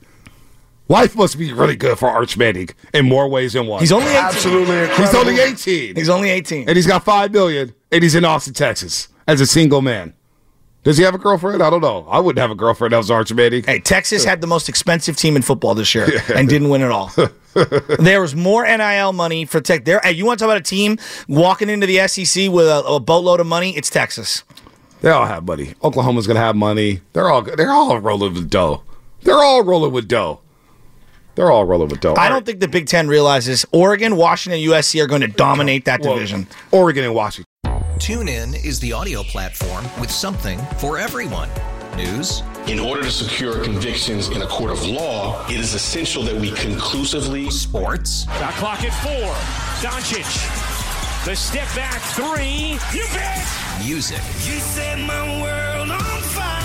Life 0.88 1.15
must 1.15 1.39
be 1.39 1.52
really 1.52 1.76
good 1.76 1.98
for 1.98 2.08
Arch 2.10 2.38
Manning 2.38 2.69
in 2.93 3.06
more 3.06 3.28
ways 3.28 3.54
than 3.54 3.65
one. 3.65 3.80
He's 3.80 3.91
only 3.91 4.12
18. 4.12 4.17
Absolutely 4.17 4.78
incredible. 4.78 5.06
He's 5.06 5.15
only 5.15 5.39
18. 5.39 5.95
He's 5.95 6.10
only 6.10 6.30
18. 6.30 6.69
and 6.69 6.76
he's 6.76 6.86
got 6.86 7.04
five 7.04 7.32
million, 7.32 7.74
and 7.91 8.04
he's 8.04 8.13
in 8.13 8.24
Austin, 8.24 8.54
Texas, 8.54 9.08
as 9.28 9.41
a 9.41 9.48
single 9.48 9.82
man. 9.82 10.13
Does 10.84 10.98
he 10.98 11.04
have 11.04 11.15
a 11.15 11.17
girlfriend? 11.17 11.63
I 11.63 11.71
don't 11.71 11.82
know. 11.82 12.06
I 12.08 12.19
wouldn't 12.19 12.39
have 12.39 12.52
a 12.52 12.56
girlfriend 12.56 12.93
that 12.93 12.98
was 12.98 13.10
Arch 13.10 13.34
Manning. 13.34 13.63
Hey, 13.63 13.80
Texas 13.80 14.24
had 14.24 14.41
the 14.41 14.45
most 14.48 14.69
expensive 14.69 15.17
team 15.17 15.36
in 15.36 15.41
football 15.41 15.74
this 15.74 15.95
year 15.95 16.08
and 16.36 16.48
didn't 16.48 16.69
win 16.69 16.84
at 16.84 16.91
all. 16.91 17.12
there 18.00 18.21
was 18.21 18.36
more 18.36 18.63
NIL 18.63 19.12
money 19.12 19.45
for 19.45 19.60
Tech. 19.62 19.86
There, 19.86 20.00
hey, 20.04 20.12
you 20.12 20.28
want 20.28 20.38
to 20.38 20.45
talk 20.45 20.52
about 20.52 20.62
a 20.62 20.63
team 20.63 21.00
walking 21.28 21.69
into 21.71 21.88
the 21.88 22.08
SEC 22.08 22.52
with 22.52 22.67
a, 22.67 22.84
a 22.84 23.00
boatload 23.00 23.39
of 23.39 23.48
money? 23.48 23.76
It's 23.76 23.89
Texas. 23.89 24.43
They 25.02 25.10
all 25.10 25.26
have 25.26 25.48
money. 25.48 25.74
Oklahoma's 25.84 26.28
gonna 26.28 26.39
have 26.39 26.56
money. 26.56 27.02
They're 27.13 27.30
all 27.30 27.41
they're 27.41 27.71
all 27.71 27.98
rolling 28.00 28.36
with 28.36 28.50
dough. 28.52 28.84
They're 29.24 29.43
all 29.43 29.63
rolling 29.63 29.91
with 29.91 30.08
dough. 30.08 30.41
They're 31.36 31.52
all 31.52 31.65
rolling 31.65 31.89
with 31.89 32.00
dough. 32.00 32.15
I 32.17 32.30
don't 32.30 32.45
think 32.45 32.60
the 32.62 32.67
Big 32.67 32.88
Ten 32.88 33.08
realizes 33.08 33.65
Oregon, 33.71 34.15
Washington, 34.15 34.60
USC 34.62 35.02
are 35.04 35.08
going 35.08 35.21
to 35.21 35.28
dominate 35.28 35.86
that 35.86 36.02
Well, 36.02 36.13
division. 36.15 36.48
Oregon 36.71 37.04
and 37.04 37.13
Washington. 37.13 37.45
TuneIn 37.98 38.63
is 38.65 38.80
the 38.80 38.93
audio 38.93 39.24
platform 39.24 39.86
with 40.00 40.12
something 40.12 40.60
for 40.78 40.98
everyone. 40.98 41.50
News, 41.95 42.43
In 42.67 42.78
order 42.80 43.04
to 43.04 43.12
secure 43.12 43.63
convictions 43.63 44.28
in 44.30 44.41
a 44.41 44.48
court 44.48 44.69
of 44.69 44.86
law, 44.86 45.45
it 45.48 45.58
is 45.60 45.74
essential 45.74 46.24
that 46.24 46.36
we 46.36 46.52
conclusively 46.52 47.50
sports, 47.50 48.26
Shot 48.26 48.54
clock 48.56 48.84
at 48.84 48.91
four. 49.02 49.32
Doncic. 49.89 50.26
The 51.26 51.36
step 51.36 51.67
back 51.74 52.02
three. 52.13 52.78
You 52.93 53.06
bet. 53.13 53.45
music, 53.86 54.17
You 54.45 54.60
set 54.60 55.00
my 55.00 55.41
world 55.41 55.89
on 55.91 56.21
fire. 56.21 56.62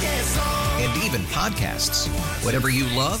Yes, 0.00 0.38
and 0.80 1.02
even 1.04 1.22
podcasts. 1.32 2.06
Whatever 2.44 2.70
you 2.70 2.84
love, 2.96 3.20